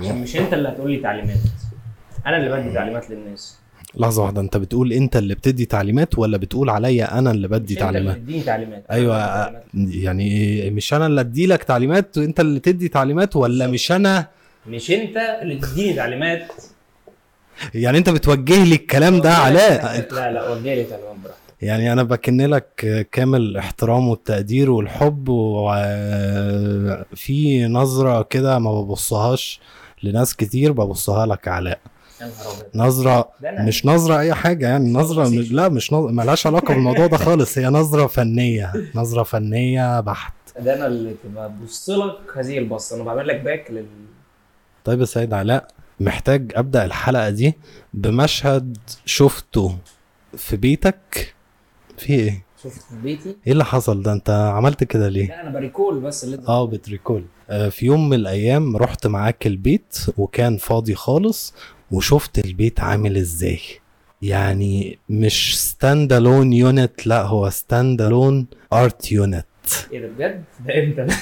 [0.00, 1.38] عشان مش انت اللي هتقول لي تعليمات.
[2.26, 3.56] أنا اللي بدي تعليمات للناس.
[3.94, 7.82] لحظة واحدة انت بتقول انت اللي بتدي تعليمات ولا بتقول عليا أنا اللي بدي مش
[7.82, 8.84] انت اللي تعليمات؟ بتديني تعليمات.
[8.90, 9.64] أنا أيوه تعليمات.
[9.74, 14.26] يعني مش أنا اللي أدي لك تعليمات وانت اللي تدي تعليمات ولا مش أنا؟
[14.66, 16.52] مش انت اللي تديني تعليمات.
[17.74, 21.40] يعني انت بتوجه لي الكلام ده علاء لا لا وجه لي تعليمات براحتك.
[21.62, 26.36] يعني أنا بكن لك كامل الاحترام والتقدير والحب وفي
[27.66, 29.60] نظرة كده ما ببصهاش.
[30.02, 31.80] لناس كتير ببصها لك علاء
[32.22, 37.16] أنا مش نظرة أي حاجة يعني نظرة مش لا مش نظرة ملهاش علاقة بالموضوع ده
[37.26, 40.32] خالص هي نظرة فنية نظرة فنية بحت.
[40.60, 43.86] ده أنا اللي ببص لك هذه البصة أنا بعمل لك باك لل
[44.84, 45.68] طيب يا سيد علاء
[46.00, 47.54] محتاج أبدأ الحلقة دي
[47.94, 49.76] بمشهد شفته
[50.36, 51.34] في بيتك؟
[51.98, 55.50] في إيه؟ شفت في بيتي؟ إيه اللي حصل ده؟ أنت عملت كده ليه؟ لا أنا
[55.50, 57.24] ب recall بس اللي آه بت recall.
[57.50, 61.54] في يوم من الأيام رحت معاك البيت وكان فاضي خالص
[61.90, 63.60] وشفت البيت عامل إزاي.
[64.22, 69.44] يعني مش standalone unit لا هو standalone art unit
[69.92, 71.14] إيه ده بجد؟ ده إمتى؟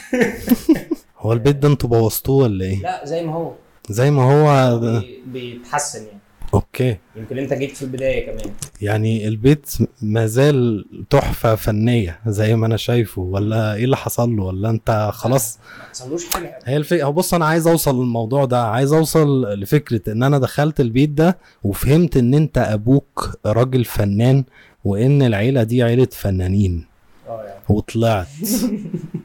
[1.18, 3.52] هو البيت ده أنتوا بوظتوه ولا إيه؟ لا زي ما هو.
[3.90, 4.78] زي ما هو.
[4.80, 6.17] بي- بيتحسن يعني.
[6.54, 6.96] okay.
[7.16, 8.54] يمكن أنت جيت في البداية كمان.
[8.82, 9.70] يعني البيت
[10.02, 15.10] ما زال تحفة فنية زي ما أنا شايفه ولا إيه اللي حصل له؟ ولا أنت
[15.12, 16.58] خلاص؟ ما حصلوش حاجة.
[16.64, 20.80] هي الفكرة هو بص أنا عايز أوصل للموضوع ده عايز أوصل لفكرة إن أنا دخلت
[20.80, 24.44] البيت ده وفهمت إن أنت أبوك راجل فنان
[24.84, 26.84] وإن العيلة دي عيلة فنانين.
[27.28, 28.26] آه يعني وطلعت.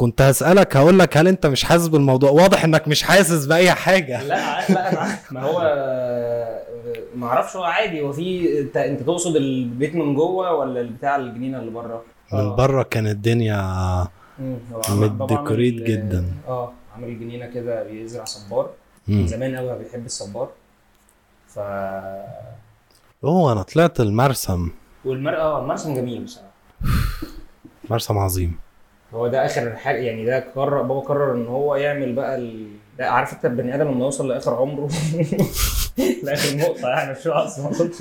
[0.00, 4.22] كنت هسألك هقول لك هل أنت مش حاسس بالموضوع؟ واضح إنك مش حاسس بأي حاجة.
[4.22, 5.32] لا لا عارف.
[5.32, 5.58] ما هو
[7.14, 8.00] ما أعرفش هو عادي.
[8.00, 13.06] هو في أنت تقصد البيت من جوه ولا البتاع الجنينة اللي بره؟ من بره كان
[13.06, 14.08] الدنيا
[14.90, 16.26] متديكوريت جدا.
[16.48, 18.70] آه عامل جنينة كده بيزرع صبار.
[19.08, 20.48] من زمان قوي بيحب الصبار.
[21.48, 21.58] ف
[23.24, 24.70] أوه أنا طلعت المرسم.
[25.04, 26.50] والمرأة آه المرسم جميل بصراحة.
[27.90, 28.69] مرسم عظيم.
[29.14, 32.66] هو ده آخر حاجة يعني ده قرر بابا قرر إن هو يعمل بقى ال...
[32.98, 34.88] ده عارف أنت البني آدم لما يوصل لآخر عمره؟
[36.24, 37.96] لآخر نقطة يعني مش أصلا ما وصلش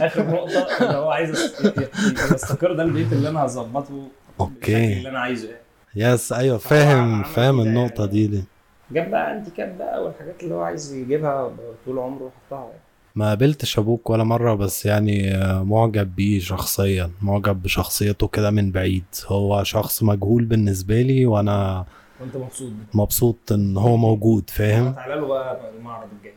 [0.00, 1.30] آخر نقطة اللي هو عايز
[2.34, 4.08] يستقر ده البيت اللي أنا هظبطه
[4.40, 4.92] okay.
[4.92, 6.14] اللي أنا عايزه يعني.
[6.14, 8.12] yes أيوه فاهم فاهم كده النقطة يعني.
[8.12, 8.44] دي, دي
[8.90, 11.52] جاب بقى انتيكات بقى والحاجات اللي هو عايز يجيبها
[11.86, 12.64] طول عمره وحطها.
[12.64, 12.80] يعني
[13.16, 15.32] ما قابلتش أبوك ولا مرة بس يعني
[15.64, 19.04] معجب بيه شخصيا معجب بشخصيته كده من بعيد.
[19.26, 21.84] هو شخص مجهول بالنسبة لي وأنا
[22.20, 26.34] وأنت مبسوط مبسوط إن هو موجود فاهم؟ تعالى له بقى المعرض الجاي.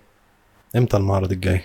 [0.76, 1.62] إمتى المعرض الجاي؟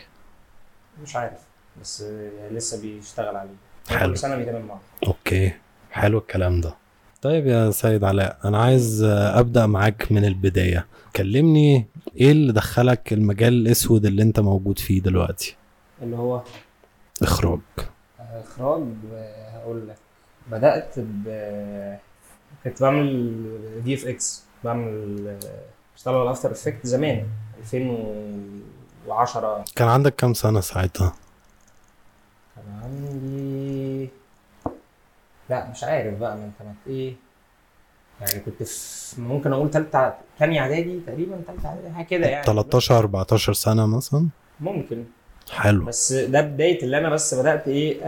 [1.03, 1.39] مش عارف
[1.81, 3.51] بس يعني لسه بيشتغل عليه.
[3.89, 4.13] حلو.
[4.13, 4.81] كل سنة بيتعمل معرض.
[5.07, 5.53] أوكي
[5.91, 6.75] حلو الكلام ده.
[7.25, 10.87] طيب يا سيد علاء أنا عايز أبدأ معاك من البداية.
[11.17, 11.87] كلمني
[12.17, 15.57] إيه اللي دخلك المجال الأسود اللي أنت موجود فيه دلوقتي؟
[16.03, 16.43] اللي هو؟
[17.23, 17.61] إخراج.
[18.21, 18.83] إخراج؟
[19.55, 19.97] هقول لك.
[20.51, 21.25] بدأت ب
[22.65, 23.45] كنت بعمل
[23.85, 25.39] في FX بعمل
[25.97, 27.27] بشتغل على After Effect زمان
[27.59, 31.15] 2010 كان عندك كام سنة ساعتها؟
[32.57, 34.09] كان عندي
[35.51, 37.15] لا مش عارف بقى من كانت إيه.
[38.21, 42.45] يعني كنت في ممكن أقول تالتة تانية إعدادي تقريبا تالتة إعدادي حاجة كده يعني.
[42.47, 44.29] 13 14 سنة مثلا؟
[44.61, 45.05] ممكن.
[45.53, 45.85] حلو.
[45.85, 48.01] بس ده بداية اللي أنا بس بدأت إيه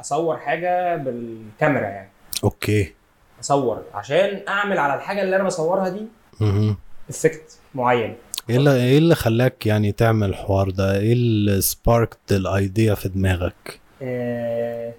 [0.00, 2.08] أصور حاجة بالكاميرا يعني.
[2.44, 2.92] okay.
[3.40, 6.02] أصور عشان أعمل على الحاجة اللي أنا بصورها دي
[6.40, 6.76] مهم.
[7.10, 8.16] effect معين.
[8.50, 13.08] إيه اللي إيه اللي خلاك يعني تعمل الحوار ده؟ إيه اللي sparked ال idea في
[13.08, 14.92] دماغك؟ آه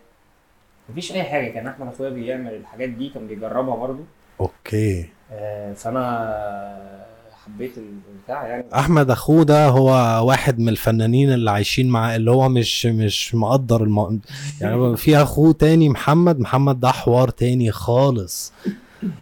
[0.90, 1.52] مفيش أي حاجة.
[1.52, 4.04] كان أحمد أخويا بيعمل الحاجات دي كان بيجربها برضو
[4.42, 5.10] okay.
[5.32, 7.06] آه فأنا
[7.46, 8.66] حبيت البتاع يعني.
[8.76, 9.90] أحمد أخوه ده هو
[10.28, 14.22] واحد من الفنانين اللي عايشين معاه اللي هو مش مش مقدر الم...
[14.62, 18.54] يعني في أخوه تاني محمد محمد ده حوار تاني خالص.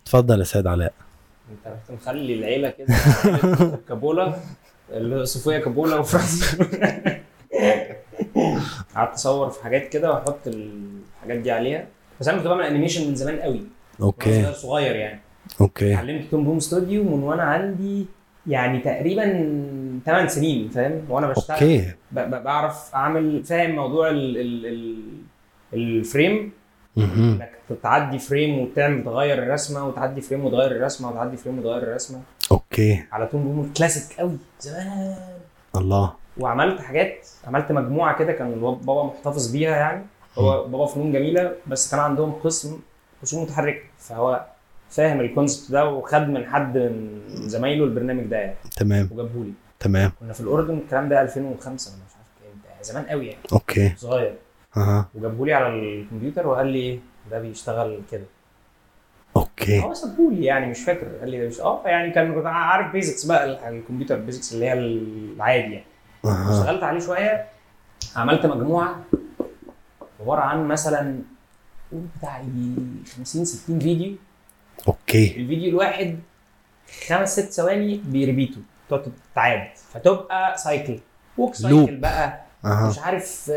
[0.03, 0.94] اتفضل يا سيد علاء.
[1.51, 2.95] أنت رحت مخلي العيلة كده
[3.89, 4.35] كوبولا
[5.24, 6.56] صوفيا كوبولا وفرانسيس
[8.95, 10.48] قعدت أصور في حاجات كده وأحط
[11.25, 11.85] الحاجات دي عليها.
[12.19, 13.61] بس أنا كنت بعمل animation من زمان قوي.
[14.01, 14.53] okay.
[14.53, 15.19] صغير- يعني.
[15.61, 15.93] أوكي.
[15.93, 18.05] اتعلمت Toon Boom Studio من وأنا عندي
[18.47, 19.23] يعني تقريبا
[20.05, 21.57] 8 سنين فاهم؟ وأنا بشتغل.
[21.57, 21.91] okay.
[22.11, 24.97] بعرف أعمل فاهم؟ موضوع ال ال ال
[25.74, 26.51] ال frame.
[26.97, 27.51] إنك
[27.83, 32.21] تعدي frame وتعمل تغير الرسمة وتعدي frame وتغير الرسمة وتعدي frame وتغير الرسمة.
[32.51, 33.03] okay.
[33.11, 35.15] على Toon Boom classic قوي زمان.
[35.75, 36.13] الله.
[36.37, 40.05] وعملت حاجات عملت مجموعة كده كان بابا محتفظ بيها يعني.
[40.38, 42.80] هو بابا فنون جميلة بس كان عندهم قسم
[43.24, 44.45] رسوم متحركه فهو
[44.89, 48.56] فاهم ال concept ده وخد من حد من زمايله البرنامج ده يعني.
[48.77, 49.09] تمام.
[49.12, 50.12] وجابه لي تمام.
[50.19, 53.39] كنا في الأردن الكلام ده 2005 ولا مش عارف كام ده زمان قوي يعني.
[53.53, 53.94] okay.
[53.97, 54.35] صغير.
[54.77, 55.07] أها.
[55.15, 57.00] وجابه لي على الكمبيوتر وقال لي
[57.31, 58.24] ده بيشتغل كده.
[59.38, 59.83] okay.
[59.83, 61.07] هو سابهولي يعني مش فاكر.
[61.19, 64.74] قال لي ده مش آه يعني كان عارف basics بقى ال- الكمبيوتر basics اللي هي
[64.74, 65.85] العادي يعني.
[66.25, 67.45] اشتغلت عليه شوية
[68.15, 68.95] عملت مجموعة
[70.23, 71.19] عبارة عن مثلا
[71.91, 72.75] قول بتاع يجي
[73.17, 74.15] 50 60 فيديو.
[74.88, 75.27] okay.
[75.37, 76.19] الفيديو الواحد
[77.07, 79.67] خمس ست ثواني بي repeat و تقعد تتعاد.
[79.93, 81.00] فتبقى cycle
[81.38, 81.89] walk cycle loop.
[81.89, 82.41] بقى.
[82.65, 82.89] أها.
[82.89, 83.51] مش عارف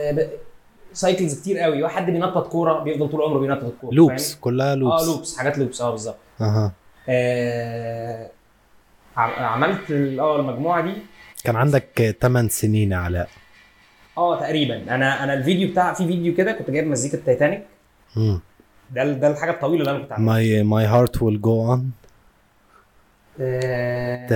[0.93, 1.83] cycles كتير قوي.
[1.83, 5.59] واحد بينطط كورة بيفضل طول عمره بينطط الكوره loops فاهم؟ كلها loops آه loops حاجات
[5.59, 6.17] loops آه بالظبط.
[6.41, 6.73] أها.
[7.09, 8.31] آه
[9.17, 10.93] عم- عملت آه المجموعة دي.
[11.45, 13.29] كان عندك 8 سنين يا علاء.
[14.19, 14.95] آه تقريبا.
[14.95, 17.63] أنا أنا الفيديو بتاع في فيديو كده كنت جايب مزيكا تايتانيك
[18.91, 20.33] ده ده الحاجة الطويلة اللي أنا كنت عاملها.
[20.35, 21.91] my my heart will go on
[23.41, 24.27] آه،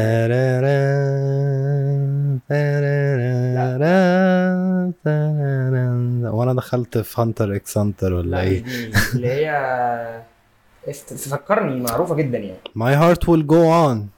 [6.34, 8.64] وأنا دخلت في Hunter x Hunter ولا لا إيه؟
[9.14, 9.50] اللي هي
[10.88, 12.58] افت- فكرني معروفة جدا يعني.
[12.75, 14.08] My Heart Will Go On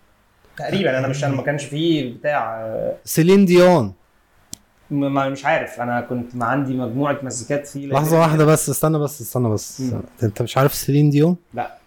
[0.58, 0.98] تقريبا.
[0.98, 3.92] أنا مش أنا ما كانش فيه بتاع آه، سيلين ديون م-
[4.92, 5.80] ما مش عارف.
[5.80, 9.80] أنا كنت عندي مجموعة مزيكات فيه لحظة واحدة بس استنى بس استنى بس.
[9.80, 10.02] مم.
[10.22, 11.78] أنت مش عارف سيلين ديون؟ لا.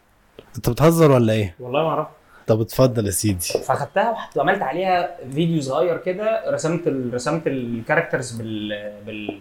[0.55, 2.07] أنت بتهزر ولا إيه؟ والله ما اعرف
[2.47, 3.45] طب اتفضل يا سيدي.
[3.67, 7.13] فأخدتها وعملت عليها فيديو صغير كده رسمت ال...
[7.13, 8.69] رسمت ال characters بال...
[9.05, 9.39] بال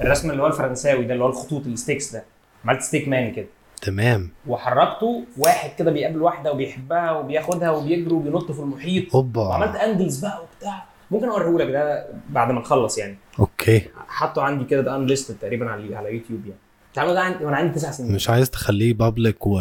[0.00, 2.24] الرسم اللي هو الفرنساوي ده اللي هو الخطوط ال sticks ده.
[2.64, 3.46] عملت stick man كده.
[3.82, 4.30] تمام.
[4.46, 9.14] وحركته واحد كده بيقابل واحدة وبيحبها وبياخدها وبيجروا وبينطوا في المحيط.
[9.14, 10.84] وعملت اوبا angles بقى وبتاع.
[11.10, 13.16] ممكن اوريهولك ده بعد ما نخلص يعني.
[13.38, 13.82] okay.
[14.08, 16.58] حاطه عندي كده ده unlisted تقريبا على على يوتيوب يعني.
[16.94, 18.12] تعالوا ده عندي وأنا عندي تسع سنين.
[18.12, 19.60] مش عايز تخليه public و...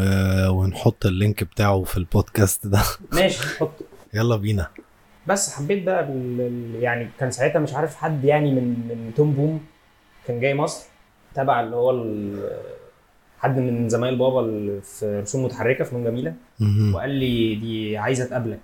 [0.50, 2.80] ونحط ال link بتاعه في البودكاست ده.
[3.14, 3.72] ماشي حط.
[4.14, 4.68] يلا بينا.
[5.28, 6.42] بس حبيت بقى بال...
[6.42, 9.60] ال- يعني كان ساعتها مش عارف حد يعني من من Toon Boom
[10.28, 10.86] كان جاي مصر
[11.36, 12.40] تبع اللي هو ال...
[13.40, 16.34] حد من زمايل بابا اللي في رسوم متحركة فنون جميله.
[16.94, 18.60] وقال لي دي عايزة تقابلك.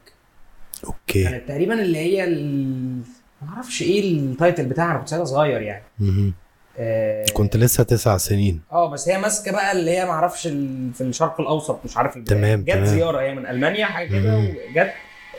[0.85, 3.01] okay كانت تقريبا اللي هي ال...
[3.41, 5.83] ما أعرفش إيه ال title بتاعها أنا كنت ساعتها صغير يعني.
[6.79, 10.93] آه كنت لسه تسع سنين آه بس هي ماسكة بقى اللي هي ما أعرفش ال...
[10.93, 12.37] في الشرق الأوسط مش عارف البلاد.
[12.39, 12.85] تمام، جت تمام.
[12.85, 14.37] زيارة هي من ألمانيا حاجة كده.
[14.37, 14.93] وجت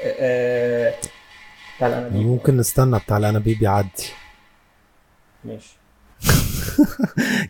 [0.04, 0.94] آه...
[1.76, 3.88] بتاع الانابيب ممكن نستنى بتاع الأنابيب يعدي
[5.44, 5.76] ماشي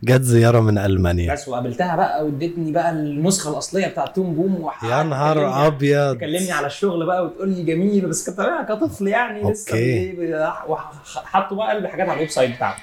[0.05, 1.33] جت زيارة من ألمانيا.
[1.33, 6.17] بس وقابلتها بقى وادتني بقى النسخة الأصلية بتاعت Toon Boom يا نهار تكلمني- أبيض.
[6.17, 10.13] تكلمني على الشغل بقى وتقول لي جميل بس كنت كطفل يعني لسه okay.
[10.13, 10.35] بي-
[10.69, 10.93] وح-
[11.25, 12.77] حطوا بقى الحاجات على ال website بتاعه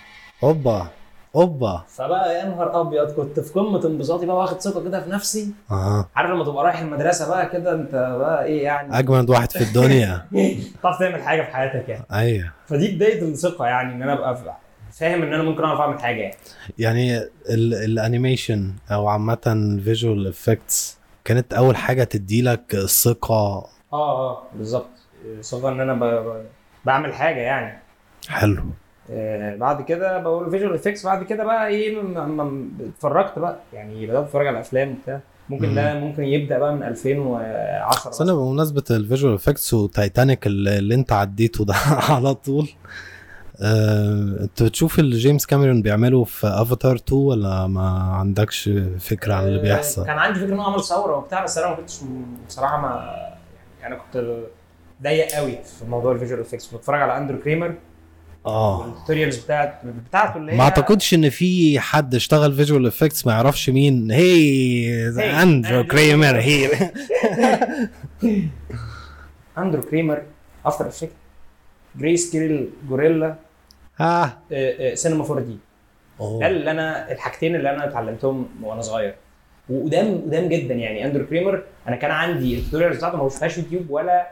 [0.43, 0.87] أوبا
[1.35, 1.83] أوبا.
[1.87, 5.47] فبقى يا نهار أبيض كنت في قمة انبساطي بقى واخد ثقة كده في نفسي.
[5.71, 6.09] أها.
[6.15, 10.25] عارف لما تبقى رايح المدرسة بقى كده أنت بقى إيه يعني؟ أجمد واحد في الدنيا.
[10.83, 12.03] تعرف تعمل حاجة في حياتك يعني.
[12.13, 12.51] أيوه.
[12.67, 14.35] فدي بداية الثقة يعني إن أنا أبقى
[14.93, 16.21] فاهم إن أنا ممكن أعرف أعمل حاجة.
[16.21, 16.35] يعني
[16.79, 17.17] يعني
[17.49, 24.89] ال- ال animation أو عامة visual effects كانت أول حاجة تديلك الثقه آه آه بالظبط.
[25.41, 26.03] ثقة إن أنا ب...
[26.03, 26.45] ب...
[26.85, 27.79] بعمل حاجة يعني.
[28.27, 28.63] حلو.
[29.11, 32.01] آه، بعد كده بقول visual effects بعد كده بقى إيه
[32.89, 33.59] اتفرجت بقى.
[33.73, 35.19] يعني بدأت أتفرج على أفلام وبتاع.
[35.49, 40.77] ممكن ده ممكن يبدأ بقى من 2010 بس أنا بمناسبة ال visual effects وتايتانيك اللي
[40.77, 41.73] اللي أنت عديته ده
[42.09, 42.69] على طول.
[43.61, 48.69] انت بتشوف اللي جيمس كاميرون بيعمله في افاتار 2 ولا ما عندكش
[48.99, 51.69] فكرة عن اللي آه، بيحصل؟ كان عندي فكرة إن هو عمل ثورة وبتاع بس أنا
[51.69, 51.99] ما كنتش
[52.47, 53.15] بصراحة ما
[53.81, 54.37] يعني أنا كنت
[55.03, 56.67] ضيق قوي في موضوع ال visual effects.
[56.67, 57.75] كنت بتفرج على أندرو كريمر.
[58.45, 58.79] آه.
[58.79, 63.33] وال tutorials بتاعت بتاعته اللي هي ما أعتقدش إن في حد اشتغل visual effects ما
[63.33, 64.11] يعرفش مين.
[64.11, 66.39] hey اندرو كريمر.
[66.39, 66.71] here
[69.57, 70.21] اندرو كريمر
[70.65, 71.11] After Effects
[71.95, 73.35] Greyscalegorilla
[74.01, 75.57] آه سينما 4 D
[76.19, 76.47] ده.
[76.47, 79.15] اللي أنا الحاجتين اللي أنا اتعلمتهم وأنا صغير.
[79.69, 81.05] وقدام قدام جدا يعني.
[81.05, 84.27] أندرو كريمر أنا كان عندي ال tutorials بتاعته ما بشوفهاش يوتيوب ولا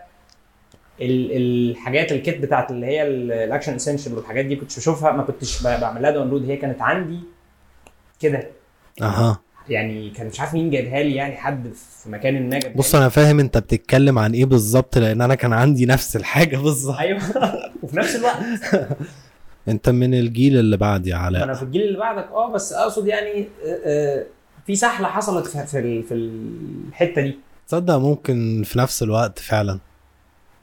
[1.01, 1.31] ال-
[1.71, 5.23] الحاجات ال kit بتاعت اللي هي ال- ال Action Essentials والحاجات دي كنتش بشوفها ما
[5.23, 7.19] كنتش ب- بعمل لها download هي كانت عندي
[8.19, 8.47] كده.
[9.01, 9.39] أها.
[9.69, 11.71] يعني كان مش عارف مين جايبها لي يعني حد
[12.03, 12.95] في مكان ما جابها بص.
[12.95, 16.97] أنا فاهم أنت بتتكلم عن إيه بالظبط لأن أنا كان عندي نفس الحاجة بالظبط.
[16.97, 17.19] أيوه.
[17.83, 18.35] وفي نفس الوقت.
[19.67, 21.43] أنت من الجيل اللي بعد يا علاء.
[21.43, 24.25] أنا في الجيل اللي بعدك آه بس أقصد يعني آه، آه،
[24.67, 27.37] في سحلة حصلت في في ال- في الحتة دي.
[27.67, 29.79] تصدق ممكن في نفس الوقت فعلا.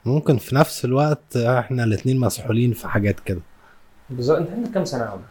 [0.05, 3.41] ممكن في نفس الوقت إحنا الاتنين مسحولين في حاجات كده.
[4.09, 4.37] بالظبط.
[4.37, 5.21] أنت عندك كام سنة يا عمر؟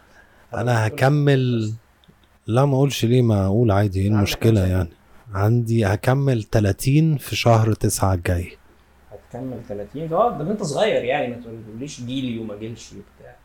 [0.55, 1.73] أنا هكمل
[2.49, 4.89] لا ما اقولش ليه ما أقول عادي إيه المشكلة؟ يعني؟
[5.35, 8.53] عندي هكمل 30 في شهر 9 الجاي.
[9.13, 11.37] هتكمل 30 آه ده انت صغير يعني ما
[11.69, 13.37] تقوليش جيلي وما جيلش وبتاع.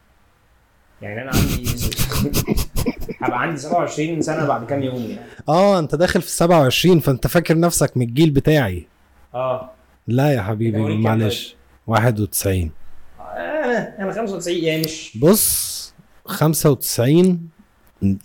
[1.01, 1.65] يعني أنا عندي
[3.21, 5.19] هبقى عندي 27 سنة بعد كام يوم يعني.
[5.49, 8.87] آه انت داخل في 27 فانت فاكر نفسك من الجيل بتاعي.
[9.33, 9.71] آه.
[10.07, 11.55] لا يا حبيبي معلش.
[11.87, 12.71] 91
[13.19, 15.93] أنا أنا 95 يعني مش بص
[16.25, 17.49] 95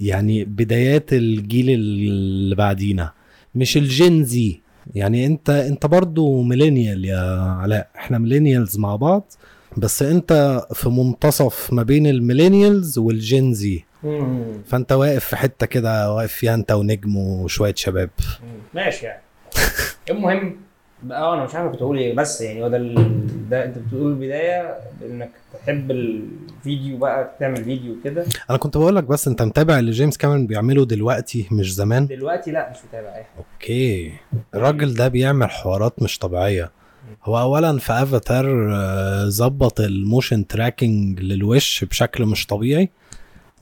[0.00, 3.12] يعني بدايات الجيل اللي بعدينا
[3.54, 4.60] مش ال Gen Z.
[4.94, 7.88] يعني انت انت برضو millennial يا علاء.
[7.96, 9.32] إحنا millennials مع بعض
[9.76, 13.84] بس انت في منتصف ما بين ال millennials وال Gen Z.
[14.02, 14.62] مم.
[14.66, 18.10] فانت واقف في حتة كده واقف فيها انت ونجم وشوية شباب.
[18.74, 19.22] ماشي يعني.
[20.10, 20.56] المهم
[21.10, 23.48] آه أنا مش عارف كنت أقول إيه بس يعني هو ده ال...
[23.50, 25.30] ده أنت بتقول البداية إنك
[25.64, 30.16] تحب الفيديو بقى تعمل فيديو كده أنا كنت بقول لك بس أنت متابع اللي جيمس
[30.16, 33.44] كاميرون بيعمله دلوقتي مش زمان؟ دلوقتي لا مش متابع أي حاجة.
[33.54, 34.12] okay.
[34.54, 36.70] الراجل ده بيعمل حوارات مش طبيعية.
[37.24, 42.88] هو اولا في افاتار آه، ظبط ال motion tracking للوش بشكل مش طبيعي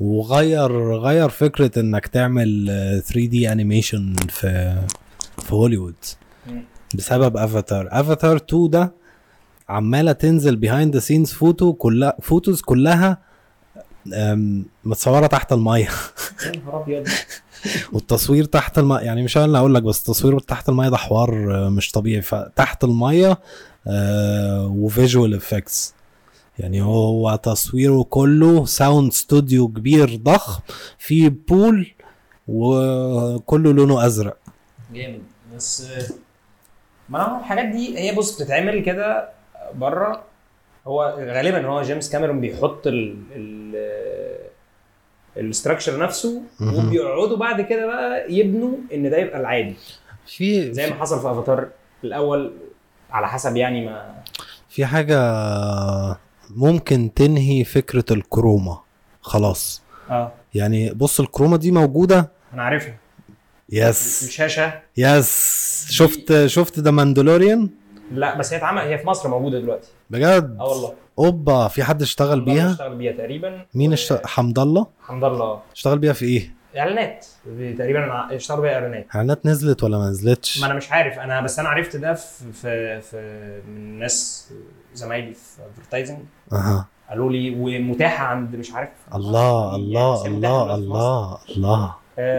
[0.01, 2.67] وغير غير فكرة إنك تعمل
[3.07, 4.77] 3 D animation في
[5.39, 5.95] في هوليوود.
[6.95, 8.93] بسبب افاتار افاتار 2 ده
[9.69, 13.19] عمالة تنزل behind the scenes photo كلها photos كلها
[14.85, 15.89] متصورة تحت المية.
[16.47, 17.09] يا نهار أبيض.
[17.93, 21.55] والتصوير تحت الماء يعني مش أنا اللي هقول لك بس التصوير تحت الماء ده حوار
[21.55, 22.23] آه، مش طبيعي.
[22.23, 23.39] فتحت المايه
[24.67, 25.95] و visual effects
[26.59, 26.95] يعني هو
[27.29, 30.63] هو تصويره كله sound studio كبير ضخم
[30.99, 31.87] فيه pool
[32.49, 34.37] وكله لونه أزرق.
[34.95, 35.23] جامد.
[35.57, 35.87] بس
[37.09, 39.29] ما هو الحاجات دي هي بص بتتعمل كده
[39.75, 40.23] بره.
[40.87, 43.77] هو غالبا هو جيمس كاميرون بيحط ال ال
[45.37, 46.43] ال structure نفسه.
[46.61, 49.75] وبيقعدوا بعد كده بقى يبنوا إن ده يبقى العادي.
[50.27, 51.69] في زي ما حصل في افاتار
[52.05, 52.53] الأول
[53.11, 54.15] على حسب يعني ما
[54.69, 55.19] في حاجة
[56.51, 58.79] ممكن تنهي فكرة ال chroma.
[59.21, 59.83] خلاص.
[60.11, 60.33] آه.
[60.55, 62.97] يعني بص ال chroma دي موجودة أنا عارفها.
[63.73, 67.71] yes الشاشه yes شفت شفت The Mandalorian
[68.13, 69.89] لا بس هي اتعمل هي في مصر موجودة دلوقتي.
[70.11, 70.93] بجد؟ آه والله.
[71.19, 73.67] أوبا في حد اشتغل الله بيها؟ اشتغل بيها تقريبا.
[73.75, 75.61] مين و- اشتغل حمد الله؟ حمد الله.
[75.75, 77.27] اشتغل بيها في إيه؟ إعلانات.
[77.79, 79.07] تقريبا اشتغلوا بيها إعلانات.
[79.15, 81.19] إعلانات نزلت ولا ما نزلتش؟ ما أنا مش عارف.
[81.19, 84.49] أنا بس أنا عرفت ده في في, في من ناس
[84.95, 86.19] زمايلي في advertising
[86.53, 86.87] أها.
[87.11, 88.89] قالوا لي ومتاحة عند مش عارف.
[89.15, 90.75] الله الله الله.
[90.75, 91.75] الله الله.
[91.85, 91.97] آه،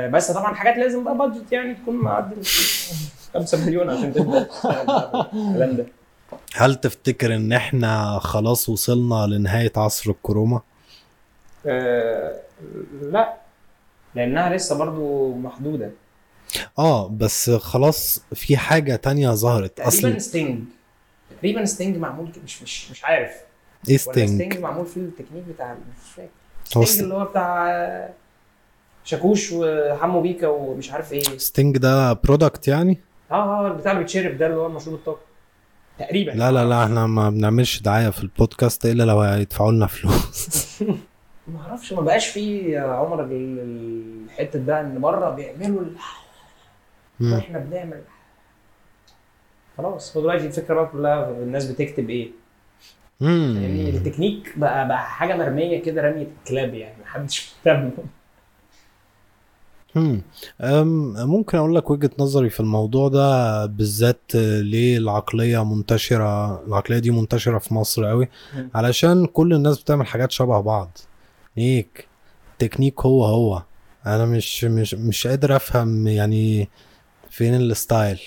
[0.09, 2.35] بس طبعا حاجات لازم بقى budget يعني تكون معدي
[3.33, 4.41] 5 مليون عشان تبدأ
[5.33, 5.85] الكلام ده.
[6.55, 10.61] هل تفتكر إن إحنا خلاص وصلنا لنهاية عصر ال chroma
[11.65, 12.35] آه،
[13.01, 13.33] لا
[14.15, 15.91] لأنها لسه برضو محدودة.
[16.79, 19.77] آه بس خلاص في حاجة تانية ظهرت.
[19.77, 20.63] تقريبا أصل ستينج
[21.37, 23.31] تقريبا ستينج معمول مش مش مش عارف.
[23.89, 26.85] إيه ستينج ستينج معمول فيه التكنيك بتاع مش فاكر.
[26.85, 28.09] ستينج اللي هو بتاع آه،
[29.07, 31.21] شاكوش وحمو بيكا ومش عارف إيه.
[31.37, 32.97] ستينج ده product يعني؟
[33.31, 35.19] آه آه البتاع اللي بيتشرب ده اللي هو المشروب الطاقه
[35.99, 36.31] تقريبا.
[36.31, 40.57] لا لا لا إحنا ما بنعملش دعاية في البودكاست إلا لو هيدفعوا لنا فلوس.
[41.47, 45.85] ما أعرفش ما بقاش فيه يا عمر ال- ال- الحتة بقى إن بره بيعملوا.
[47.21, 48.01] وإحنا بنعمل.
[49.77, 52.29] خلاص هو دلوقتي الفكرة بقى كلها الناس بتكتب إيه.
[53.21, 53.97] يعني مم.
[53.97, 57.91] التكنيك بقى بقى حاجة مرميه كده رمية الكلاب يعني محدش مهتم
[61.25, 67.57] ممكن أقول لك وجهة نظري في الموضوع ده بالذات ليه العقلية منتشرة العقلية دي منتشرة
[67.57, 68.29] في مصر قوي.
[68.75, 70.97] علشان كل الناس بتعمل حاجات شبه بعض.
[71.57, 72.07] هيك
[72.53, 73.63] التكنيك هو هو.
[74.05, 76.69] أنا مش مش مش قادر أفهم يعني
[77.29, 78.19] فين ال style.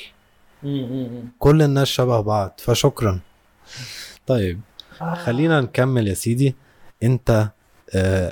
[1.38, 2.54] كل الناس شبه بعض.
[2.58, 3.20] فشكرا.
[4.26, 4.60] طيب
[5.24, 6.54] خلينا نكمل يا سيدي.
[7.02, 7.48] أنت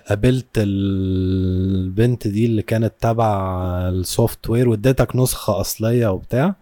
[0.09, 3.51] قابلت البنت دي اللي كانت تبع
[3.89, 6.55] ال software واديتك نسخة أصلية وبتاع.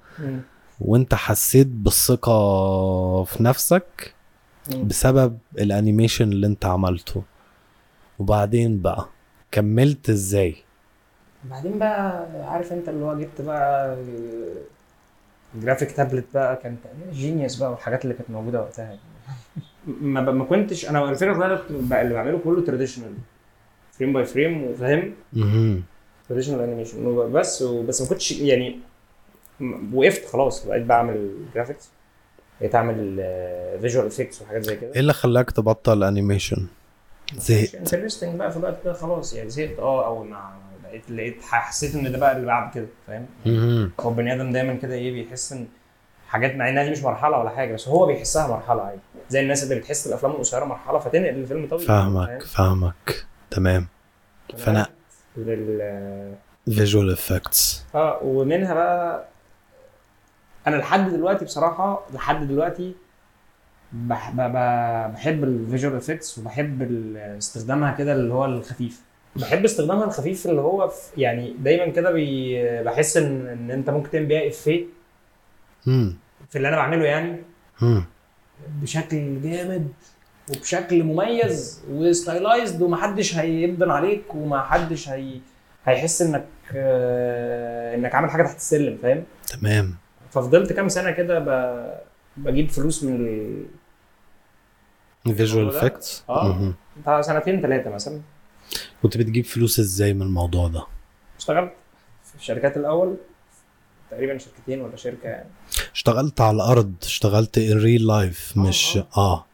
[0.80, 4.14] وانت حسيت بالثقة في نفسك.
[4.84, 7.22] بسبب ال animation اللي انت عملته
[8.18, 9.08] وبعدين بقى
[9.52, 10.56] كملت إزاي
[11.44, 13.96] بعدين بقى عارف انت اللي هو جبت بقى
[15.54, 16.76] graphic tablet بقى كان
[17.12, 18.98] Genius بقى والحاجات اللي كانت موجودة وقتها
[19.86, 21.00] ما ب- ما كنتش أنا
[21.70, 23.12] بقى اللي بعمله كله traditional
[23.92, 25.12] frame by frame وفاهم.
[26.28, 28.78] traditional animation بس بس ما كنتش يعني
[29.94, 31.88] وقفت خلاص بقيت بعمل graphics
[32.60, 33.16] بقيت أعمل
[33.80, 34.92] visual effects وحاجات زي كده.
[34.94, 36.66] إيه اللي خلاك تبطل animation
[37.36, 37.74] زهقت.
[37.74, 40.50] interesting بقى في الوقت ده خلاص يعني زهقت آه أو ما
[40.84, 43.26] لقيت لقيت حسيت إن ده بقى اللي بعد كده فاهم.
[44.00, 45.66] هو البني آدم دايما كده إيه بيحس إن
[46.28, 49.00] حاجات مع انها دي مش مرحلة ولا حاجة بس هو بيحسها مرحلة عادي.
[49.30, 51.86] زي الناس اللي بتحس الأفلام القصيرة مرحلة فتنقل الفيلم طويل.
[51.86, 53.26] فاهمك فاهمك.
[53.50, 53.86] تمام.
[54.56, 54.88] فأنا-
[55.36, 56.34] لل...
[56.70, 59.24] visual effects آه ومنها بقى
[60.66, 62.94] أنا لحد دلوقتي بصراحة لحد دلوقتي
[63.92, 64.30] بح...
[64.30, 64.36] ب...
[64.36, 64.52] ب...
[65.12, 66.82] بحب ال visual effects وبحب
[67.16, 69.00] استخدامها كده اللي هو الخفيف.
[69.36, 72.82] بحب استخدامها الخفيف اللي هو في يعني دايما كده بي...
[72.82, 74.84] بحس ان إن أنت ممكن تعمل بيها إفيه
[76.48, 77.36] في اللي أنا بعمله يعني.
[78.82, 79.88] بشكل جامد
[80.50, 85.40] وبشكل مميز و stylized ومحدش هيبدن عليك ومحدش هي
[85.84, 89.94] هيحس إنك آه، إنك عامل حاجة تحت السلم فاهم؟ تمام.
[90.30, 91.84] ففضلت كام سنة كده ب...
[92.36, 93.66] بجيب فلوس من ال...
[95.36, 96.72] visual الموضوع ده؟ effects آه.
[97.02, 98.20] بتاع سنتين ثلاثة مثلا.
[99.02, 100.86] كنت بتجيب فلوس إزاي من الموضوع ده؟
[101.38, 101.72] اشتغلت
[102.24, 103.16] في الشركات الأول
[104.10, 105.48] تقريبا شركتين ولا شركة يعني.
[106.00, 109.06] اشتغلت على الأرض اشتغلت in real life آه، مش آه.
[109.16, 109.44] آه.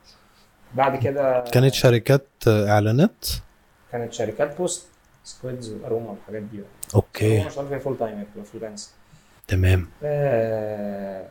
[0.74, 3.26] بعد كده كانت شركات آه، إعلانات؟
[3.92, 4.86] كانت شركات post
[5.24, 6.60] Squids وأروما والحاجات دي.
[6.94, 7.46] أوكي.
[7.46, 8.90] اشتغلت فيها full time freelance
[9.48, 9.88] تمام.
[10.02, 11.26] آه،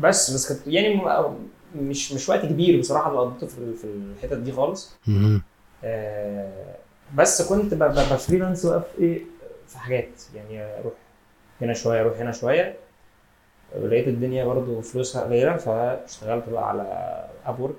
[0.00, 1.34] بس بس كانت يعني م-
[1.76, 4.90] مش مش وقت كبير بصراحة اللي قضيته في في الحتت دي خالص.
[5.84, 6.74] آه،
[7.14, 9.20] بس كنت ب freelance بقى في إيه؟
[9.68, 10.22] في حاجات.
[10.34, 10.92] يعني أروح
[11.60, 12.76] هنا شوية أروح هنا شوية.
[13.82, 16.84] لقيت الدنيا برضو فلوسها قليلة فاشتغلت بقى على
[17.46, 17.74] Upwork.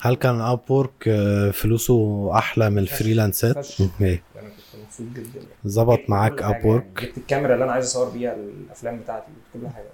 [0.00, 1.10] هل كان Upwork
[1.52, 3.80] فلوسه أحلى من ال freelanceات؟ فشخ.
[4.00, 7.06] أوكي أنا كنت مبسوط جدا ظبط معاك Upwork يعني.
[7.06, 9.88] جبت الكاميرا اللي أنا عايز أصور بيها الأفلام بتاعتي كل حاجة.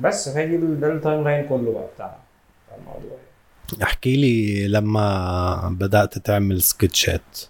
[0.00, 2.16] بس فهي ده ال timeline كله بقى بتاع
[2.78, 3.18] الموضوع
[3.82, 7.40] احكي لي لما بدأت تعمل sketchات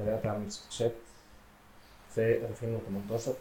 [0.00, 0.92] بدأت أعمل سكتشات
[2.14, 2.20] في
[2.50, 3.32] 2018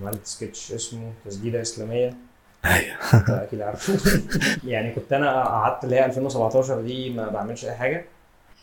[0.00, 2.14] عملت سكتش اسمه تسديده إسلامية.
[2.64, 2.96] أيوه.
[3.28, 4.20] أكيد عارفه.
[4.70, 8.04] يعني كنت أنا قعدت اللي هي 2017 دي ما بعملش أي حاجة.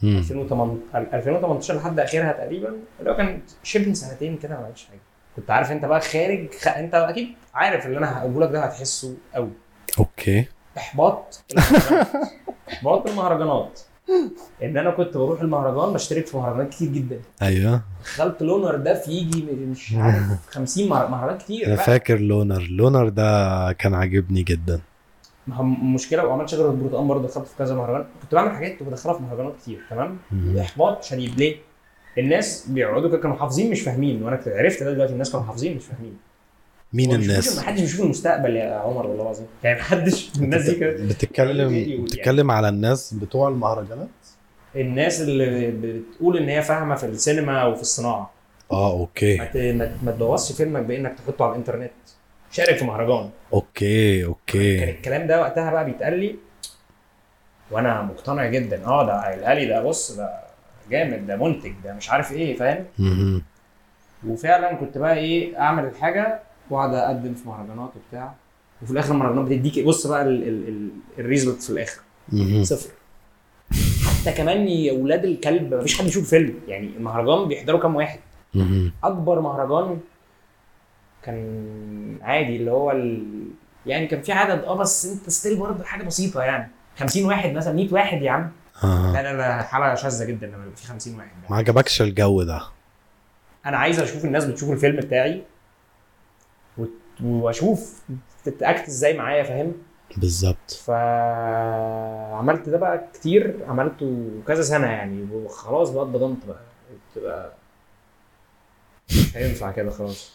[0.04, 0.18] مم.
[0.18, 5.00] 2018 2018 لحد أخرها تقريبا اللي هو كان شبه سنتين كده ما عملتش حاجة.
[5.36, 6.67] كنت عارف أنت بقى خارج خ...
[6.67, 9.50] أنت أكيد عارف اللي أنا هقوله لك ده هتحسه قوي
[10.00, 10.46] أوكي.
[10.78, 11.43] إحباط
[12.74, 13.80] إحباط المهرجانات.
[14.63, 17.20] ان أنا كنت بروح المهرجان بشترك في مهرجانات كتير جدا.
[17.42, 17.82] أيوه.
[18.04, 21.76] دخلت لونر ده في يجي مش عارف 50 مهر- مهرجان كتير أنا.
[21.76, 22.68] فاكر لونر.
[22.72, 24.80] لونر ده كان عاجبني جدا.
[25.48, 28.06] ما هو مشكلة وعملت شجره البرتقال برضه دخلت في كذا مهرجان.
[28.22, 30.18] كنت بعمل حاجات وبدخلها في مهرجانات كتير تمام.
[30.60, 31.39] إحباط شديد.
[31.39, 31.56] ليه؟
[32.18, 34.24] الناس بيقعدوا كانوا حافظين مش فاهمين.
[34.24, 36.18] وأنا عرفت ده دلوقتي الناس كانوا حافظين مش فاهمين.
[36.93, 40.75] مين الناس؟ ما حدش بيشوف المستقبل يا عمر والله العظيم يعني ما حدش الناس دي
[40.75, 41.97] كده بتتكلم يعني.
[41.97, 44.08] بتتكلم على الناس بتوع المهرجانات؟
[44.75, 48.32] الناس اللي بتقول إن هي فاهمة في السينما وفي الصناعة
[48.71, 51.91] آه okay ما ما تبوظش فيلمك بإنك تحطه على الإنترنت
[52.51, 56.36] شارك في مهرجان okay كان أوكي الكلام ده وقتها بقى بيتقال لي
[57.71, 60.29] وأنا مقتنع جدا آه ده قايلها لي ده بص ده
[60.91, 62.86] جامد ده منتج ده مش عارف إيه فاهم.
[64.27, 68.34] وفعلا كنت بقى إيه أعمل الحاجة واقعد اقدم في مهرجانات وبتاع.
[68.82, 70.23] وفي الآخر المهرجانات بتديك بص بقى
[71.19, 72.02] ال result في الآخر.
[72.63, 72.89] صفر.
[74.06, 78.19] حتى كمان يا ولاد الكلب مفيش حد يشوف فيلم يعني المهرجان بيحضروا كام واحد.
[79.04, 79.99] أكبر مهرجان
[81.23, 83.23] كان عادي اللي هو ال...
[83.86, 86.71] يعني كان في عدد آه بس أنت still برضه حاجة بسيطة يعني.
[86.97, 88.52] 50 واحد مثلا 100 واحد يا عم.
[88.84, 89.13] آه.
[89.13, 91.30] لا لا لا حالة شاذة جدا لما يبقى في 50 واحد.
[91.49, 92.62] ما عجبكش الجو ده.
[93.65, 95.43] أنا عايز أشوف الناس بتشوف الفيلم بتاعي.
[97.23, 98.02] واشوف
[98.43, 99.73] تتاكت إزاي معايا فاهم؟
[100.17, 100.71] بالظبط.
[100.86, 106.60] فعملت ده بقى كتير عملته كذا سنة يعني وخلاص بقى اتبضنت بقى.
[107.15, 107.52] تبقى
[109.10, 110.32] مش هينفع كده خلاص.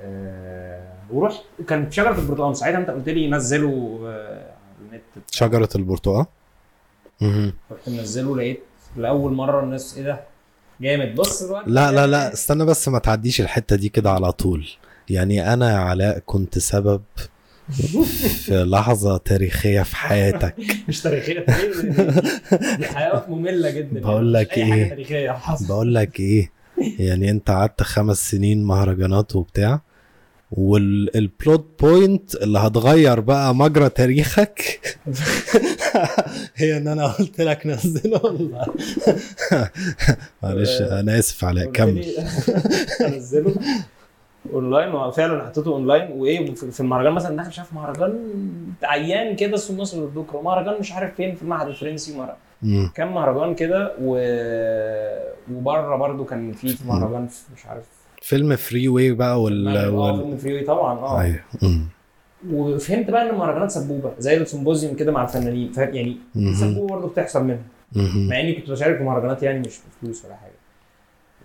[0.00, 6.26] آه ورحت كان شجرة البرتقال ساعتها انت قلت لي نزله آه على النت شجرة البرتقال.
[7.22, 8.62] رحت منزله لقيت
[8.96, 10.20] لأول مرة الناس إيه ده؟
[10.80, 11.14] جامد.
[11.14, 14.68] بص الوقت لا لا لا استنى بس ما تعديش الحتة دي كده على طول.
[15.10, 17.02] يعني أنا يا علاء كنت سبب
[18.44, 20.54] في لحظة تاريخية في حياتك.
[20.88, 25.66] مش تاريخية دي- حياه مملة جدا بقول لك؟ تاريخية حصل.
[25.66, 26.50] بقول لك إيه
[26.98, 29.80] يعني أنت قعدت خمس سنين مهرجانات وبتاع
[30.50, 34.80] وال plot point اللي هتغير بقى مجرى تاريخك
[36.56, 38.20] هي إن أنا قلت لك نزله.
[38.24, 38.66] والله
[40.42, 41.94] معلش أنا آسف على كمل.
[41.94, 42.26] لي
[43.06, 43.54] أنزله.
[44.52, 46.10] اونلاين وفعلا حطيته اونلاين.
[46.12, 48.18] وايه في المهرجان مثلا داخل مش عارف مهرجان
[48.82, 52.36] عيان كده اسمه مصر للذكرى مهرجان مش عارف فين في المعهد الفرنسي مهرجان.
[52.94, 54.16] كان مهرجان كده و...
[55.52, 57.84] وبره برضو كان في مهرجان في مش عارف.
[58.22, 60.20] FilmFreeway بقى وال, وال...
[60.20, 61.20] فيلم free طبعا آه.
[61.20, 61.40] أيوه.
[62.50, 66.16] وفهمت بقى إن المهرجانات سبوبة زي ال symposium كده مع الفنانين فاهم؟ يعني.
[66.54, 67.58] سبوبة برضه بتحصل منها.
[68.16, 70.52] مع إني كنت بشارك في مهرجانات يعني مش بفلوس ولا حاجة.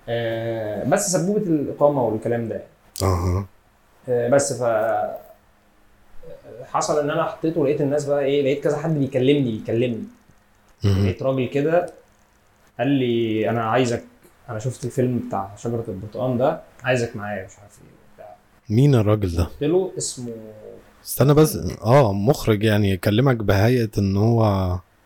[0.10, 2.62] آه بس سبوبة الإقامة والكلام ده.
[3.04, 3.46] أها
[4.10, 4.64] آه بس ف
[6.66, 10.04] حصل إن أنا حطيته ولقيت الناس بقى إيه لقيت كذا حد بيكلمني بيكلمني.
[10.84, 11.94] لقيت راجل كده
[12.80, 14.04] قال لي أنا عايزك
[14.50, 18.36] أنا شفت الفيلم بتاع شجرة البرتقال ده عايزك معايا مش عارف إيه وبتاع
[18.70, 20.32] مين الراجل ده؟ قلت له اسمه
[21.06, 24.44] استنى بس آه مخرج يعني يكلمك بهيئة إن هو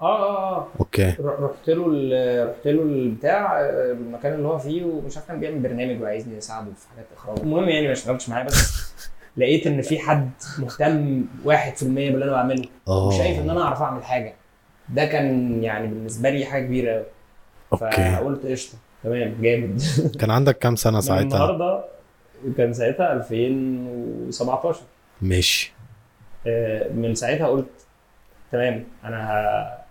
[0.02, 0.68] آه آه آه.
[0.80, 1.16] أوكي.
[1.20, 6.02] رحت له رحت له البتاع آه، المكان اللي هو فيه ومش عارف كان بيعمل برنامج
[6.02, 7.40] وعايزني اساعده في حاجات إخراج.
[7.40, 8.86] المهم يعني ما اشتغلتش معاه بس
[9.38, 10.30] لقيت إن في حد
[10.60, 11.50] مهتم 1%
[11.84, 13.08] باللي أنا بعمله آه.
[13.08, 14.34] وشايف إن أنا أعرف أعمل حاجة.
[14.90, 17.06] ده كان يعني بالنسبة لي حاجة كبيرة قوي
[17.74, 18.16] أوكي.
[18.16, 19.82] فقلت قشطة تمام جامد.
[20.20, 21.84] كان عندك كام من ساعتها؟ النهارده
[22.58, 24.82] كان ساعتها 2017
[25.22, 25.74] ماشي.
[26.48, 27.70] آه، من ساعتها قلت
[28.52, 29.85] تمام أنا ه...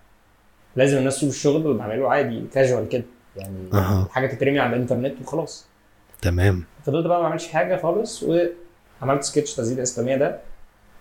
[0.77, 3.05] لازم الناس تشوف الشغل اللي بعمله عادي كاجوال كده
[3.37, 4.09] يعني أها.
[4.11, 5.67] حاجة تترمي على الإنترنت وخلاص
[6.23, 10.41] تمام فضلت بقى ما اعملش حاجة خالص وعملت سكتش تسجيل الاسلاميه ده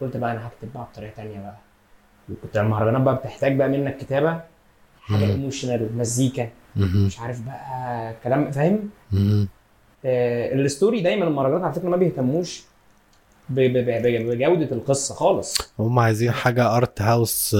[0.01, 1.55] قلت بقى أنا هكتب بقى بطريقة تانية بقى
[2.29, 4.41] وكنت المهرجانات بقى بتحتاج بقى منك كتابة
[5.01, 5.25] حاجة.
[5.25, 6.49] emotional مزيكا.
[6.75, 8.89] مش عارف بقى كلام فاهم.
[10.05, 12.63] آه ال story دايما المهرجانات على فكرة ما بيهتموش
[13.49, 15.57] بجودة القصة خالص.
[15.79, 17.55] هم عايزين حاجة art house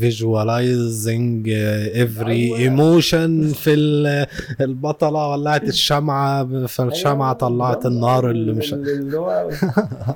[0.00, 1.48] visualizing
[1.94, 2.56] every.
[2.56, 4.26] emotion في ال-
[4.60, 7.86] البطلة ولعت الشمعة فالشمعة أيوة، طلعت.
[7.86, 9.50] النار اللي مش ال- اللي هو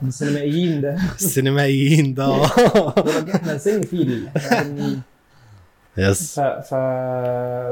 [0.02, 0.96] السينمائيين ده.
[1.14, 2.36] السينمائيين ده.
[2.96, 4.28] لك إحنا سن فيل
[5.98, 6.74] يس ف ف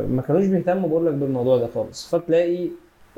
[0.09, 2.09] ما كانوش بيهتموا بقول لك بالموضوع ده خالص.
[2.12, 2.68] فتلاقي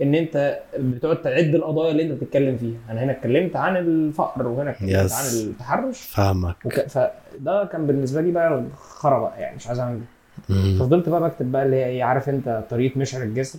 [0.02, 2.78] إن أنت بتقعد تعد القضايا اللي أنت بتتكلم فيها.
[2.90, 5.12] أنا هنا اتكلمت عن الفقر وهنا اتكلمت Yes.
[5.12, 6.00] عن التحرش.
[6.00, 6.56] فاهمك.
[6.64, 6.80] وك...
[6.80, 10.00] فده كان بالنسبة لي بقى خرا بقى يعني مش عايز أعمل.
[10.48, 13.58] ففضلت بقى بكتب بقى اللي هي إيه عارف أنت طريقة مشعل الجسر؟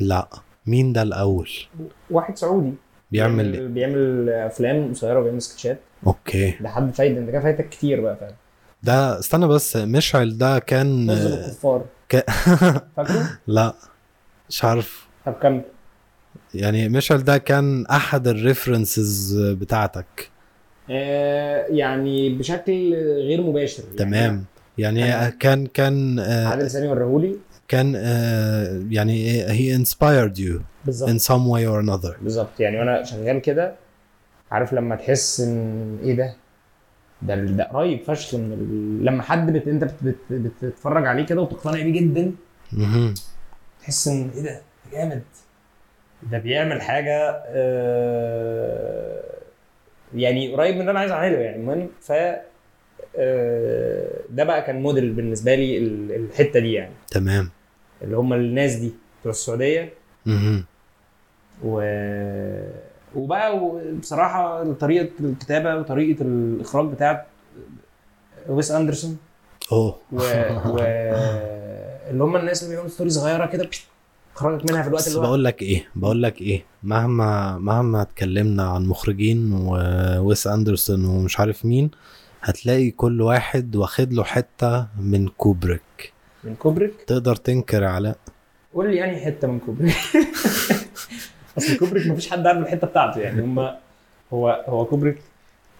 [0.00, 0.28] لا.
[0.66, 1.50] مين ده الأول؟
[2.10, 2.72] واحد سعودي.
[3.12, 5.78] بيعمل إيه؟ بيعمل أفلام قصيرة وبيعمل سكتشات.
[6.06, 6.54] okay.
[6.60, 8.34] ده حد فايده انت كده فايتك كتير بقى فاهم
[8.82, 11.84] ده استنى بس مشعل ده كان نظم الكفار.
[12.08, 12.30] ك...
[12.96, 13.74] فاكره؟ لا.
[14.48, 15.06] مش عارف.
[15.32, 15.62] طب كمل.
[16.54, 20.30] يعني مشعل ده كان أحد ال references بتاعتك.
[20.90, 23.96] آه يعني بشكل غير مباشر يعني.
[23.96, 24.44] تمام.
[24.78, 27.36] يعني أنا- كان كان آه، عادل سامي وريهولي
[27.68, 31.10] كان آه، يعني he inspired you بالظبط.
[31.10, 32.22] in some way or another.
[32.22, 32.60] بالظبط.
[32.60, 33.74] يعني وأنا شغال كده
[34.50, 36.34] عارف لما تحس إن إيه ده؟
[37.22, 39.04] ده ده قريب فشخ من ال...
[39.04, 39.68] لما حد بت...
[39.68, 39.94] أنت بت...
[40.02, 40.16] بت...
[40.62, 42.32] بتتفرج عليه كده وتقتنع بيه جدا.
[43.82, 44.60] تحس إن إيه ده؟
[44.92, 45.22] جامد.
[46.22, 49.22] ده بيعمل حاجة آه...
[50.14, 52.12] يعني قريب من اللي أنا عايز أعمله يعني المهم ف
[53.16, 54.10] آه...
[54.30, 56.92] ده بقى كان موديل بالنسبة لي ال- الحتة دي يعني.
[57.10, 57.50] تمام.
[58.02, 59.92] اللي هم الناس دي بتوع السعودية.
[60.26, 60.64] مهم.
[61.64, 61.80] و...
[63.14, 63.60] وبقى
[64.00, 67.26] بصراحه طريقة الكتابة وطريقة الإخراج بتاعت
[68.48, 69.18] ويس أندرسون.
[69.72, 69.98] أوه.
[70.12, 70.16] و...
[70.66, 70.78] و...
[72.10, 73.64] اللي هم الناس اللي بيعملوا story صغيرة كده
[74.40, 78.62] بشت، خرجت منها في الوقت اللي بقول لك إيه بقول لك إيه مهما مهما اتكلمنا
[78.62, 81.90] عن مخرجين وويس أندرسون ومش عارف مين
[82.42, 86.12] هتلاقي كل واحد واخد له حتة من كوبريك.
[86.44, 88.14] من كوبريك؟ تقدر تنكر على
[88.74, 89.96] قول لي أنهي حتة من كوبريك.
[91.58, 93.70] أصل كوبريك مفيش حد عارف الحتة بتاعته يعني هم
[94.32, 95.18] هو هو كوبريك؟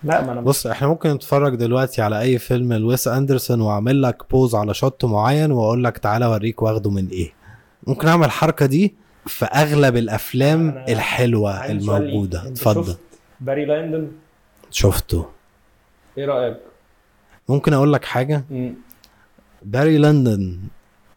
[0.05, 4.31] لا ما أنا بص إحنا ممكن نتفرج دلوقتي على أي فيلم لويس أندرسون وأعمل لك
[4.31, 7.40] pause على shot معين وأقول لك تعالى أوريك واخده من إيه.
[7.87, 8.95] ممكن أعمل الحركة دي
[9.27, 11.67] في أغلب الأفلام الحلوة.
[11.67, 12.99] الموجودة اتفضل شفت
[13.41, 14.13] باري ليندون
[14.71, 15.27] شفته
[16.19, 16.57] إيه رأيك؟
[17.49, 18.75] ممكن أقول لك حاجة مم.
[19.63, 20.59] باري ليندون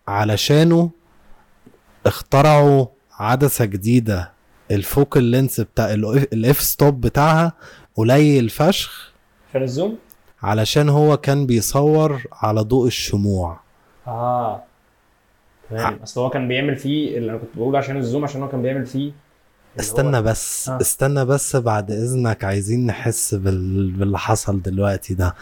[0.07, 0.89] علشانه
[2.05, 2.85] اخترعوا
[3.19, 4.31] عدسة جديدة
[4.71, 7.53] ال focal lens بتاع ال f-stop بتاعها
[7.95, 9.11] قليل فشخ
[9.49, 9.97] عشان ال zoom؟
[10.43, 13.59] علشان هو كان بيصور على ضوء الشموع
[14.07, 14.63] آه
[15.77, 15.99] تمام.
[16.03, 18.61] أصل هو كان بيعمل فيه اللي أنا كنت بقول عشان ال zoom عشان هو كان
[18.61, 19.11] بيعمل فيه
[19.79, 20.81] استنى هو- بس آه.
[20.81, 23.91] استنى بس بعد إذنك عايزين نحس بال...
[23.91, 25.35] باللي حصل دلوقتي ده.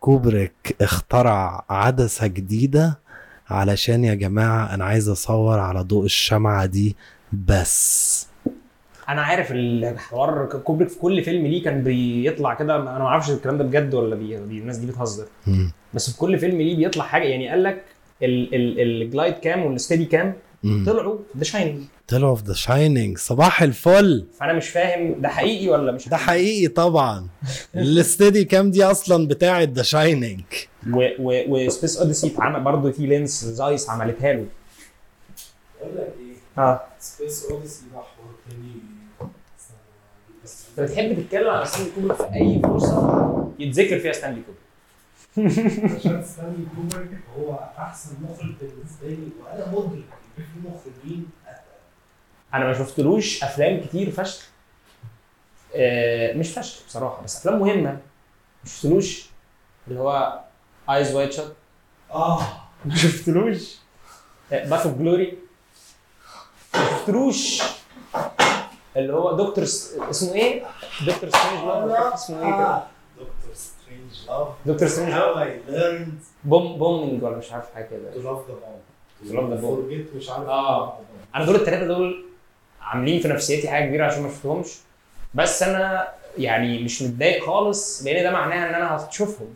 [0.00, 2.98] كوبريك اخترع عدسة جديدة
[3.50, 6.96] علشان يا جماعة أنا عايز أصور على ضوء الشمعة دي
[7.32, 8.26] بس.
[9.08, 12.76] أنا عارف الحوار كوبريك في كل فيلم ليه كان بيطلع كده.
[12.76, 14.36] أنا ما أعرفش الكلام ده بجد ولا بي...
[14.36, 15.26] الناس دي بتهزر.
[15.94, 17.84] بس في كل فيلم ليه بيطلع حاجة يعني قال لك
[18.22, 20.34] ال Glidecam وال Steadicam.
[20.86, 24.26] طلعوا The Shining طلعوا في The Shining صباح الفل.
[24.40, 27.28] فأنا مش فاهم ده حقيقي ولا مش ده حقيقي؟ طبعا.
[27.74, 30.42] ال Steadicam دي أصلا بتاعة The Shining
[30.92, 31.08] و...
[31.18, 31.44] و...
[31.48, 34.46] و Space Odyssey اتعمل برضه في lens زايس عملتها له.
[35.80, 36.80] بقول لك إيه آه.
[37.00, 38.72] Space Odyssey ده حوار تاني.
[40.44, 44.67] بس أنت بتحب تتكلم على ستانلي كوبريك في أي فرصة يتذكر فيها ستانلي كوبريك
[45.32, 50.04] عشان ستانلي كوبريك هو أحسن مخرج بالنسبة لي وأنا مدرك
[50.38, 51.26] إن في مخرجين
[52.54, 54.48] أنا ما شفتلوش أفلام كتير فشخ.
[55.74, 57.90] آه مش فشخ بصراحة بس أفلام مهمة.
[57.90, 58.00] ما
[58.70, 59.26] شفتلوش
[59.88, 60.40] اللي هو
[60.90, 61.54] Eyes Wide Shut
[62.10, 62.46] آه.
[62.84, 63.76] ما شفتلوش.
[64.50, 65.38] Paths of Glory
[66.74, 67.62] ما شفتلوش.
[68.96, 69.94] اللي هو دكتور س...
[70.10, 70.64] اسمه إيه؟
[71.06, 72.82] Doctor Strangelove اسمه إيه كده؟
[74.66, 78.38] Doctor Strangelove love how I learned bomb bombing ولا مش عارف حاجة كده to love
[78.48, 78.54] the
[79.22, 79.60] To love the bomb.
[79.60, 80.98] forget مش عارف آه.
[81.34, 82.24] أنا دول الثلاثه دول
[82.80, 84.68] عاملين في نفسيتي حاجة كبيرة عشان ما شفتهمش.
[85.34, 89.54] بس أنا يعني مش متضايق خالص لأن ده معناها إن أنا هشوفهم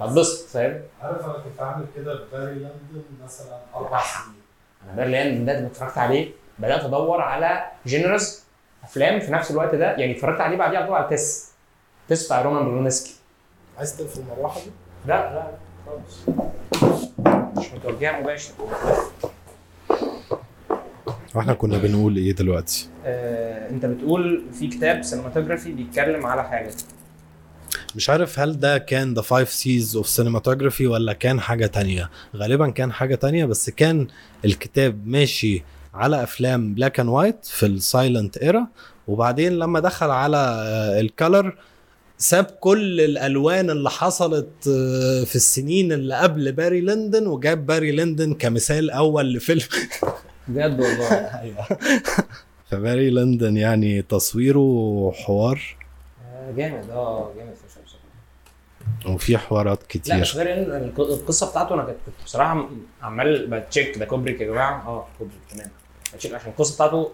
[0.00, 4.36] هتبسط فاهم؟ عارف أنا كنت عامل كده في باري ليندون مثلا أربع سنين.
[4.84, 6.30] أنا بيرلين ده اتفرجت عليه.
[6.58, 8.42] بدأت أدور على genres
[8.84, 9.86] أفلام في نفس الوقت ده.
[9.96, 11.50] يعني اتفرجت عليه بعديها على طول على تيس.
[12.08, 13.14] تيس بتاع رومان بولانسكي
[13.78, 14.70] عايز تقفل المروحه دي؟
[15.06, 15.50] لا لا
[15.86, 16.38] خالص.
[17.58, 18.52] مش متوجهة مباشر.
[21.34, 26.70] وإحنا كنا بنقول إيه دلوقتي؟ آه، أنت بتقول في كتاب cinematography بيتكلم على حاجة.
[27.96, 32.10] مش عارف هل ده كان The Five C's of Cinematography ولا كان حاجة تانية.
[32.36, 34.06] غالبا كان حاجة تانية بس كان
[34.44, 35.62] الكتاب ماشي
[35.94, 38.66] على أفلام black and white في ال silent era
[39.08, 40.38] وبعدين لما دخل على
[41.00, 41.56] ال color
[42.18, 48.34] ساب كل الألوان اللي حصلت آه، في السنين اللي قبل Barry Lyndon وجاب Barry Lyndon
[48.34, 49.60] كمثال أول لفيلم.
[50.48, 51.14] بجد والله.
[51.14, 51.66] أيوه.
[52.70, 55.76] ف Barry Lyndon يعني تصويره حوار
[56.26, 56.90] آه، جامد.
[56.90, 57.54] آه جامد
[59.14, 62.68] وفي حوارات لا كتير مش غير ان الق- القصة بتاعته أنا كنت بصراحة
[63.02, 64.86] عمال ب check ده كوبريك يا جماعة.
[64.86, 65.70] آه كوبريك تمام.
[66.14, 67.10] ب check عشان القصة بتاعته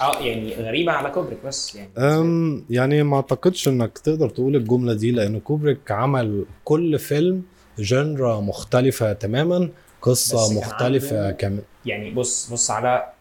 [0.00, 1.90] آه يعني غريبة على كوبريك بس يعني.
[1.98, 7.42] أم يعني ما أعتقدش إنك تقدر تقول الجملة دي لأن كوبريك عمل كل فيلم
[7.78, 9.68] genre مختلفة تماما
[10.02, 11.58] قصة مختلفة عنده- كم.
[11.86, 13.12] يعني بص بص على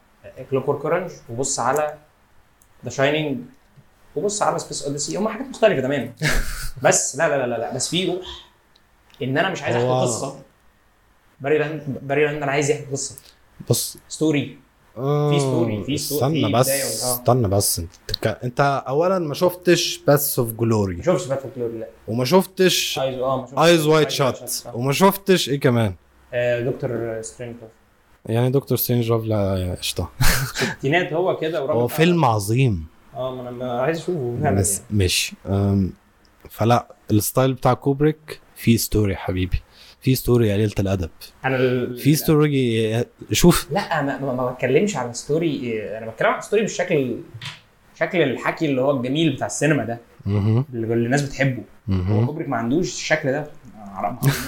[0.52, 1.98] Clockwork Orange وبص على
[2.86, 3.38] The Shining
[4.16, 6.12] وبص على Space Odyssey هم حاجات مختلفة تماما.
[6.84, 8.26] بس لا لا لا لا بس في روح
[9.24, 10.40] إن أنا مش عايز أحكي قصة.
[11.42, 13.16] Barry Lyndon Barry Lyndon أنا عايز يحكي قصة.
[13.70, 13.98] بص.
[14.10, 14.58] story
[14.98, 17.14] آه، story- في ستو- استنى في بس آه.
[17.14, 17.80] استنى بس.
[17.80, 21.88] انت انت اولا ما شفتش Paths of Glory ما شفتش Paths of Glory لا.
[22.08, 24.08] وما شفتش Eyes آه ما Eyes Wide
[24.68, 24.76] آه.
[24.76, 25.94] وما شفتش إيه كمان؟
[26.34, 27.22] آه، Dr.
[27.22, 27.56] Strange
[28.26, 28.78] يعني Dr.
[28.78, 30.10] Strange لا قشطة.
[30.80, 32.86] ستينات هو كده هو فيلم عظيم.
[33.16, 34.86] آه ما أنا ما عايز أشوفه بس يعني.
[34.92, 35.36] ماشي.
[36.50, 39.60] فلا ال style بتاع كوبريك فيه story حبيبي.
[40.02, 41.10] في story يا قليل الأدب.
[41.46, 43.68] أنا ال- في story شوف.
[43.72, 47.16] لا ما, ما, ما بتكلمش على story أنا بتكلم على story بالشكل
[48.00, 50.00] شكل الحكي اللي هو الجميل بتاع السينما ده.
[50.28, 51.64] اللي الناس بتحبه.
[51.90, 52.26] هو.
[52.26, 53.48] كوبريك ما عندوش الشكل ده.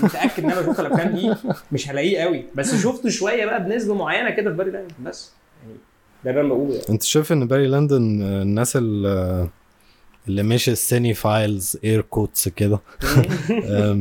[0.04, 1.34] متأكد إن أنا شفت الأفلام دي
[1.72, 2.46] مش هلاقيه قوي.
[2.56, 5.32] بس شفته شوية بقى بنسبة معينة كده في Barry Lyndon بس
[5.64, 5.78] يعني
[6.26, 6.90] ده اللي أنا بقوله يعني.
[6.90, 12.80] أنت شايف إن Barry Lyndon آه، الناس اللي ماشي ال cinephiles air quotes كده.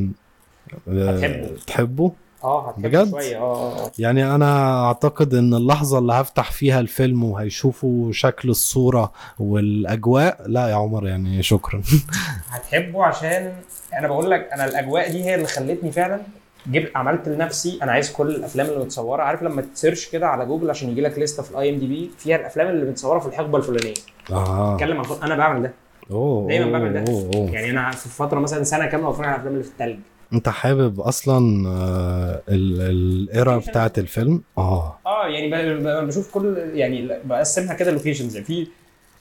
[0.88, 1.48] هتحبه.
[1.66, 2.12] تحبه؟
[2.44, 3.36] آه بجد؟ شوية.
[3.38, 10.38] آه آه يعني أنا أعتقد إن اللحظة اللي هفتح فيها الفيلم وهيشوفوا شكل الصورة والأجواء
[10.46, 11.82] لا يا عمر يعني شكرا.
[12.50, 13.52] هتحبه عشان
[13.98, 16.20] أنا بقول لك أنا الأجواء دي هي اللي خلتني فعلا
[16.66, 19.22] جبت عملت لنفسي أنا عايز كل الأفلام اللي متصورة.
[19.22, 22.36] عارف لما ت search كده على جوجل عشان يجي لك لسته في ال IMDb فيها
[22.36, 23.94] الأفلام اللي متصورة في الحقبة الفلانية.
[24.30, 24.74] آه.
[24.74, 25.72] أتكلم عن أنا بعمل ده.
[26.10, 27.12] أوه دايما بعمل ده.
[27.12, 27.50] أوه، أوه.
[27.50, 29.98] يعني أنا في فترة مثلا سنة كاملة بتفرج على الافلام اللي في الثلج
[30.32, 34.98] انت حابب أصلا آه، ال- ال era بتاعت الفيلم؟ آه.
[35.06, 35.74] آه يعني
[36.06, 38.66] بشوف كل يعني بقسمها كده locations يعني في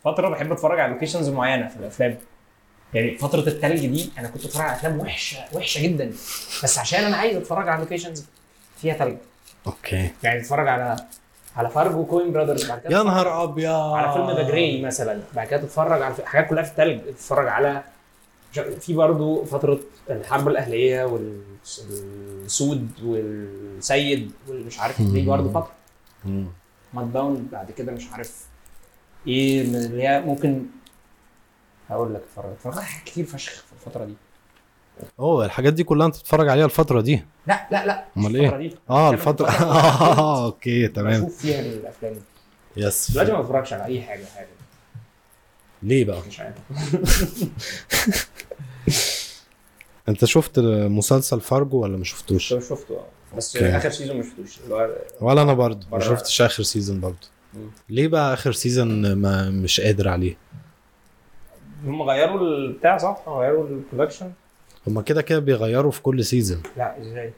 [0.03, 2.17] فترة بحب أتفرج على locations معينة في الأفلام.
[2.93, 6.09] يعني فترة التلج دي أنا كنت اتفرج على أفلام وحشة وحشة جدا.
[6.63, 8.25] بس عشان أنا عايز أتفرج على locations
[8.81, 9.17] فيها تلج.
[9.67, 10.09] okay.
[10.23, 10.95] يعني تتفرج على
[11.55, 13.71] على Fargo Coen Brothers بعد كده يا نهار أبيض.
[13.71, 15.21] على فيلم The Grey مثلا.
[15.35, 16.99] بعد كده تتفرج على حاجات كلها في التلج.
[17.01, 17.83] تتفرج على
[18.79, 25.71] في برضه فترة الحرب الأهلية والسود والسيد والمش عارف دي برضه فتره.
[26.93, 28.45] Mudbound بعد كده مش عارف
[29.27, 30.65] إيه اللي هي ممكن
[31.89, 34.13] هقول لك اتفرج اتفرج كتير فشخ في الفترة دي.
[35.19, 38.75] أوه الحاجات دي كلها أنت بتتفرج عليها الفترة دي؟ لا لا لا إيه؟ دي.
[38.89, 41.21] آه الفترة آه okay تمام.
[41.21, 42.13] بشوف فيها الأفلام.
[42.13, 42.19] دي.
[42.83, 43.11] yes.
[43.11, 44.47] دلوقتي ما بتفرجش على أي حاجة حاجة.
[45.83, 46.57] ليه بقى؟ مش عارف.
[50.09, 53.77] انت شفت مسلسل فارجو ولا ما شفتوش؟ شفته؟ آه بس okay.
[53.77, 54.59] آخر season ما شفتوش.
[55.21, 57.27] ولا أنا برضه ما شفتش آخر season برضه.
[57.89, 60.37] ليه بقى آخر season ما مش قادر عليه؟
[61.85, 64.31] هم غيروا البتاع صح؟ غيروا ال production
[64.87, 67.33] هما كده كده بيغيروا في كل season لا إزاي؟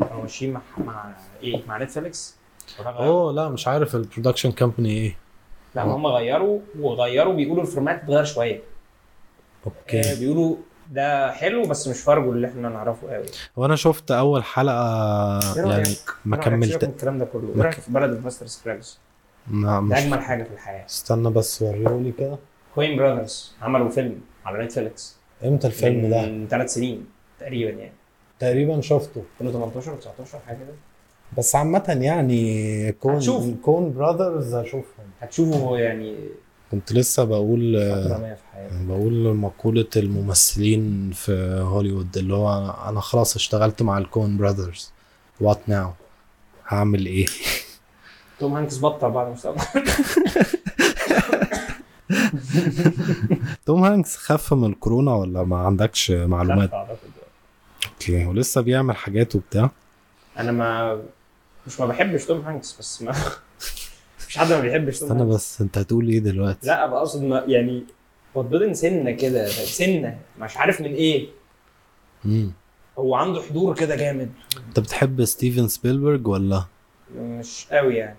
[0.00, 2.34] كانوا ماشيين مع مع إيه؟ مع Netflix؟
[2.86, 5.16] أوه لا مش عارف ال production company إيه.
[5.74, 8.54] لا هم غيروا وغيروا بيقولوا ال format اتغير شوية.
[8.56, 8.60] آه،
[9.66, 10.56] okay بيقولوا
[10.90, 13.26] ده حلو بس مش فارجو اللي إحنا نعرفه قوي.
[13.56, 15.94] وأنا شفت اول حلقة إيه؟ يعني
[16.24, 17.42] ما رأيك؟ سيبك كملت من الكلام ده كله.
[17.42, 18.98] ما إيه رأيك في Ballad of Buster Scruggs؟
[19.46, 20.86] ما ده أجمل حاجة في الحياة.
[20.86, 22.38] استنى بس وريهولي كده.
[22.74, 25.16] Coen Brothers عملوا فيلم على Netflix.
[25.44, 27.06] إمتى الفيلم ده؟ من ثلاث سنين
[27.40, 27.92] تقريبا يعني.
[28.38, 29.22] تقريبا شفته.
[29.40, 30.74] 2018 19 حاجة كده.
[31.38, 33.46] بس عامة يعني Coen هتشوف.
[33.62, 35.06] Coen Brothers هشوفهم.
[35.20, 36.16] هتشوفوا يعني
[36.70, 37.76] كنت لسه بقول
[38.72, 44.92] بقول مقولة الممثلين في هوليوود اللي هو أنا خلاص اشتغلت مع ال Coen Brothers.
[45.40, 45.90] what now
[46.68, 47.26] هعمل إيه؟
[48.40, 49.60] توم هانكس بطل بعد مستقبل.
[53.66, 56.70] توم هانكس خف من الكورونا ولا ما عندكش معلومات؟
[57.86, 59.70] okay ولسه بيعمل حاجات وبتاع؟
[60.38, 61.00] أنا ما
[61.66, 63.14] مش ما بحبش توم هانكس بس ما
[64.34, 67.84] مش حد ما بيحبش استنى بس انت هتقول إيه دلوقتي؟ لا أبقى أقصد ما يعني
[68.36, 71.28] بتبضن سنة كده سنة مش عارف من إيه
[72.24, 72.52] مم.
[72.98, 74.32] هو عنده حضور كده جامد
[74.68, 76.64] انت بتحب ستيفن سبيلبرج ولا؟
[77.16, 78.16] مش قوي يعني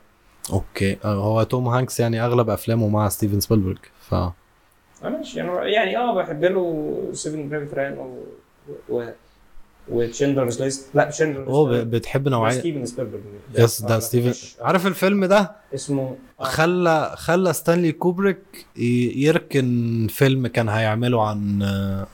[0.54, 3.78] okay آه، هو توم هانكس يعني أغلب أفلامه مع ستيفن سبيلبرج
[4.10, 4.14] ف
[5.04, 8.24] أنا مش يعني يعني آه بحب له Saving Private Ryan و
[8.90, 9.10] و
[9.90, 12.60] و Schindler's List لا Schindler's هو بتحب نوعية.
[12.60, 13.22] ستيفن سبيلبرج
[13.58, 14.48] yes ده آه، ستيفن.
[14.66, 16.44] عارف الفيلم ده؟ اسمه آه.
[16.44, 18.66] خلى خلى ستانلي كوبريك
[19.16, 21.64] يركن فيلم كان هيعمله عن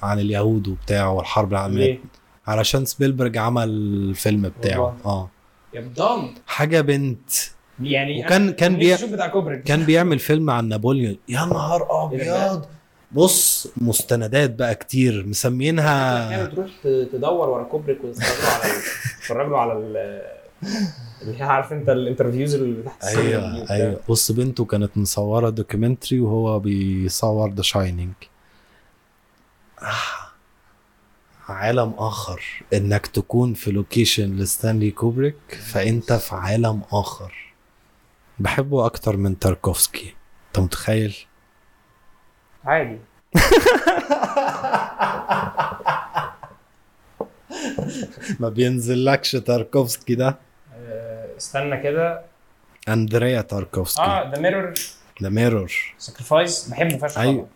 [0.03, 1.85] عن اليهود وبتاع والحرب العالمية.
[1.85, 1.99] ليه؟
[2.47, 4.79] علشان سبيلبرج عمل الفيلم بتاعه.
[4.79, 5.05] والله.
[5.05, 5.29] آه.
[5.73, 7.29] يا بدام حاجة بنت.
[7.83, 8.75] يعني وكان- كان
[9.13, 9.63] بتاع كوبريك.
[9.63, 12.65] كان بيعمل فيلم عن نابليون يا نهار إيه؟ أبيض!
[13.13, 18.73] بص مستندات بقى كتير مسمينها أحيانا تروح تدور ورا كوبريك وتتفرجوا على
[19.19, 20.31] تتفرجوا على ال-
[21.21, 23.69] اللي عارف انت ال interviews اللي تحت أيوه.
[23.71, 23.99] أيوه.
[24.09, 28.13] بص بنته كانت مصورة documentary وهو بيصور The Shining
[31.49, 32.41] عالم آخر.
[32.73, 35.35] إنك تكون في location لستانلي كوبريك
[35.73, 37.53] فأنت في عالم آخر.
[38.39, 40.13] بحبه أكتر من تاركوفسكي.
[40.47, 41.15] أنت متخيل؟
[42.65, 42.97] عادي.
[48.39, 50.35] ما بينزلكش تاركوفسكي ده؟
[50.75, 52.21] آه، استنى كده.
[52.89, 54.01] أندريا تاركوفسكي.
[54.01, 54.73] آه The Mirror
[55.23, 57.47] The Mirror Sacrifice بحبه فشخ أيوه.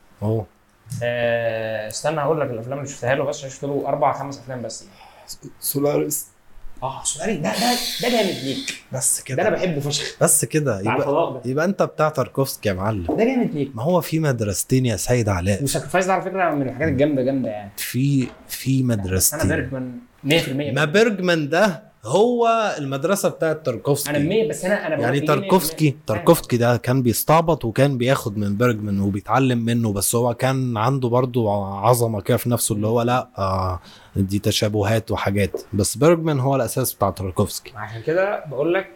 [1.04, 4.86] آه، استنى هقول لك الأفلام اللي شفتها له بس شفت له أربع خمس أفلام بس.
[5.60, 6.28] Solaris.
[6.84, 8.74] آه Solaris ده ده ده جامد ليك.
[8.94, 10.16] بس ده أنا كده بحبه فشخ.
[10.22, 13.06] بس كده يبقى يبقى انت بتاع تاركوفسكي يا معلم.
[13.10, 13.72] ده جامد ليك.
[13.76, 15.64] ما هو في مدرستين يا سيد علاء.
[15.64, 17.72] و Sacrifice ده على فكرة من الحاجات الجامدة جامدة يعني.
[17.78, 19.92] في في أنا مدرستين بيرجمان
[20.26, 20.30] 100%
[20.76, 25.22] ما بيرجمان ده هو المدرسة بتاعت أنا تاركوفسكي 100 بس أنا أنا يعني لك ليه
[25.22, 25.28] 100%.
[25.28, 31.10] تاركوفسكي تاركوفسكي ده كان بيستعبط وكان بياخد من بيرجمان وبيتعلم منه بس هو كان عنده
[31.10, 33.80] برضو عظمة كده في نفسه اللي هو لأ آه
[34.16, 35.62] دي تشابهات وحاجات.
[35.74, 38.88] بس بيرجمان هو الأساس بتاع تاركوفسكي عشان كده بقول لك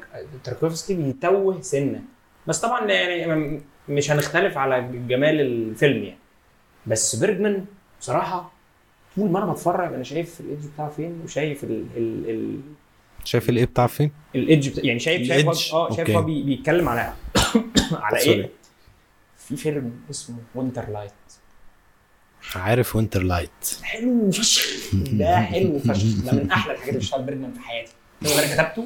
[0.43, 2.02] تاركوفسكي بيتوه سنة.
[2.48, 6.19] بس طبعا يعني مش هنختلف على جمال الفيلم يعني.
[6.88, 7.65] بس بيرجمان
[8.02, 8.52] بصراحة
[9.15, 12.60] طول ما أنا بتفرج أنا شايف ال edge بتاعه فين وشايف ال ال ال
[13.23, 16.10] شايف الايه بتاع فين؟ ال edge بتاع يعني شايف شايف؟ هو- آه شايف.
[16.10, 17.13] هو بي- بيتكلم على
[17.91, 18.17] على.
[18.19, 18.49] إيه
[19.38, 21.12] في فيلم اسمه Winter Light
[22.55, 23.49] عارف Winter Light
[23.84, 24.67] حلو فشخ
[25.19, 27.91] ده حلو فشخ ده من أحلى الحاجات اللي اشتغل بيرجمان في حياتي
[28.25, 28.86] هو أنا كتبته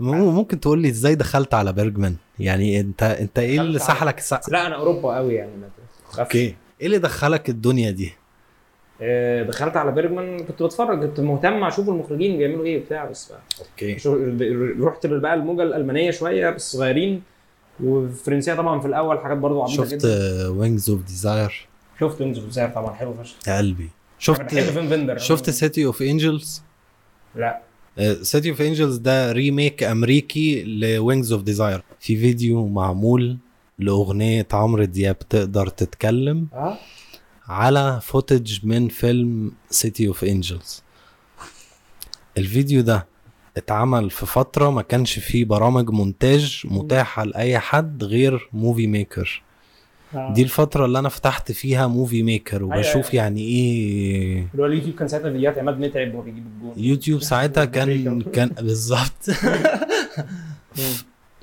[0.00, 4.66] ممكن تقول لي إزاي دخلت على بيرجمان؟ يعني انت أنت إيه اللي سحلك السقف؟ لا
[4.66, 5.68] أنا أوروبا قوي يعني ما.
[6.18, 6.38] okay
[6.80, 8.12] إيه اللي دخلك الدنيا دي؟
[9.02, 13.40] آه، دخلت على بيرجمان كنت بتفرج كنت مهتم أشوف المخرجين بيعملوا إيه وبتاع بس بقى.
[13.60, 13.98] okay.
[13.98, 14.18] شو-
[14.86, 17.22] رحت بقى الموجة الألمانية شوية بس صغيرين.
[17.82, 20.04] والفرنسيه طبعا في الأول حاجات برضو عبيطة شفت
[20.48, 21.66] Wings of Desire
[22.00, 23.48] شفت Wings of طبعا حلو فشخ.
[23.48, 23.88] يا قلبي.
[24.18, 24.54] شفت
[25.18, 26.62] شفت City of Angels
[27.34, 27.60] لا.
[28.22, 33.36] City of Angels ده remake أمريكي ل Wings of Desire في فيديو معمول
[33.78, 36.46] لأغنية عمرو دياب تقدر تتكلم.
[36.52, 36.76] آه.
[37.50, 40.82] على footage من فيلم City of Angels
[42.38, 43.06] الفيديو ده
[43.56, 49.42] اتعمل في فترة ما كانش فيه برامج مونتاج متاحة لأي حد غير Movie Maker
[50.14, 53.14] دي الفترة اللي أنا فتحت فيها Movie Maker وبشوف أيوة.
[53.24, 54.48] يعني إيه.
[54.52, 56.72] اللي هو اليوتيوب كان ساعتها فيديوهات عماد متعب وهو بيجيب الجون.
[56.76, 59.22] يوتيوب ساعتها كان كان بالظبط.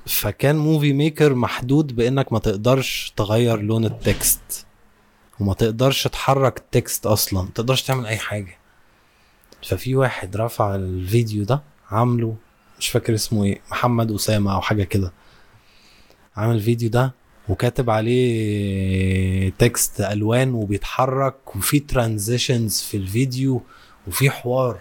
[0.05, 4.66] فكان Movie Maker محدود بإنك ما تقدرش تغير لون ال text.
[5.39, 8.57] وما تقدرش تحرك ال text أصلا ما تقدرش تعمل أي حاجة.
[9.67, 11.61] ففي واحد رفع الفيديو ده
[11.91, 12.35] عامله
[12.79, 15.11] مش فاكر اسمه إيه محمد أسامة أو حاجة كده.
[16.35, 17.13] عامل الفيديو ده
[17.49, 23.61] وكاتب عليه text ألوان وبيتحرك وفي transitions في الفيديو
[24.07, 24.79] وفي حوار.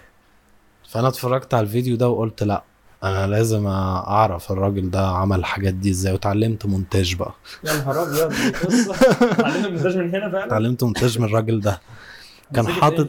[0.90, 2.64] فأنا اتفرجت على الفيديو ده وقلت لأ
[3.06, 7.34] أنا لازم أعرف الراجل ده عمل الحاجات دي إزاي وتعلمت مونتاج بقى.
[7.64, 8.32] يا نهار أبيض
[9.32, 11.80] اتعلمنا المونتاج من هنا فعلا؟ اتعلمت مونتاج من الراجل ده.
[12.54, 13.08] كان حاطط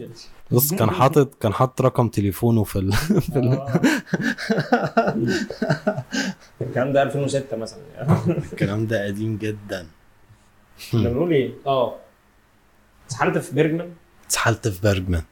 [0.52, 2.94] بص كان حاطط كان حاطط رقم تليفونه في ال...
[3.32, 3.54] في ال...
[3.54, 3.82] آه.
[6.62, 7.80] الكلام ده 2006 مثلا.
[8.54, 9.88] الكلام ده قديم جدا.
[10.92, 11.96] كنا بنقول إيه؟ آه.
[13.06, 13.92] اتسحلت في بيرجمان؟
[14.26, 15.24] اتسحلت في بيرجمان.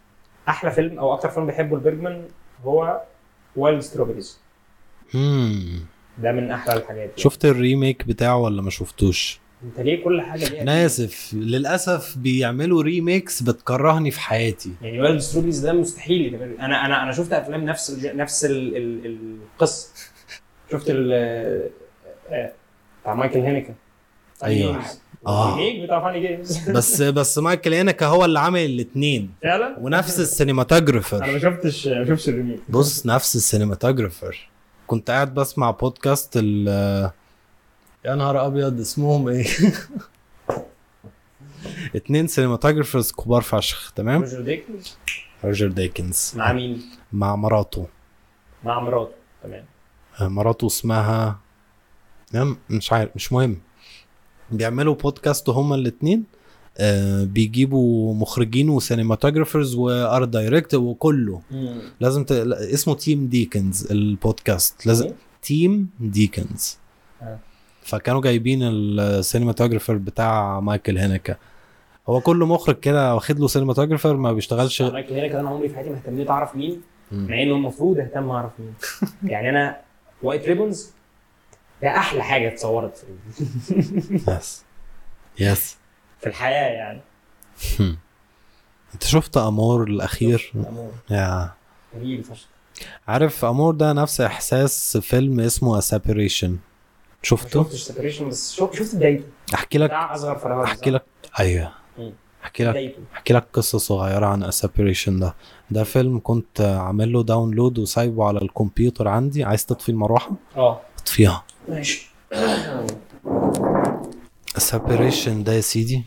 [0.49, 2.23] أحلى فيلم أو أكتر فيلم بحبه لبيرجمان
[2.65, 3.01] هو
[3.55, 4.39] Wild Strawberries
[5.13, 5.79] مم.
[6.17, 7.11] ده من أحلى الحاجات يعني.
[7.17, 12.17] شفت ال remake بتاعه ولا ما شفتوش؟ أنت ليه كل حاجة ليها أنا اسف للأسف
[12.17, 14.71] بيعملوا remakes بتكرهني في حياتي.
[14.81, 19.37] يعني وايلد ستروبريز ده مستحيل أنا أنا أنا شفت أفلام نفس ال نفس ال ال
[19.55, 19.89] القصة.
[20.71, 21.09] شفت ال
[22.31, 22.51] آه،
[23.01, 23.73] بتاع مايكل هينيكا
[24.43, 24.81] أيوة.
[25.27, 25.53] آه.
[25.53, 26.57] ال remake بتاع Funny Games.
[26.77, 31.87] بس بس مايكل هانيكي هو اللي عامل الاثنين فعلا؟ ونفس أنا ما ال cinematographer شفتش
[31.87, 32.59] ما شفتش ال remake.
[32.69, 34.49] بص نفس ال cinematographer.
[34.87, 36.67] كنت قاعد بسمع بودكاست ال
[38.05, 39.47] يا نهار أبيض اسمهم إيه؟
[41.95, 44.97] اتنين cinematographers كبار فشخ تمام؟ روجر ديكنز.
[45.43, 46.33] روجر ديكنز.
[46.35, 46.81] مع مين؟
[47.13, 47.87] مع مراته.
[48.63, 49.11] مع مراته
[49.43, 49.65] تمام.
[50.21, 51.39] مراته اسمها
[52.69, 53.57] مش عارف مش مهم.
[54.51, 56.34] بيعملوا بودكاست هما الاتنين؟ آه
[57.23, 61.41] بيجيبوا مخرجين و cinematographers و art direct وكله.
[61.99, 62.31] لازم ت...
[62.31, 64.85] اسمه Team Deakins ال podcast.
[64.85, 65.11] لازم
[65.41, 66.77] Team Deakins
[67.21, 67.39] آه.
[67.81, 71.35] فكانوا جايبين ال cinematographer بتاع مايكل هانيكي
[72.09, 74.81] هو كل مخرج كده واخد له cinematographer ما بيشتغلش.
[74.81, 77.27] مايكل هينيكا أنا عمري في حياتي ما اهتميت أعرف مين مم.
[77.29, 78.73] مع إنه المفروض أهتم أعرف مين.
[79.31, 79.77] يعني أنا
[80.23, 80.89] White Ribbon
[81.81, 84.63] ده أحلى حاجة اتصورت في yes
[85.39, 85.75] yes
[86.25, 87.01] في الحياة يعني.
[88.93, 90.91] انت شفت Amour الأخير؟ Amour.
[91.09, 91.51] يا.
[91.95, 92.47] جميل فشخ.
[93.07, 96.57] عارف Amour ده نفس إحساس فيلم اسمه Separation
[97.21, 99.23] شفته؟ شفتش Separation بس شفت بدايته.
[99.53, 101.05] أحكي لك أصغر فراغ أحكي لك
[101.39, 101.71] أيوه.
[102.43, 105.35] أحكي لك أحكي لك قصة صغيرة عن Separation ده.
[105.71, 109.43] ده فيلم كنت عامل له download وسايبه على الكمبيوتر عندي.
[109.43, 110.81] عايز تطفي المروحة؟ آه.
[110.99, 111.43] اطفيها.
[111.69, 112.11] ماشي.
[114.57, 116.03] Separation ده يا سيدي.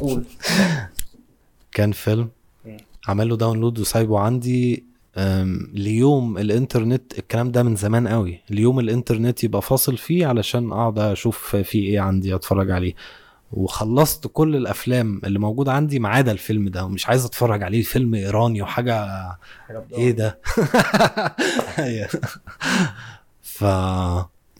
[0.00, 0.24] قول
[1.72, 2.28] كان فيلم
[2.64, 2.76] مم.
[3.08, 4.84] عامل له download وسايبه عندي
[5.74, 11.56] ليوم الإنترنت الكلام ده من زمان قوي اليوم الإنترنت يبقى فاصل فيه علشان أقعد أشوف
[11.56, 12.94] فيه إيه عندي أتفرج عليه
[13.52, 18.14] وخلصت كل الأفلام اللي موجودة عندي ما عدا الفيلم ده ومش عايز أتفرج عليه فيلم
[18.14, 19.06] إيراني وحاجة.
[19.92, 20.40] إيه ده.
[23.42, 23.64] ف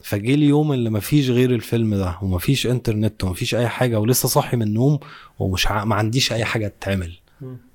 [0.04, 4.62] فجه اليوم اللي مفيش غير الفيلم ده ومفيش انترنت ومفيش أي حاجة ولسه صاحي من
[4.62, 4.98] النوم
[5.38, 5.84] ومش ع...
[5.84, 7.12] ما عنديش أي حاجة تتعمل.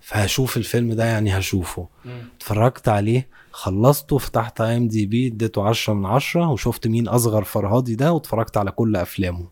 [0.01, 1.87] فهشوف الفيلم ده يعني هشوفه.
[2.37, 8.57] اتفرجت عليه خلصته فتحت IMDb اديته 10 من 10 وشفت مين أصغر فرهادي ده واتفرجت
[8.57, 9.47] على كل أفلامه.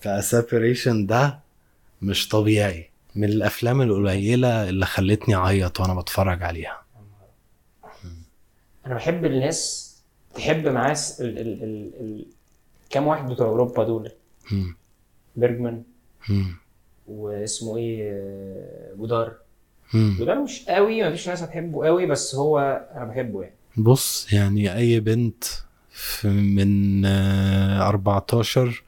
[0.00, 1.40] فسيبريشن ده
[2.02, 2.90] مش طبيعي.
[3.14, 6.82] من الأفلام القليلة اللي خلتني أعيط وأنا بتفرج عليها.
[8.86, 9.85] أنا بحب الناس
[10.36, 12.26] تحب معاه ال ال ال ال
[12.90, 14.10] كام واحد بتوع أوروبا دول.
[15.36, 15.82] بيرجمان.
[17.06, 19.32] واسمه إيه آه، جودار.
[19.94, 25.00] جودار مش قوي مفيش ناس هتحبه قوي بس هو أنا بحبه يعني بص يعني أي
[25.00, 25.44] بنت
[26.24, 28.82] من آه، 14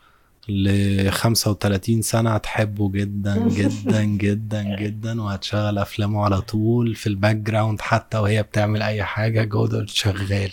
[0.49, 7.81] ل 35 سنة هتحبه جدا جدا جدا جدا وهتشغل أفلامه على طول في ال background
[7.80, 10.53] حتى وهي بتعمل أي حاجة جودار شغال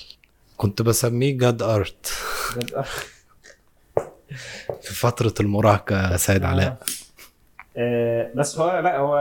[0.58, 2.06] كنت بسميه God art
[4.82, 6.78] في فترة المراهقة يا سيد علاء.
[7.78, 9.16] آه، بس هو لا هو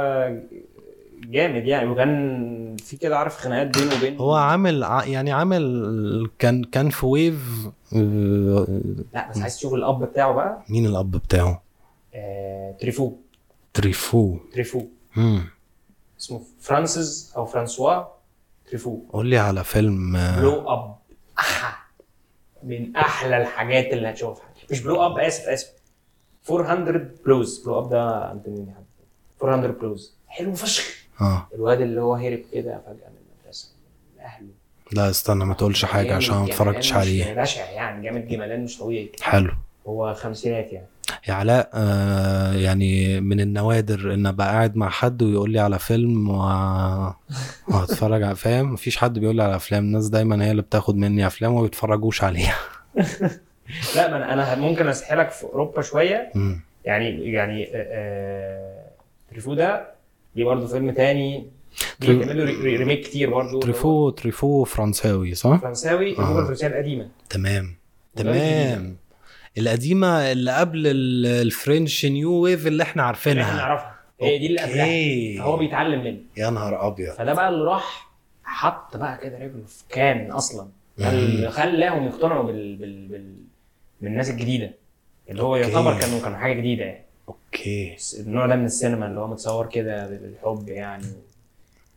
[1.24, 6.90] جامد يعني وكان في كده عارف خناقات بينه وبين هو عامل يعني عامل كان كان
[6.90, 8.66] في wave آه،
[9.14, 11.62] لا بس عايز تشوف الأب بتاعه بقى؟ مين الأب بتاعه؟
[12.14, 12.72] آه...
[12.80, 13.12] تريفو.
[13.74, 14.36] تريفو.
[14.52, 14.82] تريفو.
[15.16, 15.44] مم.
[16.20, 18.02] اسمه فرانسيس أو فرانسوا
[18.68, 18.98] تريفو.
[19.12, 20.93] قول لي على فيلم آه، Blow Up
[21.38, 21.76] أحا.
[22.62, 24.44] من أحلى الحاجات اللي هتشوفها.
[24.70, 25.70] مش Blow Up آسف آسف.
[26.50, 28.66] 400 Blows Blow Up ده انتوني
[29.42, 30.84] 400 Blows حلو فشخ.
[31.20, 31.48] آه.
[31.54, 33.68] الواد اللي هو هرب كده فجأة من المدرسة.
[34.16, 34.48] من أهله.
[34.92, 37.34] لا استنى ما تقولش حاجة عشان ما اتفرجتش عليه.
[37.34, 38.02] بشع يعني.
[38.02, 39.12] جامد جمالان مش طبيعي.
[39.22, 39.52] حلو.
[39.86, 40.86] هو خمسينات يعني.
[41.28, 46.30] يا علاء آه يعني من النوادر إن أبقى قاعد مع حد ويقول لي على فيلم
[46.30, 46.34] و...
[47.68, 51.26] وهتفرج على فاهم مفيش حد بيقول لي على أفلام الناس دايما هي اللي بتاخد مني
[51.26, 52.56] أفلام وما بيتفرجوش عليها
[53.96, 56.32] لا ما أنا ممكن أسحلك في أوروبا شوية.
[56.84, 58.84] يعني يعني آه، آه،
[59.30, 59.88] تريفو ده
[60.36, 61.46] ليه برضه فيلم تاني
[62.00, 66.12] بيعملوا re- re- remake كتير برضه تريفو تريفو فرنساوي صح؟ فرنساوي.
[66.12, 67.74] اللغة الفرنسيه القديمة تمام.
[68.16, 68.96] تمام
[69.58, 73.94] القديمة اللي قبل ال- الفرنش نيو ويف اللي إحنا اللي إحنا عارفينها نعرفها.
[74.20, 74.82] هي دي اللي قبلها.
[74.84, 75.38] أوكي.
[75.38, 77.14] فهو بيتعلم منه يا نهار أبيض.
[77.14, 78.10] فده بقى اللي راح
[78.44, 80.68] حط بقى كده رجله في كان أصلا.
[80.98, 82.76] اللي خلاهم يقتنعوا بال...
[82.76, 83.08] بال...
[83.08, 83.34] بال...
[84.00, 84.70] بالناس الجديدة.
[85.30, 87.04] اللي هو يعتبر كانوا كانوا حاجة جديدة يعني.
[87.28, 87.96] أوكي.
[88.20, 91.04] النوع ده من السينما اللي هو متصور كده بالحب يعني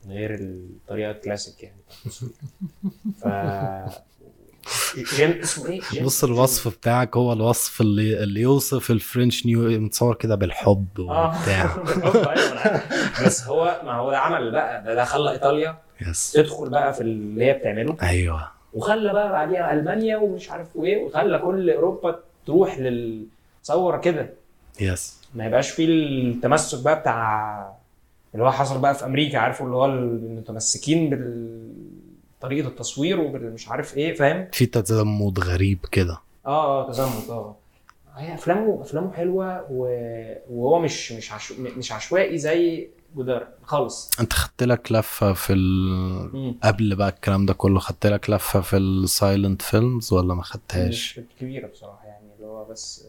[0.05, 1.82] من غير الطريقة الكلاسيك يعني.
[3.22, 3.28] ف
[5.15, 9.62] جيم اسمه إيه؟ جيم- بص الوصف بتاعك هو الوصف اللي اللي يوصف ال French New
[9.82, 11.01] متصور كده بالحب آه.
[11.39, 11.76] وبتاع.
[12.36, 12.82] أيوة،.
[13.26, 15.78] بس هو ما هو ده عمل بقى ده, ده خلى إيطاليا.
[16.01, 16.32] yes.
[16.32, 17.97] تدخل بقى في اللي هي بتعمله.
[18.03, 18.47] أيوه.
[18.74, 23.26] وخلى بقى بعديها ألمانيا ومش عارف إيه وخلى كل أوروبا تروح لل
[23.63, 24.30] تصور كده.
[24.82, 25.18] يس.
[25.36, 27.74] ما يبقاش فيه التمسك بقى بتاع
[28.34, 31.09] اللي هو حصل بقى في أمريكا عارفه؟ اللي هو المتمسكين
[32.40, 36.22] بطريقه التصوير وبالمش عارف إيه فاهم؟ في تزمت غريب كده.
[36.46, 37.56] آه آه تزمت آه.
[38.16, 44.20] هي أفلامه أفلامه حلوة و- وهو مش مش عشو مش عشوائي زي جودار خالص.
[44.20, 46.56] أنت خدت لك لفة في ال...
[46.64, 51.20] قبل بقى الكلام ده كله خدت لك لفة في ال silent films ولا ما خدتهاش؟
[51.40, 53.08] كبيرة بصراحة يعني اللي هو بس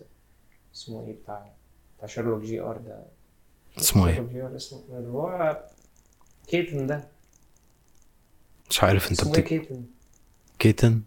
[0.75, 1.53] اسمه إيه بتاع
[1.97, 2.77] بتاع Sherlock Jr.
[2.77, 3.03] ده.
[3.79, 4.57] اسمه إيه؟ Jr.
[4.57, 5.61] اسمه اللي هو
[6.49, 7.09] كيتن ده.
[8.71, 9.39] مش عارف انت اسمه بت...
[9.41, 9.83] كيتن.
[10.59, 11.01] كيتن؟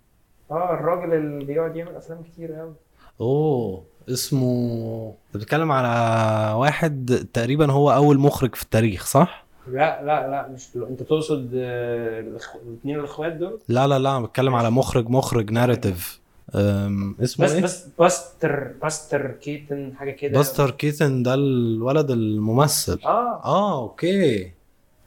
[0.51, 2.73] آه الراجل اللي بيقعد يعمل أفلام كتير قوي
[3.21, 10.27] أوه اسمه انت بتتكلم على واحد تقريبا هو أول مخرج في التاريخ صح؟ لا لا
[10.27, 10.87] لا مش دلو.
[10.87, 16.21] أنت تقصد آه، الاثنين الأخوات دول؟ لا لا لا بتكلم على مخرج مخرج narrative
[16.55, 22.99] اسمه بس إيه؟ بس باستر باستر كيتن حاجة كده باستر كيتن ده الولد الممثل.
[23.05, 23.41] آه.
[23.45, 24.51] آه أوكي.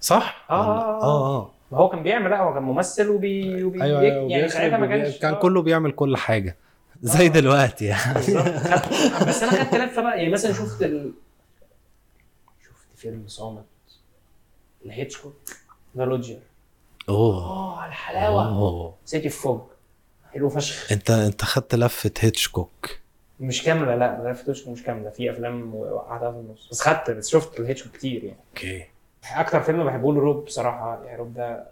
[0.00, 1.42] صح؟ آه، ولا- آه، آه آه.
[1.42, 5.18] ما هو كان بيعمل لا هو كان ممثل وبي, وبي أيوه يعني ساعتها ما كانش
[5.18, 5.38] كان آه.
[5.38, 6.56] كله بيعمل كل حاجة
[7.02, 7.28] زي آه.
[7.28, 8.18] دلوقتي يعني.
[9.28, 11.12] بس أنا خدت لفة بقى يعني مثلا شفت ال...
[12.64, 13.64] شفت فيلم صامت
[14.84, 15.34] لهيتشكوك
[15.96, 16.38] The Lodger
[17.08, 17.36] أوه.
[17.36, 18.94] آه على الحلاوه أوه.
[19.04, 19.60] city fog
[20.32, 20.92] حلو فشخ.
[20.92, 22.98] أنت أنت خدت لفة هيتشكوك.
[23.40, 25.10] مش كاملة لا لفة هيتشكوك مش كاملة.
[25.10, 26.68] في أفلام وقعدها في النص.
[26.70, 28.38] بس خدت بس شفت الهيتشكوك كتير يعني.
[28.54, 28.84] أوكي.
[29.32, 31.66] أكتر فيلم بحبه له Rope بصراحة يعني Rope ده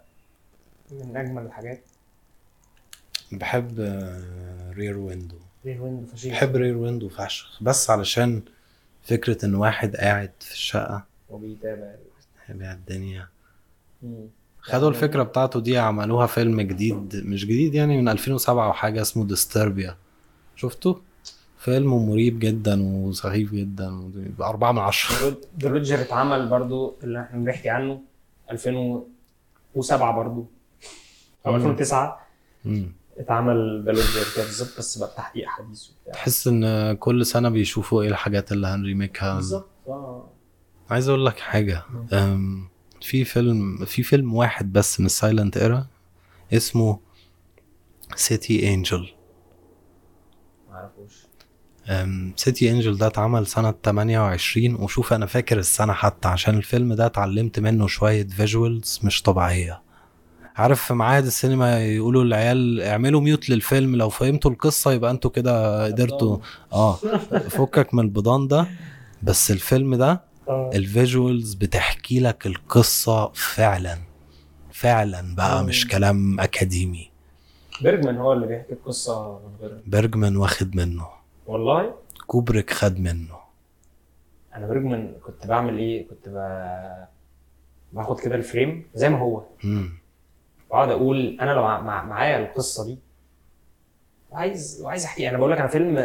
[0.91, 1.81] من أجمل الحاجات.
[3.31, 3.79] بحب
[4.77, 5.35] رير ويندو
[5.65, 6.31] رير ويندو فشيخ.
[6.33, 8.41] بحب Rear Window فشخ بس علشان
[9.03, 11.91] فكرة إن واحد قاعد في الشقة وبيتابع
[12.49, 13.27] بيع الدنيا.
[14.03, 14.27] مم.
[14.61, 19.25] خدوا الفكرة بتاعته دي عملوها فيلم جديد مش جديد يعني من 2007 أو حاجة اسمه
[19.25, 19.95] Disturbia
[20.55, 21.01] شفته؟
[21.63, 24.11] فيلم مريب جدا وسخيف جدا
[24.41, 25.37] أربعة من عشرة.
[25.61, 28.01] The Lodger اتعمل برضو اللي إحنا بنحكي عنه
[28.51, 30.45] 2007 برضو.
[31.45, 31.57] أو مم.
[31.57, 32.19] 2009
[32.65, 32.91] مم.
[33.17, 36.13] اتعمل The Lodger كده بالظبط بس بقى تحقيق حديث وبتاع.
[36.13, 39.35] تحس إن كل سنة بيشوفوا إيه الحاجات اللي هن remake ها.
[39.35, 40.29] بالظبط آه.
[40.89, 41.83] عايز أقول لك حاجة.
[42.13, 42.67] أم،
[43.01, 45.85] في فيلم في فيلم واحد بس من silent era
[46.53, 46.99] اسمه
[48.15, 49.09] Street Angel
[52.35, 57.59] Street Angel ده اتعمل سنة 28 وشوف أنا فاكر السنة حتى عشان الفيلم ده اتعلمت
[57.59, 59.81] منه شوية visuals مش طبيعية.
[60.55, 65.85] عارف في معاهد السينما يقولوا العيال اعملوا mute للفيلم لو فهمتوا القصة يبقى أنتوا كده
[65.85, 66.37] قدرتوا.
[66.73, 66.95] آه
[67.49, 68.67] فكك من البضان ده.
[69.23, 70.69] بس الفيلم ده آه.
[70.75, 73.97] ال visuals بتحكي لك القصة فعلا
[74.71, 75.69] فعلا بقى مم.
[75.69, 77.11] مش كلام أكاديمي.
[77.81, 78.73] بيرجمان هو اللي بيحكي
[79.45, 81.22] من غير بيرجمان واخد منه.
[81.47, 81.93] والله؟
[82.27, 83.35] كوبريك خد منه.
[84.55, 86.33] أنا بيرجمان كنت بعمل إيه؟ كنت ب...
[87.93, 89.43] باخد كده ال frame زي ما هو.
[90.69, 92.97] واقعد أقول أنا لو مع- مع- معايا القصة دي
[94.31, 95.29] وعايز وعايز أحكي.
[95.29, 95.95] أنا بقول لك أنا فيلم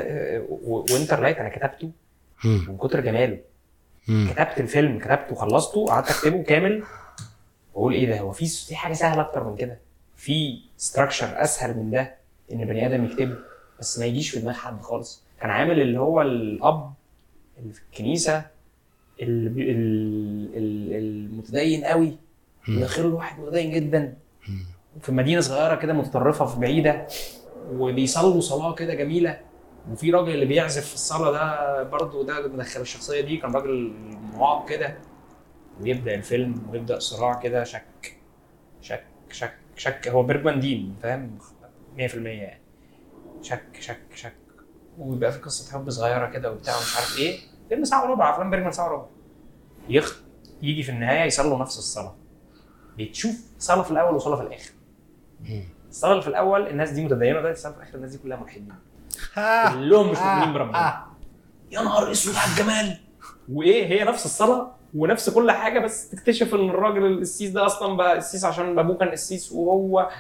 [0.61, 1.91] Winter Light أنا كتبته
[2.45, 2.65] مم.
[2.69, 3.39] من كتر جماله.
[4.09, 4.29] مم.
[4.35, 6.85] كتبت الفيلم كتبته خلصته قعدت أكتبه كامل.
[7.75, 9.79] واقول إيه ده؟ هو في في حاجة سهلة أكتر من كده.
[10.17, 12.15] في structure أسهل من ده
[12.53, 13.37] إن بني آدم يكتبه
[13.81, 15.23] بس ما يجيش في دماغ حد خالص.
[15.41, 16.93] كان عامل اللي هو الأب
[17.59, 18.47] اللي في الكنيسه
[20.91, 22.17] المتدين قوي.
[22.69, 24.17] داخل له واحد متدين جدا.
[25.01, 27.07] في مدينة صغيرة كده متطرفة في بعيدة
[27.73, 29.41] وبيصلوا صلاة كده جميلة.
[29.91, 33.37] وفي راجل اللي بيعزف في الصلاة ده برضه ده مدخل الشخصية دي.
[33.37, 33.93] كان راجل
[34.35, 34.99] معاق كده
[35.81, 38.17] ويبدا الفيلم ويبدا صراع كده شك
[38.81, 40.09] شك شك شك.
[40.09, 41.39] هو بيرجمان دين فاهم؟
[41.97, 42.61] 100% يعني.
[43.43, 44.33] شك شك شك.
[44.99, 47.39] ويبقى في قصة حب صغيرة كده وبتاع ومش عارف إيه.
[47.69, 49.07] فيلم ساعة وربع أفلام بيرجمان ساعة وربع.
[49.89, 50.21] يخ
[50.63, 52.15] يجي في النهاية يصلوا نفس الصلاة.
[52.99, 54.71] بتشوف صلاة في الأول وصلاة في الآخر.
[55.91, 58.69] الصلاة اللي في الأول الناس دي متدينة ده الصلاة في الآخر الناس دي كلها ملحدين.
[59.73, 61.07] كلهم مش مؤمنين بربنا.
[61.71, 63.01] يا نهار أسود على الجمال.
[63.53, 68.17] وإيه هي نفس الصلاة ونفس كل حاجة بس تكتشف إن الراجل القسيس ده أصلا بقى
[68.17, 70.11] قسيس عشان ابوه كان قسيس وهو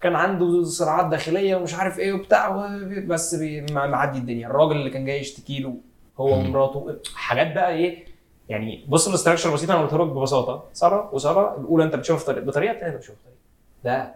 [0.00, 2.48] كان عنده صراعات داخلية ومش عارف إيه وبتاع
[3.06, 3.34] بس
[3.70, 4.46] معدي الدنيا.
[4.48, 5.76] الراجل اللي كان جاي يشتكي له
[6.20, 6.34] هو.
[6.38, 6.96] ومراته.
[7.14, 8.04] حاجات بقى إيه
[8.48, 10.64] يعني بص ال structure بسيط أنا قلت لك ببساطة.
[10.72, 14.14] سارة وسارة الأولى أنت بتشوفها بطريقه بطريقة الثانية أنت بتشوفها بطريقه ده.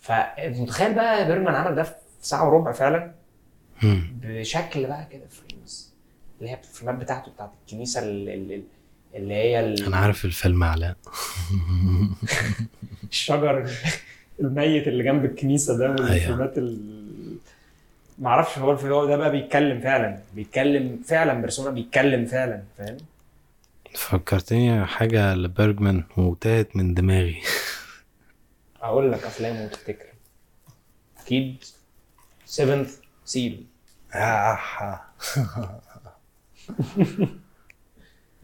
[0.00, 3.14] فمتخيل بقى بيرجمان عمل ده في ساعة وربع فعلا.
[4.22, 5.94] بشكل بقى كده frames
[6.38, 8.62] اللي هي ال frame ات بتاعته بتاعت الكنيسة ال- ال- ال-
[9.14, 10.96] اللي هي ال- أنا عارف الفيلم علاء
[13.10, 13.66] الشجر
[14.40, 16.94] الميت اللي جنب الكنيسة ده وال frame ات ال
[18.18, 22.96] ما أعرفش هو الفيلم ده بقى بيتكلم فعلا بيتكلم فعلا Persona بيتكلم فعلا فاهم؟
[23.94, 27.42] فكرتني حاجة لبرجمان وتاهت من دماغي.
[28.82, 30.06] أقول لك أفلام وتفتكر.
[31.20, 31.56] أكيد
[32.46, 33.64] Seventh Seal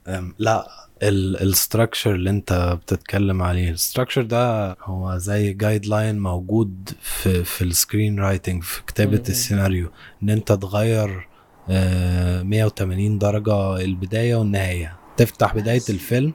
[0.08, 0.66] أم، لا.
[1.02, 3.70] ال structure اللي انت بتتكلم عليه.
[3.70, 9.22] الستراكشر ده هو زي guideline موجود في في ال screenwriting في كتابة مم.
[9.28, 9.88] السيناريو.
[10.22, 11.28] إن انت تغير
[11.70, 14.96] آه، 180 درجة البداية والنهاية.
[15.16, 16.32] تفتح بداية الفيلم.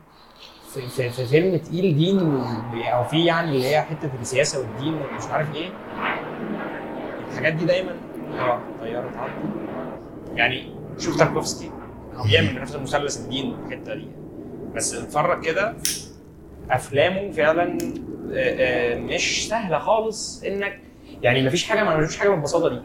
[0.73, 2.19] في, في, في فيلم تقيل دين
[2.93, 5.69] أو في يعني اللي هي حتة السياسة والدين ومش عارف إيه.
[7.31, 7.91] الحاجات دي دايما
[8.39, 9.33] آه طيارة تعدي
[10.35, 11.71] يعني شوف تاركوفسكي.
[12.15, 14.07] هو بيعمل نفس المثلث الدين الحتة دي.
[14.75, 15.75] بس اتفرج كده.
[16.71, 17.77] أفلامه فعلا
[18.33, 20.79] آه، آه، مش سهلة خالص إنك
[21.21, 22.81] يعني مفيش حاجة ما شفتش حاجة بالبساطة دي.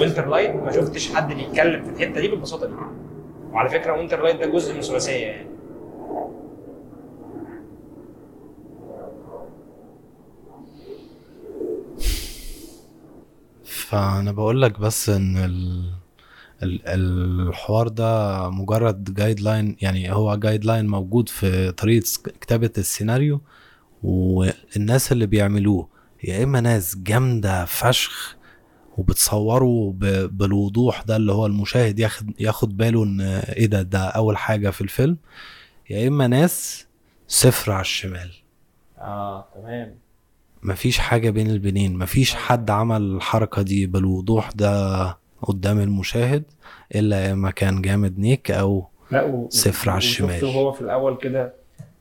[0.00, 2.74] Winter Light ما شفتش حد بيتكلم في الحتة دي بالبساطة دي.
[3.52, 5.46] وعلى فكرة Winter Light ده جزء من ثلاثيه يعني.
[13.64, 15.90] فأنا بقول لك بس إن ال...
[16.62, 16.80] ال-
[17.48, 22.06] الحوار ده مجرد guideline يعني هو guideline موجود في طريقة
[22.40, 23.40] كتابة السيناريو
[24.02, 25.88] والناس اللي بيعملوه
[26.24, 28.36] يا إما ناس جامدة فشخ
[28.98, 29.92] وبتصوروا
[30.28, 34.80] بالوضوح ده اللي هو المشاهد ياخد ياخد باله إن إيه ده ده أول حاجة في
[34.80, 35.16] الفيلم
[35.90, 36.86] يا إما ناس
[37.28, 38.30] صفر على الشمال.
[38.98, 39.94] آه تمام.
[40.62, 46.42] مفيش حاجة بين البنين مفيش حد عمل الحركة دي بالوضوح ده قدام المشاهد
[46.94, 49.46] إلا إما كان جامد نيك أو لا.
[49.50, 50.44] صفر على الشمال.
[50.44, 51.54] هو في الأول كده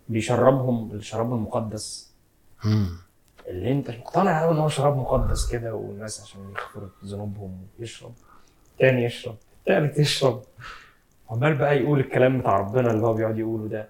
[0.10, 2.12] بيشربهم الشراب المقدس
[2.66, 2.90] مم.
[3.48, 8.12] اللي أنت مقتنع قوي إن هو شراب مقدس كده والناس عشان يغفروا ذنوبهم يشرب
[8.80, 9.36] تاني يشرب
[9.66, 10.42] تالت يشرب
[11.30, 13.90] عمال بقى يقول الكلام بتاع ربنا اللي هو بيقعد يقوله ده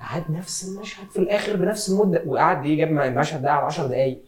[0.00, 4.22] قعد نفس المشهد في الآخر بنفس المدة وقعد إيه جاب المشهد ده قعد 10 دقايق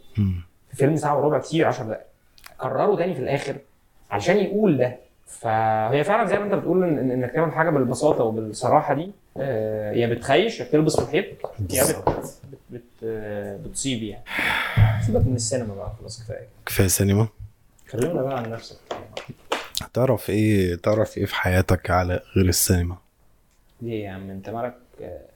[0.74, 2.06] فيلم ساعة وربع كتير 10 دقائق
[2.60, 3.56] كرره تاني في الآخر
[4.14, 4.96] علشان يقول ده.
[5.26, 10.06] فهي فعلا زي ما أنت بتقول إن- إنك تعمل حاجة بالبساطة وبالصراحة دي آه، يا
[10.06, 11.24] بتخيش يا بتلبس في الحيط
[11.72, 12.32] يا بت بت
[12.70, 14.24] بت آه، بتصيب يعني.
[15.06, 16.48] سيبك من السينما بقى خلاص كفاية.
[16.66, 17.28] كفاية سينما؟
[17.92, 18.76] كلمنا بقى عن نفسك.
[19.94, 22.96] تعرف إيه تعرف إيه في حياتك على غير السينما؟
[23.82, 24.74] ليه يا عم؟ أنت مالك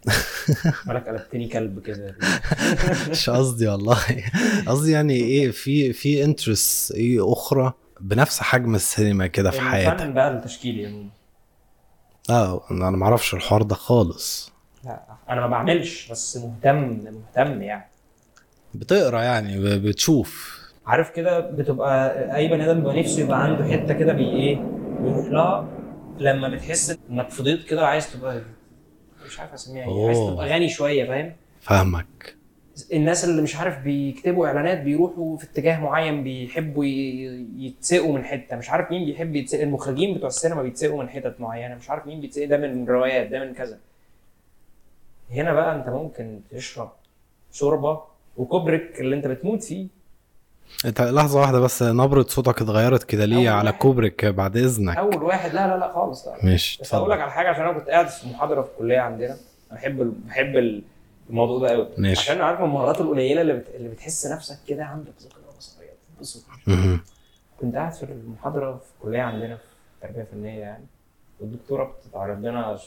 [0.87, 2.15] مالك قلبتني كلب كده؟
[3.11, 3.99] مش قصدي والله.
[4.67, 9.93] قصدي يعني إيه في في انترست إيه أخرى بنفس حجم السينما كده في حياتك.
[9.93, 11.11] الفن بقى التشكيلي مين
[12.31, 14.53] آه أنا معرفش الحوار ده خالص.
[14.85, 17.85] لا أنا ما بعملش بس مهتم مهتم يعني.
[18.75, 20.59] بتقرأ يعني بتشوف.
[20.87, 24.57] عارف كده بتبقى أي بني آدم بيبقى نفسه يبقى عنده حتة كده بي إيه
[25.01, 25.69] بيروح لها
[26.19, 28.43] لما بتحس إنك فضيت كده عايز تبقى
[29.27, 30.19] مش عارف أسميها إيه عايز.
[30.19, 32.37] تبقى غني شوية فاهم؟ فاهمك.
[32.93, 36.85] الناس اللي مش عارف بيكتبوا إعلانات بيروحوا في اتجاه معين بيحبوا
[37.59, 38.57] يتسقوا من حتة.
[38.57, 41.75] مش عارف مين بيحب يتسق المخرجين بتوع السينما بيتسقوا من حتت معينة.
[41.75, 43.79] مش عارف مين بيتسق ده من روايات ده من كذا.
[45.31, 46.91] هنا بقى أنت ممكن تشرب
[47.53, 48.01] شوربة
[48.37, 49.87] وكوبريك اللي أنت بتموت فيه.
[50.85, 53.79] أنت لحظة واحدة بس نبرة صوتك اتغيرت كده ليه على واحد.
[53.83, 55.55] كوبريك بعد إذنك؟ أول واحد.
[55.55, 56.27] لا لا لا خالص.
[56.29, 56.37] لا.
[56.45, 59.37] ماشي بس هقول لك على حاجة عشان أنا كنت قاعد في محاضرة في الكلية عندنا.
[59.73, 60.57] أنا بحب ال- بحب
[61.31, 62.21] الموضوع ده قوي ماشي.
[62.21, 63.69] عشان عارف المهارات القليلة اللي, بت...
[63.75, 65.41] اللي بتحس نفسك كده عندك ذاكره
[66.21, 67.01] بصريه.
[67.61, 69.63] كنت قاعد في المحاضرة في الكليه عندنا في
[70.03, 70.85] تربية فنية يعني
[71.41, 72.79] والدكتورة بتتعرض لنا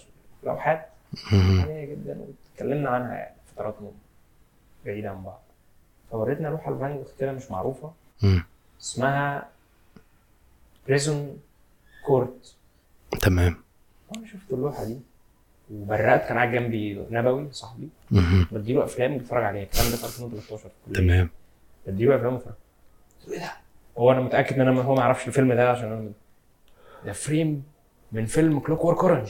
[0.44, 0.88] لوحات
[1.34, 1.60] مهم.
[1.62, 3.76] عادية جدا واتكلمنا عنها يعني فترات
[4.86, 5.42] بعيدة عن بعض
[6.12, 7.92] فوريتنا لوحة لفان جوخ كده مش معروفة.
[8.82, 9.50] اسمها
[10.88, 11.38] Prison
[12.06, 12.56] Court
[13.22, 13.58] تمام
[14.10, 14.98] وأنا شفت اللوحة دي
[15.74, 17.90] وبرقت كان قاعد جنبي نبوي صاحبي.
[18.52, 21.08] بديله أفلام بيتفرج عليها الكلام ده في 2013 في الكلية.
[21.08, 21.30] تمام.
[21.88, 22.42] بديله أفلام له
[23.34, 23.52] إيه ده؟
[23.98, 26.12] هو أنا متأكد إن أنا هو ما يعرفش الفيلم ده عشان أنا
[27.06, 27.64] ده frame
[28.12, 29.30] من فيلم Clockwork Orange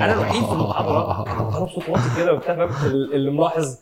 [0.00, 1.24] أنا الوحيد في المحاضرة.
[1.24, 3.78] كان طالب صوت واطي كده وبتاع؟ اللي ملاحظ.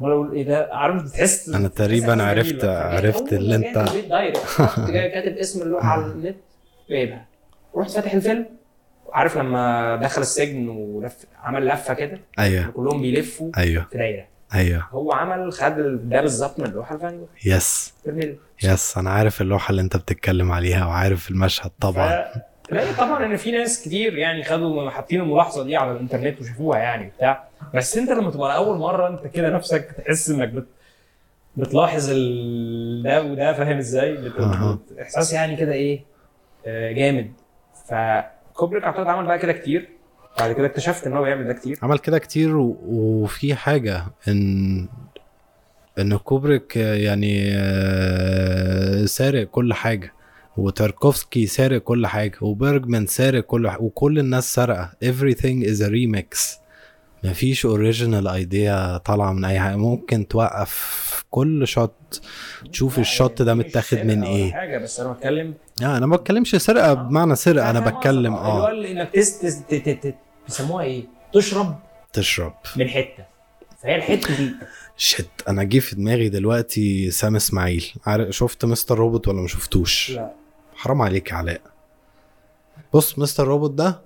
[0.00, 2.64] وأنا أقول إيه ده؟ عارف بتحس أنا تقريباً عرفت-.
[2.64, 6.36] عرفت اللي رحت جاي كاتب اسم اللوحة على النت.
[6.90, 7.27] جايبها
[7.76, 8.46] رحت فاتح الفيلم.
[9.12, 12.66] عارف لما دخل السجن ولف عمل لفة كده؟ أيوه.
[12.66, 13.86] كلهم بيلفوا أيوه.
[13.90, 14.86] في دايره أيوه.
[14.90, 15.74] هو عمل خد
[16.08, 17.94] ده بالظبط من اللوحة الفان جوخ يس.
[18.06, 22.08] ال- يس أنا عارف اللوحة اللي أنت بتتكلم عليها وعارف المشهد طبعا.
[22.08, 22.38] ف-
[22.68, 27.12] تلاقي طبعا إن في ناس كتير يعني خدوا حاطين الملاحظه دي على الإنترنت وشافوها يعني
[27.16, 27.44] بتاع
[27.74, 30.66] بس أنت لما تبقى اول مرة أنت كده نفسك تحس إنك بت...
[31.56, 33.02] بتلاحظ ال...
[33.02, 34.16] ده وده فاهم إزاي.
[34.16, 34.98] بت...
[35.02, 36.00] إحساس يعني كده إيه؟
[36.66, 37.32] آه جامد.
[37.88, 39.88] فكوبريك اعتقد عمل بقى كده كتير.
[40.38, 41.78] بعد كده اكتشفت إن هو بيعمل ده كتير.
[41.82, 42.78] عمل كده كتير و...
[42.86, 44.88] وفي حاجة ان
[45.98, 50.12] إن كوبريك يعني آه، سارق كل حاجة
[50.56, 53.80] وتاركوفسكي سارق كل حاجة وبرجمان سارق كل حاجة.
[53.82, 54.90] وكل الناس سارقة.
[55.04, 56.58] Everything is a remix.
[57.24, 59.76] مفيش original idea طالعة من أي حاجة.
[59.76, 62.20] ممكن توقف كل shot
[62.72, 64.52] تشوف ال shot ده متاخد من إيه.
[64.52, 68.46] حاجة بس أنا بتكلم آه أنا ما بتكلمش سرقة بمعنى سرقة أنا بتكلم قصدك.
[68.46, 68.70] اللي هو آه.
[68.70, 70.14] اللي إنك.
[70.48, 71.78] بيسموها إيه؟ تشرب
[72.12, 72.54] تشرب.
[72.76, 73.24] من حتة.
[73.82, 74.52] فهي الحتة دي.
[74.96, 77.92] shit أنا جه في دماغي دلوقتي سام إسماعيل.
[78.06, 80.32] عارف شفت مستر روبوت ولا ما شفتوش؟ لا.
[80.76, 81.60] حرام عليك يا علاء.
[82.94, 83.46] بص Mr.
[83.46, 84.00] Robot ده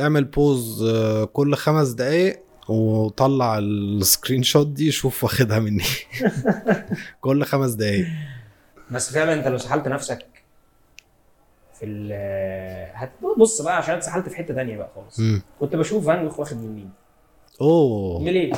[0.00, 5.84] اعمل pause آه، كل خمس دقايق وطلع ال screenshot دي شوف واخدها منين.
[7.20, 8.06] كل خمس دقايق.
[8.90, 10.26] بس فعلا انت لو سحلت نفسك
[11.74, 12.12] في ال
[12.94, 15.20] هتبص بقى عشان اتسحلت في حتة تانية بقى خالص.
[15.60, 16.90] كنت بشوف فان جوخ واخد من مين
[17.60, 18.22] أوه.
[18.22, 18.52] ميليه.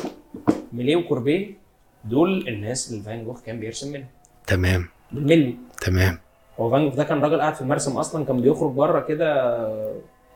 [0.73, 1.55] ميليه وكوربيه
[2.05, 4.09] دول الناس اللي فان جوخ كان بيرسم منهم.
[4.47, 4.89] تمام.
[5.13, 6.19] بالملي تمام.
[6.61, 9.57] هو فان جوخ ده كان راجل قاعد في المرسم أصلا كان بيخرج بره كده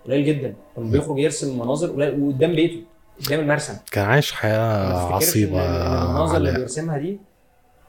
[0.06, 0.54] قليل جدا.
[0.76, 2.82] كان بيخرج يرسم مناظر قليل وقدام بيته
[3.26, 3.74] قدام المرسم.
[3.92, 5.60] كان عايش حياة عصيبة
[6.04, 7.18] المناظر اللي بيرسمها دي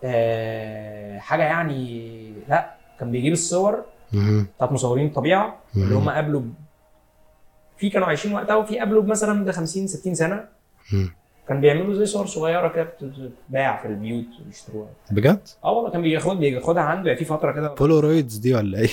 [0.03, 3.83] آه حاجة يعني لا كان بيجيب الصور.
[4.13, 6.53] بتاعت مصورين الطبيعة اللي هم قابلوا ب-
[7.77, 10.45] في كانوا عايشين وقتها وفي قابلوا مثلا ده 50 60 سنه.
[11.47, 16.39] كان بيعملوا زي صور صغيرة كده بتتباع في البيوت ويشتروها بجد؟ آه والله كان بياخد
[16.39, 18.89] بياخدها عنده يعني في فترة كده polaroids دي ولا إيه؟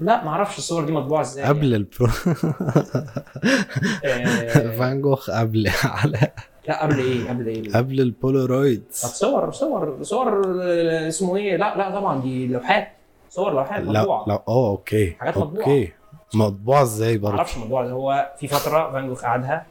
[0.00, 2.08] لا ما أعرفش الصور دي مطبوعة إزاي قبل البرو
[4.04, 4.76] آه.
[4.78, 6.34] فان جوخ قبل علاء
[6.68, 11.56] لا قبل إيه؟ قبل إيه؟ قبل ال polaroids طب صور صور صور آه، اسمه إيه؟
[11.56, 12.88] لا لا طبعا دي لوحات.
[13.30, 14.24] صور لوحات لا مطبوعة.
[14.28, 15.60] لا آه okay حاجات مطبوعة.
[15.60, 15.92] okay.
[16.34, 17.90] مطبوعة إزاي ما برضه أعرفش الموضوع ده.
[17.92, 19.66] هو في فترة فان جوخ قعدها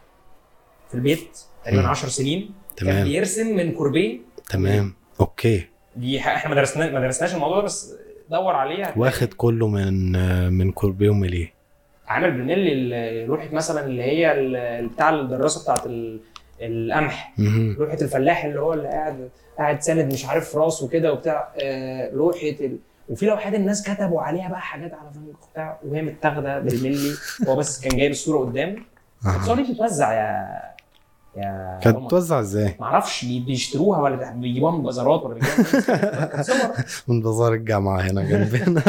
[0.90, 1.88] في البيت تقريبا مم.
[1.90, 2.52] 10 سنين.
[2.76, 3.04] كان تمام.
[3.04, 4.20] بيرسم من كوربيه.
[4.50, 4.94] تمام.
[5.20, 5.68] okay.
[5.96, 7.96] دي إحنا ما درسنا ما درسناش الموضوع ده بس
[8.34, 9.00] دور عليه هتلاقي.
[9.00, 10.12] واخد كله من
[10.54, 11.54] من كوربيه وميليه
[12.08, 14.34] عامل بنيلي لوحة مثلا اللي هي
[14.94, 16.20] بتاع الدراسة بتاعت ال-
[16.62, 17.34] القمح.
[17.80, 22.48] لوحة الفلاح اللي هو اللي قاعد قاعد ساند مش عارف راسه كده وبتاع آه، لوحة
[22.62, 22.78] ال...
[23.10, 27.12] وفي لوحات الناس كتبوا عليها بقى حاجات على فان جوخ بتاع وهي متاخدة بالملي
[27.48, 28.76] هو بس كان جايب الصورة قدام
[29.26, 29.62] الصور أها.
[29.64, 30.48] دي بتتوزع يا
[31.82, 31.98] كانت.
[31.98, 36.44] بتوزع إزاي؟ معرفش بي- بيشتروها ولا بيجيبوها من بازارات ولا بيجيبوها
[37.08, 38.82] من- بازار الجامعة هنا جنبنا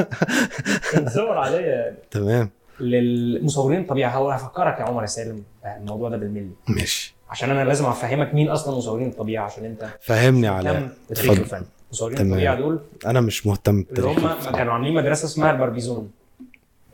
[0.93, 5.43] كانت صور عاديه تمام للمصورين الطبيعه هو هفكرك يا عمر يا سالم
[5.77, 10.51] الموضوع ده بالملي ماشي عشان أنا لازم أفهمك مين أصلا مصورين الطبيعه عشان أنت فهمني
[10.61, 11.41] بتاريخ اتفضل.
[11.41, 12.31] الفن مصورين تمام.
[12.33, 14.19] الطبيعه دول أنا مش مهتم اللي بتاريخ
[14.49, 14.53] هم.
[14.57, 16.11] كانوا عاملين مدرسة اسمها الباربيزون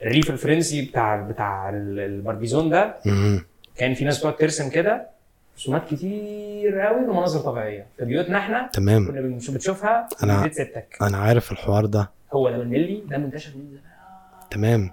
[0.02, 2.94] الريف الفرنسي بتاع بتاع ال- الباربيزون ده.
[3.76, 5.06] كان في ناس بتقعد ترسم كده
[5.60, 7.86] رسومات كتير قوي ومناظر طبيعية.
[7.98, 9.06] في بيوتنا إحنا تمام.
[9.06, 10.96] كنا بنش- بتشوفها في بيت ستك.
[11.02, 12.10] أنا عارف الحوار ده.
[12.32, 13.82] هو ده بالملي ده منتشر من زمان.
[14.50, 14.90] تمام.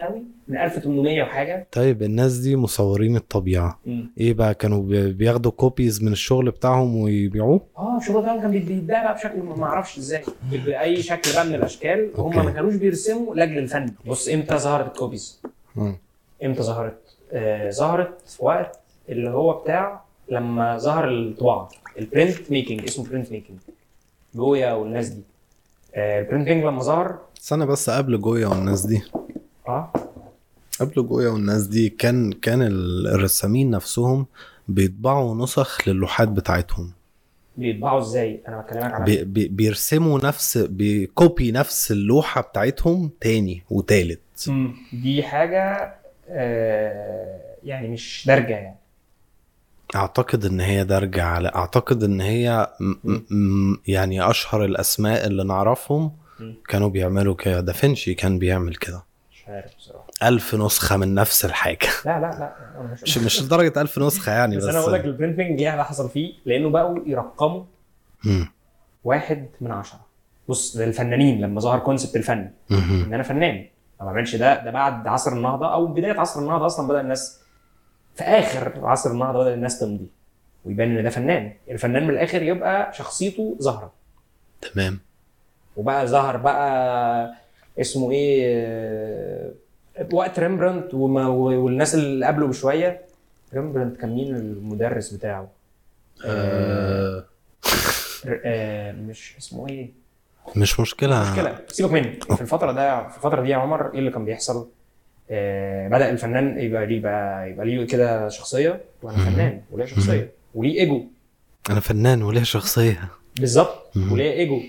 [0.00, 0.22] قوي.
[0.48, 1.66] من 1800 وحاجة.
[1.72, 3.78] طيب الناس دي مصورين الطبيعة.
[3.86, 4.10] مم.
[4.20, 9.02] إيه بقى؟ كانوا بي- بياخدوا copies من الشغل بتاعهم ويبيعوه؟ آه الشغل ده كان بيتباع
[9.02, 10.22] بقى بشكل ما أعرفش إزاي.
[10.66, 12.10] بأي شكل بقى من الأشكال.
[12.16, 13.86] هم ما كانوش بيرسموا لأجل الفن.
[14.06, 15.42] بص إمتى ظهرت ال copies
[15.76, 15.96] مم.
[16.44, 16.98] إمتى ظهرت؟
[17.32, 21.68] آه ظهرت في وقت اللي هو بتاع لما ظهر الطباعة.
[21.98, 23.58] ال print making اسمه print making
[24.34, 25.22] جويا والناس دي.
[25.94, 27.18] آه ال print making لما ظهر.
[27.42, 29.02] استنى بس قبل جويا والناس دي.
[29.68, 29.92] آه.
[30.80, 34.26] قبل جويا والناس دي كان كان ال- الرسامين نفسهم
[34.68, 36.92] بيطبعوا نسخ للوحات بتاعتهم.
[37.56, 44.20] بيطبعوا إزاي؟ أنا بكلمك على بي بي بيرسموا نفس بيكوبي نفس اللوحة بتاعتهم تاني وتالت.
[44.48, 44.74] مم.
[44.92, 45.94] دي حاجة
[46.28, 48.76] آه يعني مش دارجة يعني.
[49.94, 52.94] أعتقد إن هي درجة على أعتقد إن هي م...
[53.30, 53.76] م...
[53.86, 56.12] يعني أشهر الأسماء اللي نعرفهم.
[56.68, 57.60] كانوا بيعملوا كده.
[57.60, 59.02] دافنشي كان بيعمل كده.
[59.32, 60.06] مش عارف بصراحة.
[60.22, 61.88] ألف نسخة من نفس الحاجة.
[62.04, 62.52] لا لا لا.
[62.92, 65.72] مش مش مش لدرجة ألف نسخة يعني بس, بس, أنا أقول لك ال printing إيه
[65.72, 67.62] اللي حصل فيه لأنه بقوا يرقموا.
[69.04, 70.00] واحد من عشرة.
[70.48, 72.50] بص للفنانين لما ظهر concept الفن.
[72.70, 73.66] إن أنا فنان.
[74.00, 77.40] ما بعملش ده ده بعد عصر النهضة أو بداية عصر النهضة أصلا بدأ الناس
[78.16, 80.06] في آخر عصر النهضه بدا الناس تمضي
[80.64, 81.52] ويبان إن ده فنان.
[81.70, 83.92] الفنان من الآخر يبقى شخصيته ظاهره
[84.74, 84.98] تمام.
[85.76, 87.34] وبقى ظهر بقى
[87.80, 88.42] اسمه إيه؟
[89.96, 93.00] آه، وقت ريمبرانت وما والناس اللي قبله بشوية.
[93.54, 95.48] ريمبرانت كان مين المدرس بتاعه؟
[96.24, 97.24] آه.
[98.26, 99.90] ر- آه، مش اسمه إيه؟
[100.56, 101.30] مش مشكلة.
[101.32, 101.58] مشكلة.
[101.68, 104.68] سيبك مني في الفترة ده في الفترة دي يا عمر إيه اللي كان بيحصل؟
[105.30, 109.18] آه بدأ الفنان يبقى ليه بقى يبقى ليه كده شخصية وأنا.
[109.18, 111.04] فنان وليه شخصية وليه إيجو
[111.70, 113.08] أنا فنان وليه شخصية
[113.40, 113.96] بالظبط.
[114.10, 114.60] وليه إيجو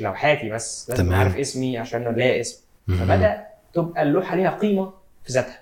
[0.00, 1.20] لوحاتي بس لازم تمام.
[1.20, 2.64] أعرف اسمي عشان ليا اسم.
[2.88, 4.92] فبدأ تبقى اللوحة ليها قيمة
[5.24, 5.60] في ذاتها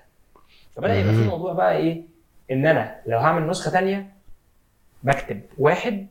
[0.75, 1.19] فبدأ يبقى في.
[1.19, 2.01] موضوع بقى إيه
[2.51, 4.13] إن أنا لو هعمل نسخة تانية
[5.03, 6.07] بكتب واحد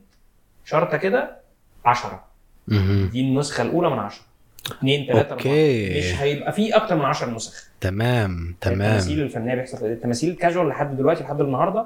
[0.65, 1.37] شرطة كده
[1.85, 2.25] عشرة
[2.67, 3.09] مهم.
[3.11, 4.25] دي النسخة الأولى من عشرة
[4.71, 5.87] اثنين ثلاثة أوكي.
[5.87, 7.67] أربعة مش هيبقى في أكتر من 10 نسخ.
[7.81, 9.93] تمام التماثيل تمام الفنية بيحصل كده.
[9.93, 11.85] التماثيل كاجوال لحد دلوقتي لحد النهاردة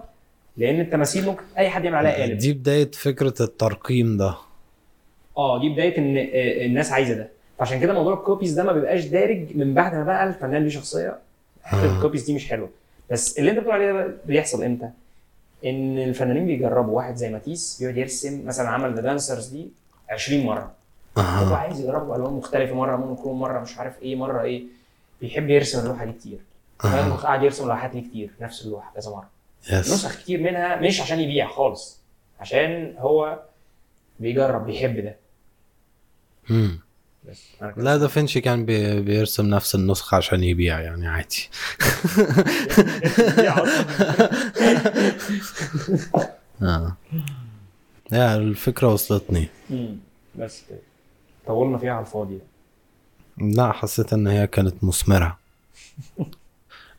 [0.57, 4.35] لأن التماثيل ممكن أي حد يعمل عليها قالب دي بداية فكرة الترقيم ده.
[5.37, 7.29] آه دي بداية إن آه، الناس عايزة ده.
[7.59, 10.69] فعشان كده موضوع ال copies ده ما بيبقاش دارج من بعد ما بقى الفنان ليه
[10.69, 11.17] شخصية.
[11.63, 11.95] حتة آه.
[11.97, 12.69] ال copies دي مش حلوة.
[13.11, 14.89] بس اللي أنت بتقول عليه ده بيحصل إمتى؟
[15.65, 16.97] إن الفنانين بيجربوا.
[16.97, 19.67] واحد زي ماتيس بيقعد يرسم مثلا عمل The Dancers دي
[20.09, 20.45] 20
[21.17, 24.63] مرة هو عايز يجرب ألوان مختلفة مرة monochrome مرة مش عارف إيه مرة إيه
[25.21, 26.39] بيحب يرسم اللوحة دي كتير
[26.83, 27.15] أها.
[27.15, 29.29] قاعد يرسم لوحات دي كتير نفس اللوحة كذا مرة
[29.71, 31.99] يس نسخ كتير منها مش عشان يبيع خالص
[32.39, 33.39] عشان هو
[34.19, 35.15] بيجرب بيحب ده
[36.49, 36.79] مم.
[37.29, 37.83] بس أنا كده.
[37.83, 41.49] لا دافنشي كان بي بيرسم نفس النسخة عشان يبيع يعني عادي.
[46.61, 46.95] آه
[48.11, 49.47] يا الفكرة وصلتني.
[50.35, 50.79] بس كده
[51.47, 52.43] طولنا فيها على الفاضي ده
[53.37, 55.37] لا حسيت إن هي كانت مثمرة.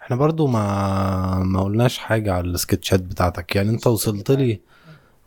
[0.02, 3.56] إحنا برضو ما ما قلناش حاجة على السكتشات بتاعتك.
[3.56, 4.60] يعني أنت وصلت لي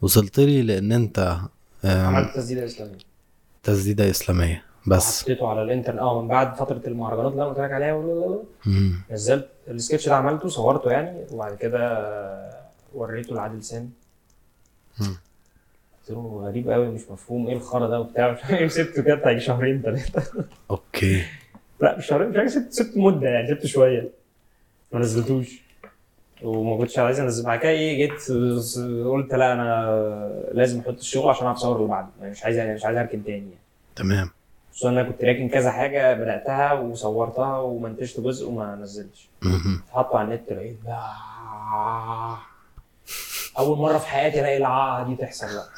[0.02, 1.40] وصلت لي لأن أنت
[1.86, 2.98] عملت تسديدة إسلامية.
[3.64, 4.64] تسديدة إسلامية.
[4.88, 5.24] بس.
[5.24, 6.00] حطيته على الإنترنت.
[6.00, 8.38] آه من بعد فترة المهرجانات اللي أنا قلت لك عليها.
[9.12, 11.82] نزلت السكتش ده عملته صورته يعني وبعد كده
[12.94, 13.90] وريته لعادل سامي.
[16.10, 19.38] قلت له غريب قوي مش مفهوم إيه الخرا ده وبتاع؟ مش عارف سبته كده بتاع
[19.38, 21.24] شهرين ثلاثة أوكي.
[21.82, 24.10] لا مش شهرين مش عارف سبت سبت مدة يعني سبت شوية.
[24.92, 25.62] ما نزلتوش.
[26.44, 27.46] وما كنتش عايز أنزل.
[27.46, 28.32] بعد كده إيه جيت
[29.06, 32.08] قلت لا أنا لازم أحط الشغل عشان أعرف أصور اللي بعده.
[32.20, 33.52] يعني مش عايز مش عايز أركن تاني يعني.
[33.96, 34.30] تمام.
[34.72, 39.30] خصوصا إن أنا كنت راكن كذا حاجة بدأتها وصورتها ومنتجت جزء وما نزلتش.
[39.92, 40.78] حطه على النت لقيت
[43.58, 45.70] أول مرة في حياتي ألاقي العاهه دي تحصل بقى.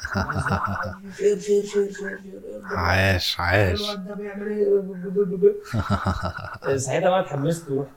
[1.16, 1.92] شير شير شير
[2.64, 3.80] عاش عاش.
[6.76, 7.90] ساعتها بقى اتحمست ورحت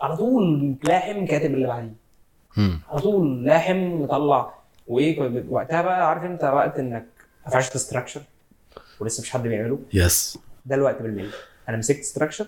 [0.00, 1.94] على طول لاحم كاتب اللي بعديه.
[2.90, 4.54] على طول لاحم مطلع.
[4.86, 7.06] وإيه وقتها بقى عارف أنت وقت إنك
[7.46, 8.20] قفشت structure
[9.00, 9.78] ولسه مفيش حد بيعمله.
[9.92, 10.38] yes.
[10.66, 11.30] ده الوقت بالليل.
[11.68, 12.46] أنا مسكت structure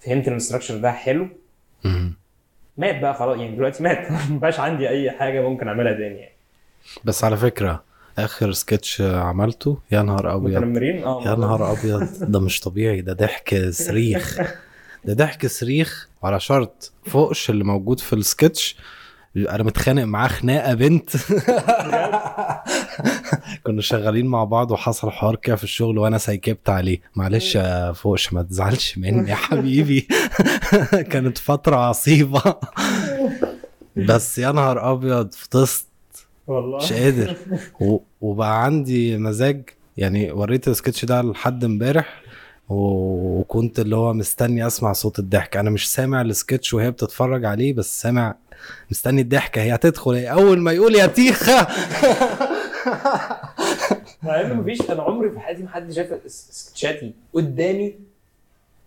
[0.00, 1.28] فهمت إن ال structure ده حلو.
[2.76, 4.06] مات بقى خلاص يعني دلوقتي مات.
[4.30, 6.32] مبقاش عندي أي حاجة ممكن أعملها تاني يعني.
[7.04, 7.82] بس على فكرة
[8.18, 10.58] آخر سكتش عملته يا نهار أبيض.
[10.58, 12.08] متنمرين؟ آه يا نهار أبيض.
[12.30, 14.38] ده مش طبيعي ده ضحك صريخ.
[15.04, 18.76] ده ضحك صريخ على شرط فوقش اللي موجود في السكتش.
[19.36, 21.10] أنا متخانق معاه خناقة بنت.
[23.66, 27.00] كنا شغالين مع بعض وحصل حوار كده في الشغل وأنا سيكبت عليه.
[27.16, 30.08] معلش يا فوقش ما تزعلش مني يا حبيبي.
[31.10, 32.42] كانت فترة عصيبة.
[33.96, 35.86] بس يا نهار أبيض فطست.
[36.46, 36.76] والله.
[36.78, 37.36] مش قادر.
[38.20, 39.62] وبقى عندي مزاج.
[39.96, 42.22] يعني وريت السكتش ده لحد امبارح
[42.68, 45.56] وكنت اللي هو مستني أسمع صوت الضحك.
[45.56, 48.34] أنا مش سامع السكتش وهي بتتفرج عليه بس سامع
[48.90, 50.10] مستني الضحكة هي هتدخل.
[50.14, 51.66] هي أول ما يقول يا تيخة.
[54.22, 57.94] مع ان مفيش أنا عمري في حياتي ما حد شاف سكتشاتي قدامي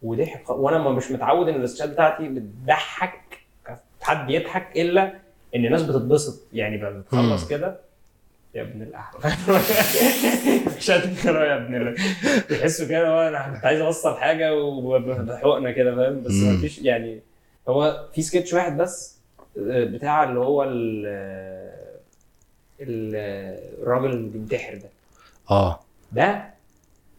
[0.03, 0.49] وضحك.
[0.49, 3.21] وأنا ما مش متعود إن السكتشات بتاعتي بتضحك
[4.01, 5.13] حد يضحك إلا
[5.55, 6.41] إن الناس بتتبسط.
[6.53, 7.47] يعني بتخلص.
[7.47, 7.79] كده
[8.55, 9.31] يا ابن الاحلى
[10.79, 16.21] شات كده يا ابن ال- كده هو أنا كنت عايز أوصل حاجة وبحقنا كده فاهم؟
[16.21, 16.31] بس.
[16.31, 17.19] مفيش يعني
[17.69, 19.14] هو في سكتش واحد بس
[19.57, 21.05] بتاع اللي هو ال
[22.81, 24.89] ال- الراجل اللي بينتحر ده.
[25.51, 25.79] آه.
[26.11, 26.45] ده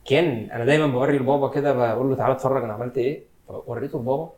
[0.05, 4.31] كان أنا دايما بوري لبابا كده بقول له تعالى اتفرج أنا عملت إيه؟ وريته لبابا.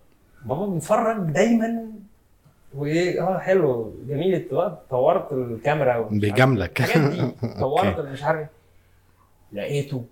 [0.44, 1.86] بابا بيتفرج دايما.
[2.74, 4.48] وإيه؟ آه حلو جميل.
[4.90, 6.82] طورت الكاميرا بيجاملك
[7.60, 8.00] طورت.
[8.00, 8.48] مش عارف.
[9.52, 10.04] لقيته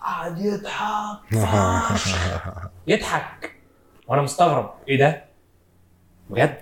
[0.00, 1.18] قعد يضحك.
[2.88, 3.52] يضحك.
[4.08, 4.70] وأنا مستغرب.
[4.88, 5.24] إيه ده؟
[6.30, 6.56] بجد؟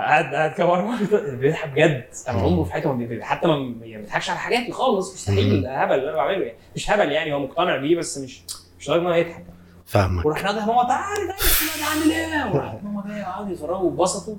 [0.00, 0.98] قاعد قاعد ورا
[1.40, 2.04] بيضحك بجد.
[2.28, 2.40] أنا.
[2.40, 5.14] عمره في حياته ما حتى ما يعني ما بيضحكش على حاجاتي خالص.
[5.14, 5.66] مستحيل.
[5.66, 6.58] هبل اللي أنا بعمله يعني.
[6.76, 7.32] مش هبل يعني.
[7.32, 8.42] هو مقتنع بيه بس مش
[8.78, 9.44] مش لدرجة إن هو يضحك.
[9.86, 10.26] فاهمك.
[10.26, 11.38] وراح نادى ماما تعالي تعالي
[11.80, 14.36] تعالي عامل إيه وراح ماما جاية قعدوا يتفرجوا واتبسطوا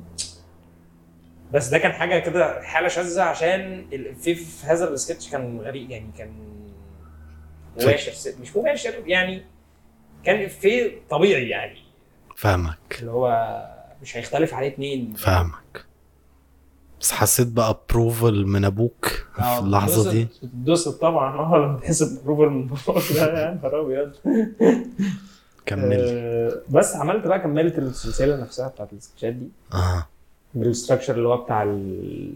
[1.54, 3.86] بس ده كان حاجة كده حالة شاذة عشان
[4.22, 6.10] في هذا السكتش كان غريب يعني.
[6.18, 6.30] كان
[7.78, 8.32] مباشر.
[8.42, 9.44] مش مباشر يعني
[10.24, 11.78] كان افيه طبيعي يعني.
[12.38, 12.78] فاهمك.
[13.00, 13.28] اللي هو
[14.02, 15.14] مش هيختلف عليه اتنين.
[15.14, 15.86] فاهمك.
[17.02, 22.04] بس حسيت بقى ابروفل من أبوك في آه، اللحظة دي؟ بتتبسط طبعا آه لما تحس
[22.04, 24.12] ب approval من باباك ده يا نهار أبيض.
[25.66, 29.48] كمل آه، بس عملت بقى كملت السلسلة نفسها بتاعت ال sketchات دي.
[29.74, 30.08] آه.
[30.54, 32.32] بال structure اللي هو بتاع ال...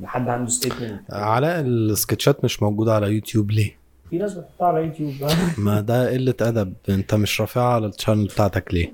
[0.00, 3.76] إن حد عنده statement علاء ال sketchات مش موجودة على يوتيوب ليه؟
[4.10, 5.12] في ناس بتحطها على يوتيوب.
[5.58, 6.72] ما ده قلة أدب.
[6.88, 8.92] أنت مش رافعها على ال channel بتاعتك ليه؟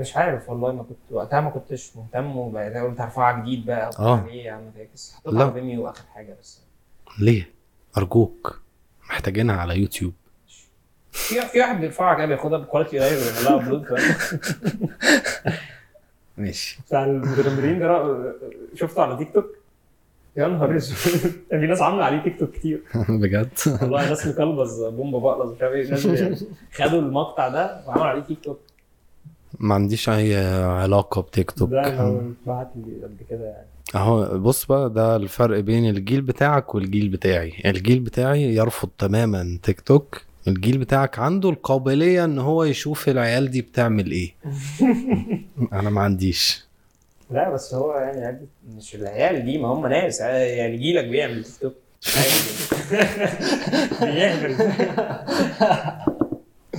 [0.00, 4.26] مش عارف والله ما كنت وقتها ما كنتش مهتم وبعدين قلت هرفعها جديد بقى آه.
[4.26, 5.14] ليه يا عم فاكس.
[5.14, 6.60] حطيتها فيميو اخر حاجة بس.
[7.18, 7.50] ليه؟
[7.96, 8.60] أرجوك.
[9.10, 10.12] محتاجينها على يوتيوب.
[11.10, 13.86] في في واحد بيرفعها كده بياخدها ب quality قليل ويعمل لها upload
[16.38, 16.78] ماشي.
[16.86, 18.32] بتاع المتنمرين ده
[18.74, 19.46] شفته على تيك توك
[20.36, 20.96] يا نهار أسود.
[21.50, 22.82] في ناس عاملة عليه تيك توك كتير.
[23.08, 23.48] بجد؟
[23.82, 25.74] والله ناس مكلبز بومبا بقلص مش عارف
[26.06, 26.36] إيه
[26.72, 28.60] خدوا المقطع ده وعملوا عليه تيك توك
[29.58, 31.70] ما عنديش أي علاقة بتيك توك.
[31.70, 33.66] ده لو بعت لي قبل كده يعني.
[33.94, 37.52] أهو بص بقى ده الفرق بين الجيل بتاعك والجيل بتاعي.
[37.66, 40.20] الجيل بتاعي يرفض تماما تيك توك.
[40.48, 44.34] الجيل بتاعك عنده القابلية إن هو يشوف العيال دي بتعمل إيه.
[45.72, 46.64] أنا ما عنديش.
[47.30, 48.46] لا بس هو يعني
[48.76, 50.20] مش العيال دي ما هم ناس.
[50.20, 51.74] يعني جيلك بيعمل تيك توك.
[54.02, 54.56] بيعمل.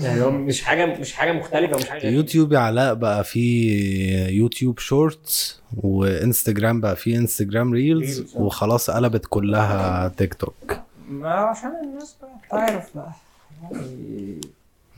[0.03, 2.07] يعني هو مش حاجة مش حاجة مختلفة مش حاجة.
[2.07, 8.41] يوتيوب يا علاء بقى فيه يوتيوب shorts وإنستجرام بقى فيه إنستجرام reels آه.
[8.41, 10.77] وخلاص قلبت كلها تيك توك
[11.09, 13.11] ما عشان الناس بقى تعرف بقى.
[13.63, 14.41] يعني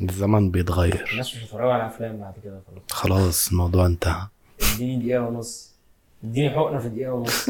[0.02, 1.08] الزمن بيتغير.
[1.12, 2.82] الناس مش هتتفرجوا على أفلام بعد كده خلاص.
[2.92, 4.28] خلاص الموضوع انتهى.
[4.76, 5.72] اديني دقيقة ونص.
[6.24, 7.50] اديني حقنة في دقيقة ونص.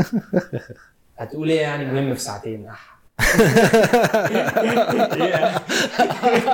[1.19, 2.96] هتقول إيه يعني مهم في ساعتين؟ أح.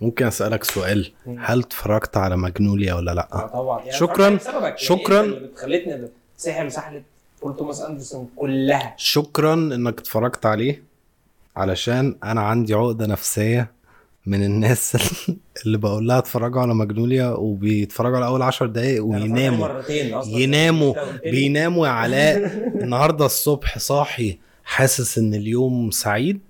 [0.00, 4.28] ممكن أسألك سؤال هل اتفرجت على ماجنوليا ولا لأ آه طبعا يعني شكراً.
[4.28, 5.20] يعني شكراً.
[5.20, 7.02] اللي خلتني سحل سحله
[7.42, 10.82] بول توماس أندرسون كلها شكرا إنك اتفرجت عليه
[11.56, 13.70] علشان أنا عندي عقدة نفسية
[14.26, 14.96] من الناس
[15.66, 19.68] اللي بقول لها اتفرجوا على ماجنوليا وبيتفرجوا على أول عشر دقايق أنا اتفرجت ويناموا.
[19.68, 20.94] مرتين يناموا.
[21.30, 22.36] بيناموا يا علاء.
[22.82, 26.40] النهارده الصبح صاحي حاسس إن اليوم سعيد.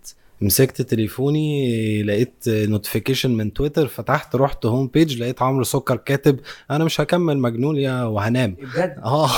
[0.40, 6.84] مسكت تليفوني لقيت notification من تويتر فتحت رحت home page لقيت عمرو سكر كاتب أنا
[6.84, 8.56] مش هكمل ماجنوليا وهنام.
[8.60, 9.30] بجد؟ آه.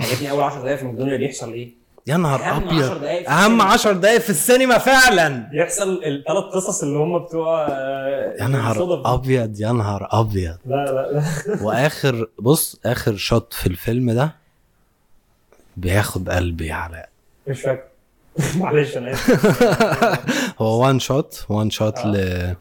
[0.00, 3.42] عجبني أول 10 دقايق في ماجنوليا يحصل إيه؟ يا نهار ابيض أهم 10 دقايق في
[3.60, 3.64] السينما.
[3.64, 5.50] 10 دقايق في السينما فعلا.
[5.52, 9.14] يحصل الثلاث قصص اللي هم بتوع آه، يا نهار.
[9.14, 10.56] أبيض يا نهار أبيض.
[10.66, 11.62] لا لا لا.
[11.66, 14.34] وآخر بص آخر shot في الفيلم ده
[15.76, 17.08] بياخد قلبي يا علاء
[17.46, 17.82] مش فاكر.
[18.60, 19.14] معلش أنا
[20.60, 22.06] هو one shot one shot آه.
[22.06, 22.56] ل...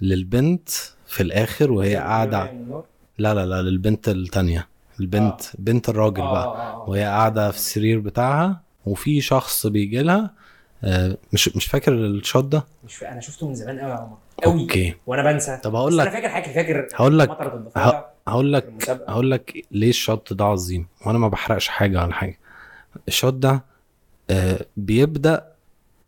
[0.00, 0.68] للبنت
[1.06, 2.52] في الآخر وهي قاعدة.
[3.18, 4.68] لا لا لا للبنت التانية.
[5.00, 5.48] البنت آه.
[5.58, 6.84] بنت الراجل بقى.
[6.88, 8.60] وهي قاعدة في السرير بتاعها.
[8.86, 10.30] وفي شخص بيجي لها
[10.84, 13.12] آه، مش مش فاكر ال shot ده؟ مش فا...
[13.12, 14.16] أنا شفته من زمان قوي يا عمر.
[14.44, 14.94] قوي okay.
[15.06, 15.60] وأنا بنسى.
[15.62, 17.30] طب هقول أنا لك فاكر حاجة فاكر هقول لك
[18.26, 20.86] هقول لك هقول لك ليه ال shot ده عظيم.
[21.06, 22.38] وأنا ما بحرقش حاجة ولا حاجة.
[23.08, 23.64] ال shot ده
[24.30, 25.46] آه، بيبدأ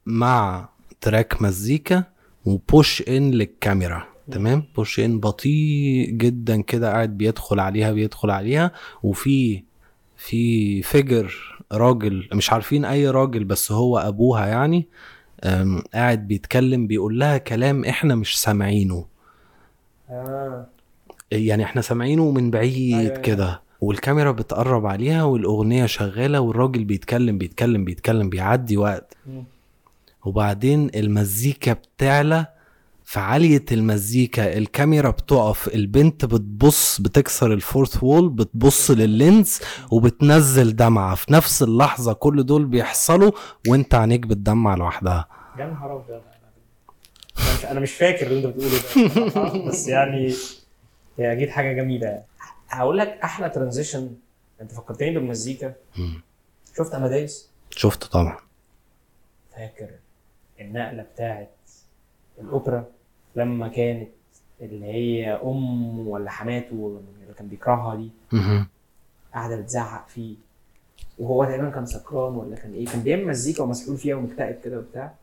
[0.06, 0.68] مع
[1.00, 2.04] track مزيكا
[2.44, 4.06] و push in للكاميرا.
[4.30, 8.70] تمام؟ push in بطيء جدا كده قاعد بيدخل عليها بيدخل عليها.
[9.02, 9.62] وفي
[10.16, 14.86] في figure راجل مش عارفين أي راجل بس هو أبوها يعني
[15.94, 19.06] قاعد بيتكلم بيقول لها كلام إحنا مش سامعينه
[20.10, 20.66] آه
[21.30, 23.16] يعني إحنا سامعينه من بعيد أيوة.
[23.16, 29.16] كده والكاميرا بتقرب عليها والأغنية شغالة والراجل بيتكلم بيتكلم بيتكلم بيعدي وقت.
[30.24, 32.46] وبعدين المزيكا بتعلى
[33.06, 39.60] في عالية المزيكا الكاميرا بتقف البنت بتبص بتكسر ال fourth wall بتبص لل lens
[39.90, 41.14] وبتنزل دمعة.
[41.14, 43.32] في نفس اللحظة كل دول بيحصلوا
[43.68, 45.28] وانت عينيك بتدمع لوحدها.
[45.58, 46.22] يا نهار أبيض.
[47.70, 49.68] أنا مش فاكر اللي أنت بتقوله ده.
[49.68, 50.34] بس يعني
[51.18, 52.24] هي أكيد حاجة جميلة يعني.
[52.68, 54.10] هقول لك أحلى ترانزيشن
[54.60, 55.74] أنت فكرتني بالمزيكا.
[56.76, 58.36] شفت اماديس شفت طبعا.
[59.56, 59.90] فاكر
[60.60, 61.50] النقلة بتاعت
[62.40, 62.95] الأوبرا؟
[63.36, 64.08] لما كانت
[64.60, 68.10] اللي هي أم ولا حماته اللي كان بيكرهها دي.
[69.34, 70.34] قاعدة بتزعق فيه.
[71.18, 75.14] وهو تقريبا كان سكران ولا كان إيه كان بيعمل مزيكا ومسحول فيها ومكتئب كده وبتاع.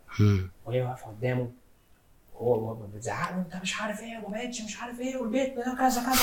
[0.65, 1.47] وهي واقفة قدامه.
[2.39, 5.75] وهو هو بتزعق له أنت مش عارف إيه وما بقتش مش عارف إيه والبيت كذا
[5.75, 6.19] كذا كذا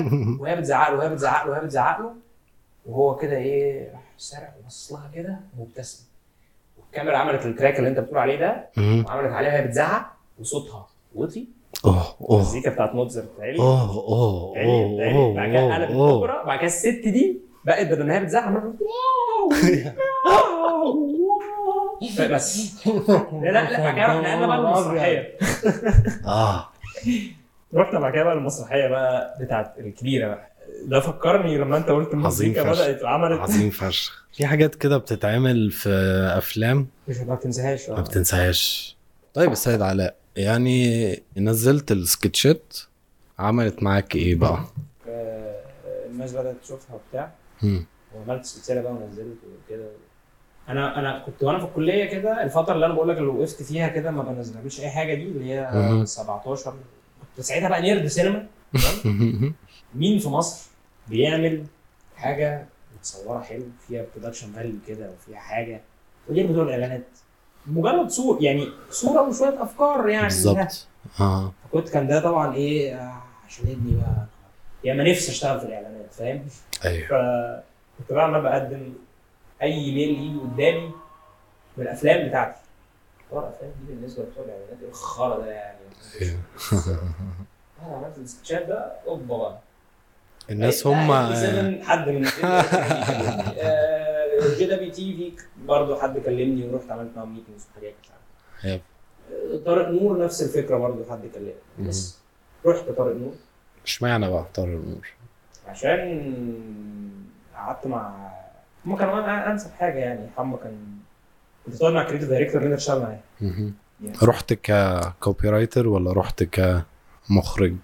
[0.40, 2.14] وهي بتزعق له وهي بتزعق له وهي بتزعق له.
[2.86, 6.04] وهو كده إيه راح سرع وبص لها كده ومبتسم
[6.78, 8.68] والكاميرا عملت ال track اللي أنت بتقول عليه ده.
[9.06, 10.86] وعملت عليها وهي بتزعق وصوتها.
[11.14, 11.48] وطي
[11.84, 12.36] أوه أوه.
[12.40, 16.06] المزيكا بتاعت موتزارت عالي أوه أوه عالي عالي بعد كده قلبت أوه.
[16.08, 18.48] الاوبرا بعد كده الست دي بقت بدل ما هي بتزعق
[22.30, 22.86] بس.
[22.86, 25.38] لا لا لا بعد كده رحنا بقى المسرحية.
[26.26, 26.68] آه.
[27.74, 30.50] رحنا بعد كده بقى المسرحية بقى بتاعت الكبيرة بقى.
[30.86, 32.62] ده فكرني لما انت قلت المزيكا.
[32.62, 34.24] بدأت اتعملت عظيم فشخ.
[34.32, 35.88] في حاجات كده بتتعمل في
[36.38, 37.90] أفلام؟ مش ما بتنساهاش.
[37.90, 38.96] ما آه بتنساهاش.
[39.34, 40.14] طيب السيد علاء.
[40.36, 42.76] يعني نزلت السكتشات
[43.38, 44.64] عملت معاك إيه بقى؟
[46.06, 47.32] الناس بدات تشوفها وبتاع.
[48.14, 49.86] وعملت سلسلة بقى ونزلت وكده
[50.68, 53.88] أنا أنا كنت وأنا في الكلية كده الفترة اللي أنا بقول لك اللي وقفت فيها
[53.88, 56.04] كده ما بنزلش أي حاجة دي اللي هي مهم.
[56.04, 56.74] 17
[57.36, 58.46] كنت ساعتها بقى nerd سينما؟
[59.94, 60.70] مين في مصر
[61.08, 61.64] بيعمل
[62.16, 62.66] حاجة
[62.98, 65.80] متصورة حلو فيها production value كده وفيها حاجة
[66.30, 67.04] غير بتوع الإعلانات
[67.66, 70.24] مجرد صور يعني صورة وشوية أفكار يعني.
[70.24, 70.86] بالظبط.
[71.20, 71.52] آه.
[71.72, 74.26] كنت كان ده طبعا إيه آه، عشان ابني بقى.
[74.84, 76.46] يا ما نفسي أشتغل في الإعلانات فاهم؟
[76.84, 77.06] أيوه.
[77.08, 78.92] فكنت بقى عمال بقدم
[79.62, 80.90] أي ميل يجي قدامي
[81.76, 82.60] من الافلام بتاعتي.
[83.30, 85.78] طبعا الأفلام دي بالنسبة لبتوع الإعلانات إيه الخرا ده يعني.
[86.22, 86.38] أيوه.
[87.86, 89.36] أنا عملت السكتشات ده أوبا.
[89.38, 89.58] بقى
[90.50, 92.24] الناس هم إيه، سيفن حد من
[94.58, 95.32] JWT في
[95.66, 97.94] برضه حد كلمني ورحت عملت معاهم meetings وحاجات
[98.64, 98.80] Yep.
[99.32, 102.18] آه، طارق نور نفس الفكرة برضه حد كلمني بس
[102.66, 103.32] رحت طارق نور
[103.84, 105.08] اشمعنى بقى طارق نور؟
[105.66, 106.32] عشان
[107.54, 108.30] قعدت مع
[108.86, 110.76] هم كانوا أنسب حاجة يعني حمو كان
[111.66, 113.18] كنت طالع مع creative director اللي انت تشتغل معاه.
[113.40, 113.72] يعني.
[114.22, 117.76] رحت ك copywriter ولا رحت كمخرج؟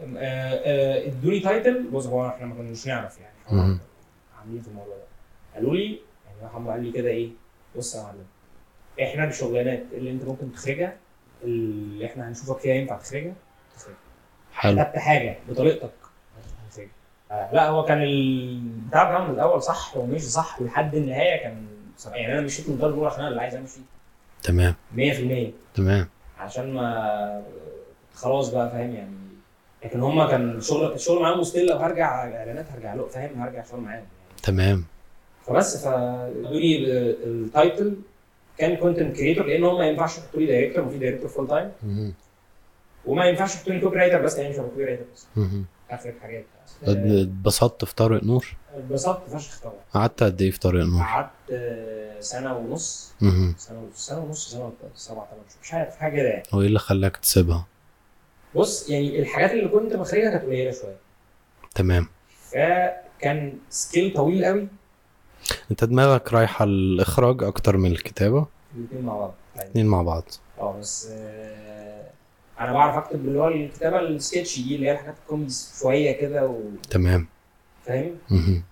[0.00, 3.78] آه، آه، ادوني title بص هو إحنا ما كناش نعرف يعني.
[4.38, 5.02] عاملين في الموضوع ده
[5.58, 5.84] قالوا لي
[6.26, 7.30] يعني هو حمو قال لي كده إيه
[7.76, 8.24] بص يا معلم
[9.02, 10.96] إحنا الشغلانات اللي أنت ممكن تخرجها
[11.44, 13.32] اللي إحنا هنشوفك فيها ينفع تخرجها؟
[13.76, 13.96] تخرجها.
[14.54, 14.84] حلو.
[14.84, 15.90] كتبت حاجة بطريقتك.
[16.68, 16.88] هتخرجها
[17.30, 21.66] آه، لا هو كان البتاع بتاعه من الأول صح ومشي صح ولحد النهاية كان
[21.98, 22.12] صح.
[22.14, 23.80] يعني أنا مشيت من الدار الأولى عشان أنا اللي عايز أمشي.
[24.42, 24.74] تمام.
[24.96, 26.08] 100% تمام.
[26.38, 27.42] عشان ما
[28.14, 29.14] خلاص بقى فاهم يعني.
[29.84, 32.08] لكن هما كان الشغل الشغل معاهم ستيل لو هرجع
[32.38, 33.94] إعلانات هرجع له فاهم؟ هرجع شغل معاهم.
[33.94, 34.06] يعني.
[34.42, 34.84] تمام.
[35.48, 36.76] فبس لي
[37.24, 37.96] ال title
[38.58, 41.72] كان content creator لأن هم ما ينفعش يحطوا لي director وفي director full time.
[43.06, 45.26] وما ينفعش يحطوا لي copywriter بس يعني مش هبقى copywriter بس.
[45.90, 46.44] آخر حاجات
[46.82, 52.20] اتبسطت في طارق نور؟ اتبسطت فشخ طبعا قعدت قد إيه في طارق نور؟ قعدت آه،
[52.20, 53.12] سنة ونص.
[53.56, 56.66] سنة ونص سنة ونص سنة سبع ثمان شهور مش عارف حاجة كده يعني هو إيه
[56.66, 57.66] اللي خلاك تسيبها؟
[58.54, 60.96] بص يعني الحاجات اللي كنت بخرجها كانت قليلة شوية
[61.74, 62.06] تمام
[62.50, 64.68] فكان scale طويل قوي
[65.70, 68.46] انت دماغك رايحة الاخراج أكتر من الكتابة؟
[68.76, 69.34] الاثنين مع بعض.
[69.56, 70.24] اتنين مع بعض.
[70.60, 72.02] آه بس آه،
[72.60, 76.54] أنا بعرف أكتب اللي هو الكتابة السكتش دي اللي هي الحاجات الكوميدي شوية كده
[76.90, 77.26] تمام.
[77.84, 78.62] وفاهم مهم.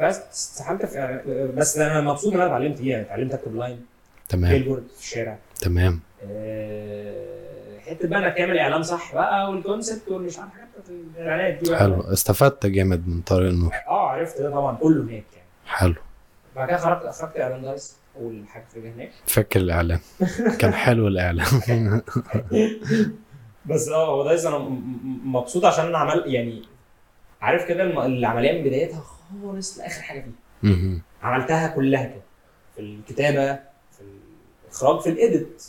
[0.00, 1.20] بس استحملت في
[1.56, 3.00] بس أنا مبسوط إن أنا اتعلمت فيها.
[3.00, 3.80] اتعلمت أكتب line
[4.28, 4.52] تمام.
[4.52, 5.38] billboard في الشارع.
[5.60, 6.00] تمام.
[6.28, 10.68] آه، حتة بقى إنك تعمل إعلان صح بقى وال concept والمش عارف حاجات
[11.18, 11.78] الإعلانات دي بقى.
[11.78, 12.00] حلو.
[12.00, 15.43] استفدت جامد من طارق نور آه عرفت ده طبعا كله هناك يعني.
[15.74, 15.94] حلو.
[16.56, 19.98] بعد كده خرجت اخرجت إعلان دايس أول حاجة في هناك فاكر الإعلان.
[20.58, 21.46] كان حلو الإعلان.
[23.66, 24.58] بس آه هو دايس أنا
[25.24, 26.62] مبسوط عشان أنا عمل يعني
[27.42, 30.24] عارف كده العملية من بدايتها خالص لآخر حاجة
[30.62, 31.00] فيها.
[31.22, 32.22] عملتها كلها كده.
[32.74, 33.54] في الكتابة
[33.92, 34.00] في
[34.68, 35.64] الإخراج في ال edit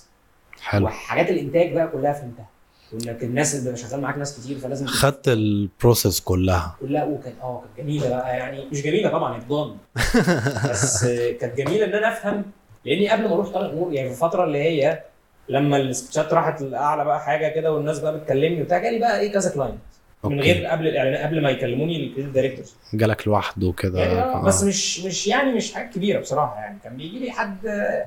[0.61, 0.85] حلو.
[0.85, 2.49] وحاجات الإنتاج بقى كلها فهمتها.
[2.93, 6.75] وإنك الناس اللي بيبقى شغال معاك ناس كتير فلازم خدت ال process كلها.
[6.81, 9.77] كلها وكانت آه كانت جميلة بقى يعني مش جميلة طبعا ابضان
[10.69, 12.43] بس آه، كانت جميلة إن أنا أفهم
[12.85, 15.03] لأني قبل ما أروح طارق نور يعني في الفترة اللي هي
[15.49, 19.53] لما السكتشات راحت لأعلى بقى حاجة كده والناس بقى بتكلمني وبتاع جالي بقى إيه كذا
[19.53, 19.77] client
[20.29, 20.39] من.
[20.41, 23.99] غير قبل الاعلان قبل ما يكلموني ال creative directors جالك لوحده كده.
[23.99, 24.43] يعني آه، آه.
[24.43, 26.79] بس مش مش يعني مش حاجة كبيرة بصراحة يعني.
[26.83, 27.57] كان بيجي لي حد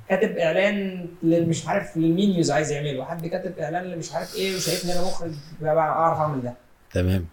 [0.08, 3.00] كاتب إعلان مش عارف للمينيوز عايز يعمله.
[3.00, 5.32] وحد كاتب إعلان مش عارف إيه وشايفني أنا مخرج
[5.64, 6.54] أعرف أعمل ده.
[6.92, 7.26] تمام.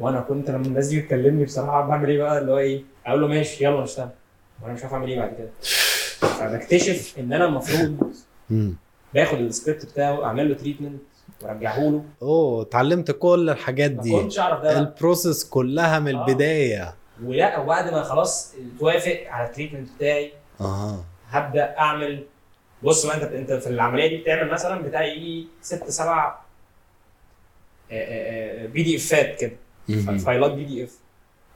[0.00, 3.26] وأنا كنت لما الناس دي بتكلمني بصراحة بعمل إيه بقى؟ اللي هو إيه؟ أقول له
[3.28, 4.08] ماشي يلا نشتغل.
[4.62, 5.50] وأنا مش عارف أعمل إيه بعد كده.
[6.30, 8.12] فبكتشف إن أنا المفروض.
[9.14, 11.00] باخد السكريبت بتاعه أعمل له treatment
[11.42, 12.04] وارجعه له.
[12.22, 14.12] أوه اتعلمت كل الحاجات ما دي.
[14.12, 14.78] كنتش أعرف ده.
[14.78, 16.26] ال process كلها من آه.
[16.28, 16.94] البداية.
[17.24, 22.24] ولا وبعد ما خلاص توافق على ال treatment بتاعي آه هبدأ اعمل
[22.82, 26.38] بص بقى انت أنت في العملية دي بتعمل مثلا بتاع يجي ست سبع
[28.72, 29.52] PDF ات كده.
[30.18, 30.98] file ات PDF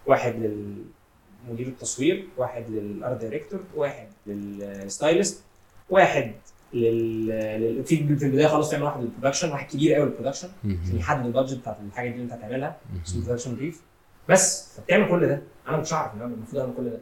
[0.06, 5.42] واحد للمدير التصوير واحد لل art director واحد لل stylist
[5.90, 6.32] واحد
[6.74, 10.96] لل في في البداية خالص تعمل واحد لل production واحد كبير قوي لل production عشان.
[10.98, 12.76] يحدد ال budget بتاعت الحاجة دي اللي انت هتعملها
[13.06, 13.24] اسمه.
[13.24, 13.80] production brief
[14.28, 17.00] بس فبتعمل كل ده أنا مش عارف المفروض أعمل كل ده.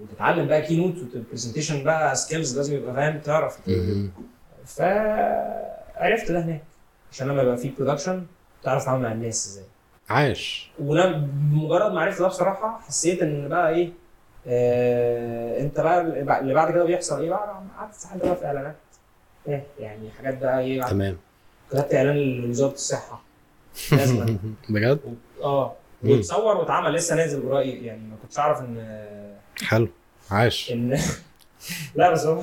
[0.00, 3.58] وتتعلم بقى Keynote و presentation بقى skills لازم يبقى فاهم تعرف.
[4.66, 6.62] فعرفت ده هناك
[7.12, 8.26] عشان لما يبقى في production
[8.62, 9.64] تعرف تتعامل مع الناس إزاي
[10.08, 11.18] عاش ولما
[11.52, 13.92] بمجرد ما عرفت ده بصراحة حسيت إن بقى إيه
[14.48, 16.00] آه انت بقى
[16.40, 18.76] اللي بعد كده بيحصل إيه بقى؟ قعدت ساعات بقى في اعلانات.
[19.48, 21.16] إيه يعني حاجات بقى إيه تمام.
[21.70, 23.22] كتبت اعلان لوزارة الصحة.
[23.92, 24.36] لازم
[24.68, 24.98] بجد؟
[25.42, 25.74] آه.
[26.04, 28.98] وتصور واتعمل لسه نازل قريب يعني ما كنتش اعرف ان
[29.62, 29.88] حلو.
[30.30, 30.70] عاش.
[30.72, 30.98] ان
[31.94, 32.42] لا بس هو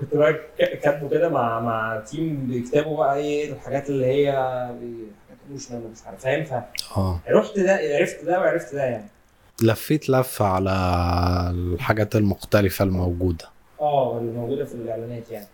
[0.00, 5.84] كنت بقى كاتبه كده مع مع team بيكتبوا بقى إيه الحاجات اللي هي حاجات emotional
[5.84, 6.62] ومش عارف فاهم؟
[6.96, 7.20] آه.
[7.26, 9.04] فرحت ده عرفت ده وعرفت ده يعني.
[9.62, 10.70] لفيت لفة على
[11.54, 13.44] الحاجات المختلفة الموجودة.
[13.80, 15.46] آه اللي موجوده في الإعلانات يعني.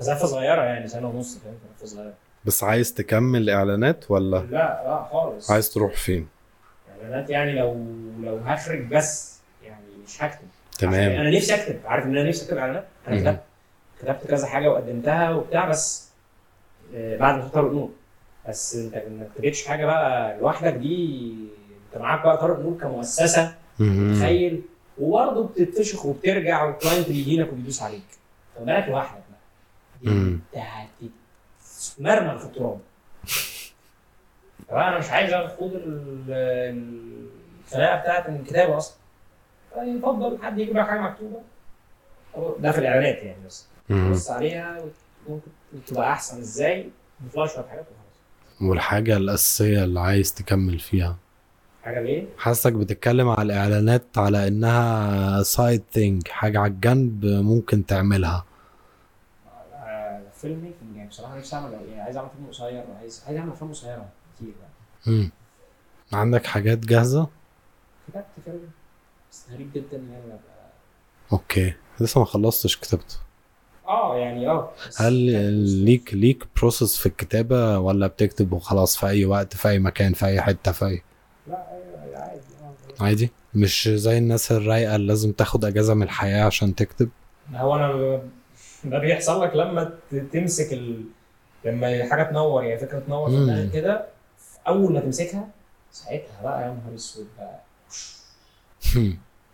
[0.00, 2.14] بس لفة صغيرة يعني سنة ونص فاهم لفة صغيرة.
[2.44, 4.48] بس عايز تكمل إعلانات ولا؟ لا
[4.84, 5.50] لا خالص.
[5.50, 6.28] عايز تروح فين؟
[7.02, 7.76] إعلانات يعني لو
[8.22, 10.46] لو هخرج بس يعني مش هكتب.
[10.78, 11.10] تمام.
[11.20, 11.80] أنا نفسي أكتب.
[11.86, 13.18] عارف إن أنا نفسي أكتب إعلانات؟ أنا.
[13.18, 13.40] كتبت
[14.02, 16.08] كتبت كذا حاجة وقدمتها وبتاع بس
[16.94, 17.90] آه، بعد ما طارق نور
[18.48, 21.34] بس أنت انك تجيبش حاجة بقى لوحدك دي
[21.88, 24.14] انت معاك بقى طارق نور كمؤسسة مهم.
[24.18, 24.62] تخيل
[24.98, 28.02] وبرضه بتتفشخ وبترجع والكلاينت بيجي لك وبيدوس عليك.
[28.60, 29.22] بالك لوحدك
[30.02, 30.12] بقى.
[30.12, 32.78] انت هتتمرمغ في التراب.
[34.72, 37.28] أنا مش عايز اخد ال-
[37.66, 38.96] الخناقه بتاعت الكتابه أصلا.
[39.74, 41.40] فيفضل حد يجيب لك حاجة مكتوبة.
[42.58, 43.66] ده في الإعلانات يعني بس.
[43.88, 44.84] تبص عليها
[45.28, 45.50] ممكن
[45.86, 46.88] تبقى أحسن إزاي؟
[47.34, 48.70] شوية حاجات وخلاص.
[48.70, 51.16] والحاجة الأساسية اللي عايز تكمل فيها.
[51.84, 58.44] حاجة ليه؟ حاسك بتتكلم على الإعلانات على إنها side thing حاجة على الجنب ممكن تعملها
[59.74, 63.70] آه، filmmaking يعني بصراحة نفسي أعمل يعني عايز أعمل فيلم قصير عايز عايز أعمل أفلام
[63.70, 64.48] قصيرة كتير
[65.06, 65.30] يعني مم.
[66.12, 67.26] عندك حاجات جاهزة؟
[68.08, 68.60] كتبت فيلم
[69.32, 70.68] بس غريب جدا يعني ابقى
[71.32, 73.16] okay لسه ما خلصتش كتابته
[73.88, 75.12] آه يعني آه هل
[75.84, 80.26] ليك ليك process في الكتابة ولا بتكتب وخلاص في أي وقت في أي مكان في
[80.26, 81.02] أي حتة في أي
[81.46, 83.30] لا أيوة، عادي آه عادي.
[83.54, 87.08] مش زي الناس الرايقة اللي لازم تاخد أجازة من الحياة عشان تكتب.
[87.54, 88.20] هو أنا
[88.84, 89.90] ده بيحصل لك لما
[90.32, 91.04] تمسك ال...
[91.64, 93.36] لما حاجة تنور يعني فكرة تنور في.
[93.36, 94.06] دماغك كده
[94.68, 95.48] أول ما تمسكها
[95.92, 97.60] ساعتها بقى يا نهار أسود بقى.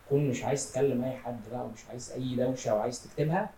[0.06, 3.50] تكون مش عايز تكلم أي حد بقى ومش عايز أي دوشة وعايز تكتبها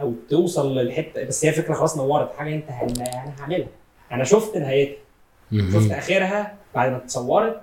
[0.00, 3.68] أو توصل للحتة بس هي فكرة خلاص نورت حاجة أنت أنا هعملها.
[4.12, 4.96] أنا شفت نهايتها.
[5.52, 7.60] شفت آخرها بعد ما اتصورت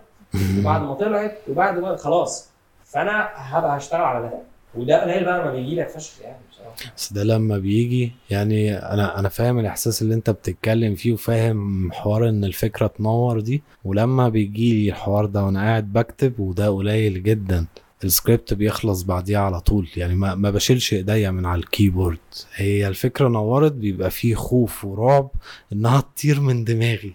[0.60, 2.50] وبعد ما طلعت وبعد ما خلاص.
[2.86, 4.34] فأنا هبقى هشتغل على ده.
[4.76, 6.76] وده قليل بقى لما بيجي لك فشخ يعني بصراحة.
[6.98, 12.30] بس ده لما بيجي يعني أنا أنا فاهم الإحساس اللي أنت بتتكلم فيه وفاهم حوار
[12.30, 13.64] إن الفكرة تنور دي.
[13.86, 17.66] ولما بيجي لي الحوار ده وأنا قاعد بكتب وده قليل جدا
[18.04, 19.88] السكريبت بيخلص بعديها على طول.
[19.98, 22.18] يعني ما, ما بشيلش إيديا من على ال keyboard.
[22.56, 25.30] هي الفكرة نورت بيبقى فيه خوف ورعب
[25.74, 27.14] إنها تطير من دماغي.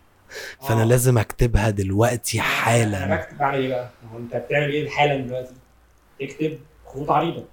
[0.68, 0.84] فأنا آه.
[0.84, 5.16] لازم أكتبها دلوقتي أنا حالا بكتب بعمل إيه بقى؟ ما هو أنت بتعمل إيه حالا
[5.16, 5.54] دلوقتي؟
[6.20, 7.44] تكتب خطوط عريضة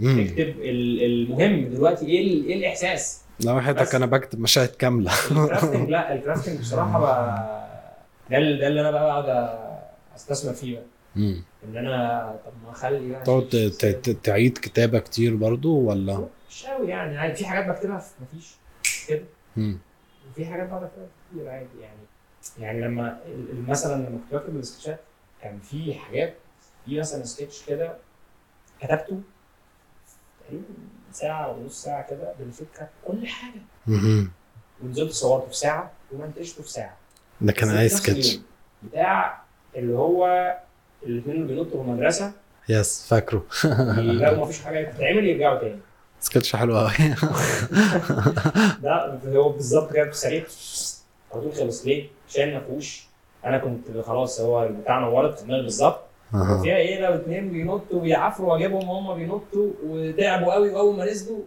[0.00, 0.26] مم.
[0.26, 3.62] تكتب المهم دلوقتي إيه ال- إيه الإحساس؟ لو بس.
[3.62, 7.56] حياتك أنا بكتب مشاهد كاملة ال crafting لا ال crafting بصراحة بقى
[8.30, 9.58] ده اللي ده اللي أنا بقى قاعد
[10.16, 10.84] أستثمر فيه بقى
[11.16, 11.42] مم.
[11.64, 16.26] إن أنا طب ما أخلي بقى تقعد شيء- ت- ت- تعيد كتابة كتير برضو ولا
[16.50, 18.54] مش قوي يعني عادي في حاجات بكتبها في مفيش
[19.08, 19.22] كده.
[20.30, 21.66] وفي حاجات كتير عادي يعني.
[22.58, 23.20] يعني لما
[23.68, 25.00] مثلا لما كنت بكتب السكتشات
[25.42, 26.34] كان في حاجات
[26.86, 27.96] في مثلا سكتش كده
[28.80, 29.20] كتبته
[30.44, 30.64] تقريبا
[31.12, 33.60] ساعة ونص ساعة كده بالفكرة كل حاجة.
[34.82, 36.96] ونزلت صورته في ساعة ومنتجته في ساعة.
[37.40, 38.38] ده كان اي سكتش.
[38.82, 39.42] بتاع
[39.76, 40.54] اللي هو
[41.02, 42.32] الاثنين اللي بينطوا في المدرسة.
[42.68, 43.46] يس فاكره.
[43.98, 45.80] يلاقوا مفيش حاجة تتعمل يرجعوا تاني.
[46.20, 46.90] سكتش حلو قوي
[48.82, 50.16] ده هو بالظبط كده في
[51.40, 53.06] طول خلص ليه؟ عشان فيهوش.
[53.44, 56.00] أنا كنت خلاص هو البتاع نورت في دماغي بالظبط.
[56.62, 61.40] فيها إيه لو اتنين بينطوا بيعافروا واجيبهم هم بينطوا وتعبوا قوي وأول ما نزلوا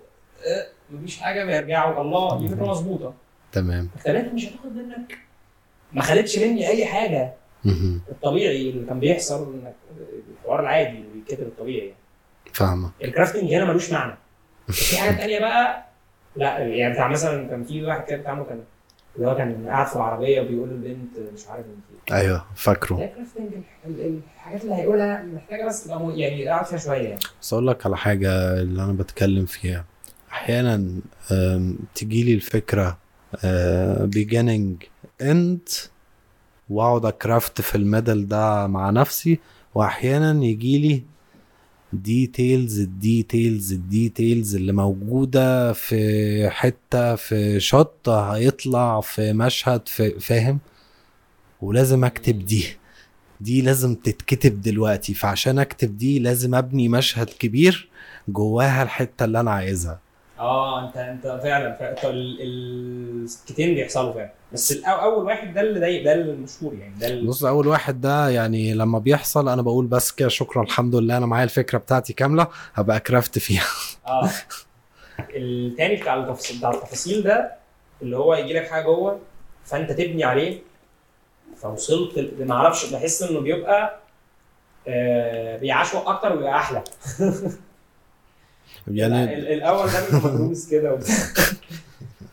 [0.45, 2.02] آه، مفيش حاجة بيرجعوا.
[2.02, 3.14] الله دي فكرة مظبوطة.
[3.52, 3.90] تمام.
[3.95, 5.18] الثلاثه مش هتاخد منك.
[5.94, 7.34] ما خدتش مني أي حاجة.
[8.11, 9.74] الطبيعي اللي كان بيحصل إنك
[10.40, 11.99] الحوار العادي اللي بيتكتب الطبيعي يعني.
[12.53, 12.91] فاهمك.
[13.03, 14.16] الكرافتنج هنا ملوش معنى.
[14.68, 15.86] في حاجات تانية بقى؟
[16.36, 18.64] لا يعني بتاع مثلا كان في واحد كده بتاعه كان
[19.15, 23.10] اللي هو كان قاعد في العربية وبيقول للبنت مش عارف انت أيوه فاكره.
[23.88, 27.19] الحاجات اللي هيقولها محتاجة بس يعني قاعد فيها شوية يعني.
[27.41, 29.86] بس أقول لك على حاجة اللي أنا بتكلم فيها.
[30.31, 30.91] أحيانا
[31.95, 32.98] تجي لي الفكرة
[34.15, 34.86] beginning
[35.23, 35.88] end
[36.69, 39.40] وأقعد أ craft في ال middle ده مع نفسي
[39.76, 41.03] وأحيانا يجي لي
[41.93, 50.20] details ال details ال details اللي موجودة في حتة في shot هيطلع في مشهد في
[50.20, 50.60] فاهم؟
[51.61, 52.66] ولازم أكتب دي.
[53.41, 55.14] دي لازم تتكتب دلوقتي.
[55.14, 57.90] فعشان أكتب دي لازم أبني مشهد كبير
[58.28, 59.99] جواها الحتة اللي أنا عايزها.
[60.40, 61.91] آه أنت أنت فعلا فعلا.
[61.91, 64.32] انت ال- ال- السكتين بيحصلوا فعلا.
[64.53, 68.30] بس أول واحد ده اللي ضايق ده المشهور يعني ده ال- بص أول واحد ده
[68.30, 72.47] يعني لما بيحصل أنا بقول بس كده شكرا الحمد لله أنا معايا الفكرة بتاعتي كاملة
[72.73, 73.63] هبقى كرافت فيها
[74.07, 74.30] آه
[75.35, 77.51] التاني بتاع التفاصيل بتاع التفاصيل ده
[78.01, 79.19] اللي هو يجي لك حاجة جوه
[79.65, 80.59] فأنت تبني عليه
[81.61, 83.99] فوصلت ما أعرفش بحس إنه بيبقى
[84.88, 86.84] آه بيعشوق أكتر ويبقى أحلى
[88.88, 90.99] يعني ال- الأول ده بيبقى كده.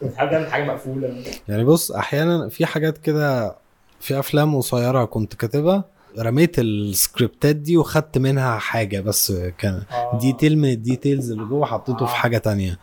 [0.01, 1.25] كنت حابب تعمل حاجة مقفولة.
[1.49, 3.57] يعني بص أحيانا في حاجات كده
[4.01, 5.85] في أفلام قصيرة كنت كاتبها
[6.19, 10.19] رميت السكريبتات دي وخدت منها حاجة بس كان آه.
[10.19, 12.17] detail من ال details اللي جوه حطيته في آه.
[12.17, 12.79] حاجة تانية.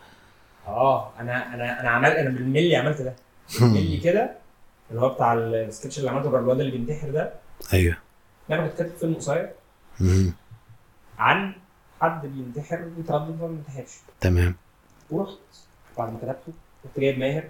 [0.66, 3.14] آه أنا أنا أنا عملت أنا بالملي عملت ده.
[3.60, 4.30] بالملي كده
[4.90, 7.32] اللي هو بتاع السكتش اللي عملته الواد اللي بينتحر ده.
[7.72, 7.96] أيوه.
[8.50, 9.50] أنا كنت كاتب فيلم قصير.
[11.18, 11.52] عن
[12.00, 14.54] حد بينتحر ويتردد ما بينتحرش تمام.
[15.10, 15.32] ورحت
[15.98, 16.52] بعد ما كتبته
[16.84, 17.44] كنت جايب ماهر.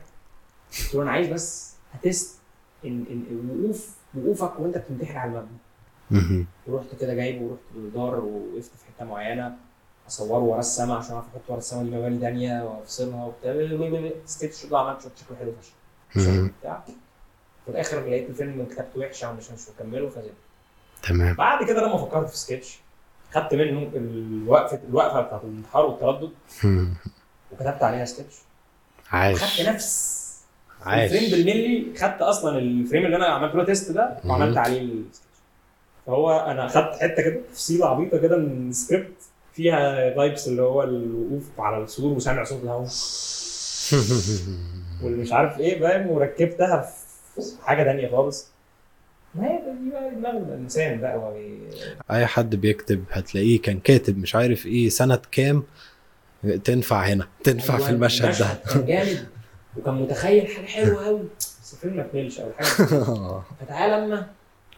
[0.79, 2.39] قلت له أنا عايز بس هتست
[2.85, 5.47] ان إن وقوف وقوفك وأنت بتنتحر على
[6.11, 6.47] المبنى.
[6.67, 9.57] ورحت كده جايبه ورحت للدار ووقفت في حتة معينة.
[10.09, 14.19] أصوره ورا السما عشان أعرف أحط ورا السما دي مباني تانية وأفصلها وبتاع.
[14.27, 16.51] سكتش طلع عملت شوية شكله حلو فشخ.
[16.61, 16.85] بتاع.
[17.65, 20.31] في الآخر لقيت الفيلم كتابته وحشه ومش مش مكمله فزي
[21.03, 21.35] تمام.
[21.35, 22.79] بعد كده لما فكرت في سكتش
[23.33, 26.31] خدت منه الوقفه الوقفة بتاعت الانتحار والتردد.
[27.53, 28.35] وكتبت عليها سكتش.
[29.11, 29.43] عاش.
[29.61, 30.15] خدت نفس.
[30.83, 31.13] عاش.
[31.13, 34.57] ال frame بالملي خدت أصلا ال frame اللي أنا عملت له test ده وعملت.
[34.57, 34.95] عليه
[36.07, 39.13] فهو أنا خدت حتة كده تفصيلة عبيطة كده من السكريبت
[39.55, 42.89] فيها vibes اللي هو الوقوف على السور وسامع صوت الهواء
[45.03, 46.81] واللي مش عارف إيه فاهم؟ وركبتها
[47.35, 48.49] في حاجة تانية خالص.
[49.35, 51.35] ما هي دي بقى دماغ الإنسان بقى هو.
[52.11, 55.63] أي حد بيكتب هتلاقيه كان كاتب مش عارف إيه سنة كام
[56.65, 58.59] تنفع هنا تنفع في المشهد ده.
[58.73, 59.27] كان جامد.
[59.77, 62.87] وكان متخيل حاجة حلوة قوي بس الفيلم ما كملش أو حاجة.
[63.61, 64.27] فتعالى أما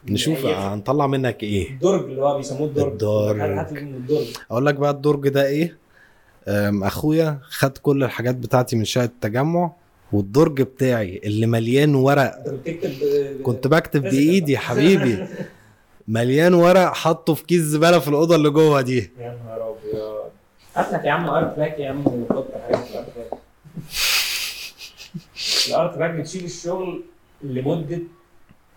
[0.08, 0.46] نشوف.
[0.46, 2.92] هنطلع منك إيه؟ الدرج اللي هو بيسموه الدرج.
[2.92, 4.26] الدرج.
[4.50, 5.76] أقول لك بقى الدرج ده إيه؟
[6.82, 9.72] أخويا خد كل الحاجات بتاعتي من شقة التجمع
[10.12, 12.34] والدرج بتاعي اللي مليان ورق.
[13.42, 15.26] كنت بكتب بإيدي يا حبيبي.
[16.08, 19.10] مليان ورق حطه في كيس زبالة في الأوضة اللي جوه دي.
[19.20, 20.15] يا نهار أبيض.
[20.76, 23.38] هات لك يا عم art bag يا عم وحط ال art bag
[25.68, 27.04] ال art bag بتشيل الشغل
[27.42, 27.98] لمدة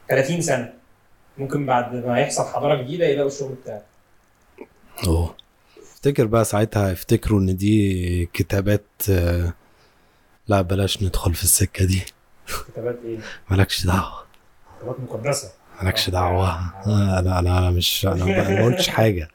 [0.10, 0.74] 30 سنة.
[1.38, 3.86] ممكن بعد ما يحصل حضارة جديدة يلاقوا الشغل بتاعك.
[5.08, 5.36] أوه.
[5.94, 9.54] افتكر بقى ساعتها يفتكروا إن دي كتابات آه،
[10.48, 12.02] لا بلاش ندخل في السكة دي.
[12.68, 13.18] كتابات إيه؟
[13.50, 14.24] مالكش دعوة.
[14.80, 15.52] كتابات مقدسة.
[15.82, 16.50] مالكش دعوة.
[16.88, 19.28] آه، لا لا أنا مش أنا ما قلتش حاجة.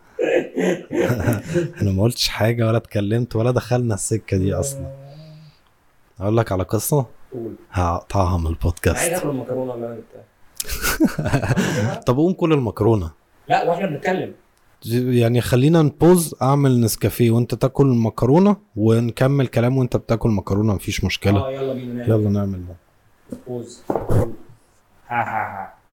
[1.82, 4.92] أنا ما قلتش حاجة ولا اتكلمت ولا دخلنا السكة دي أصلا.
[6.20, 7.06] أقول لك على قصة
[7.72, 9.98] هقطعها من عايز البودكاست اكل المكرونه
[12.06, 13.10] طب قوم كل المكرونة.
[13.48, 14.32] لا وإحنا بنتكلم.
[14.90, 21.40] يعني خلينا نبوز أعمل نسكافيه وأنت تاكل المكرونة ونكمل كلام وأنت بتاكل مكرونة مفيش مشكلة.
[21.40, 22.76] آه يلا بينا يلا نعمل ده.
[23.46, 23.82] بوز.
[23.90, 24.04] ها
[25.08, 25.74] ها ها.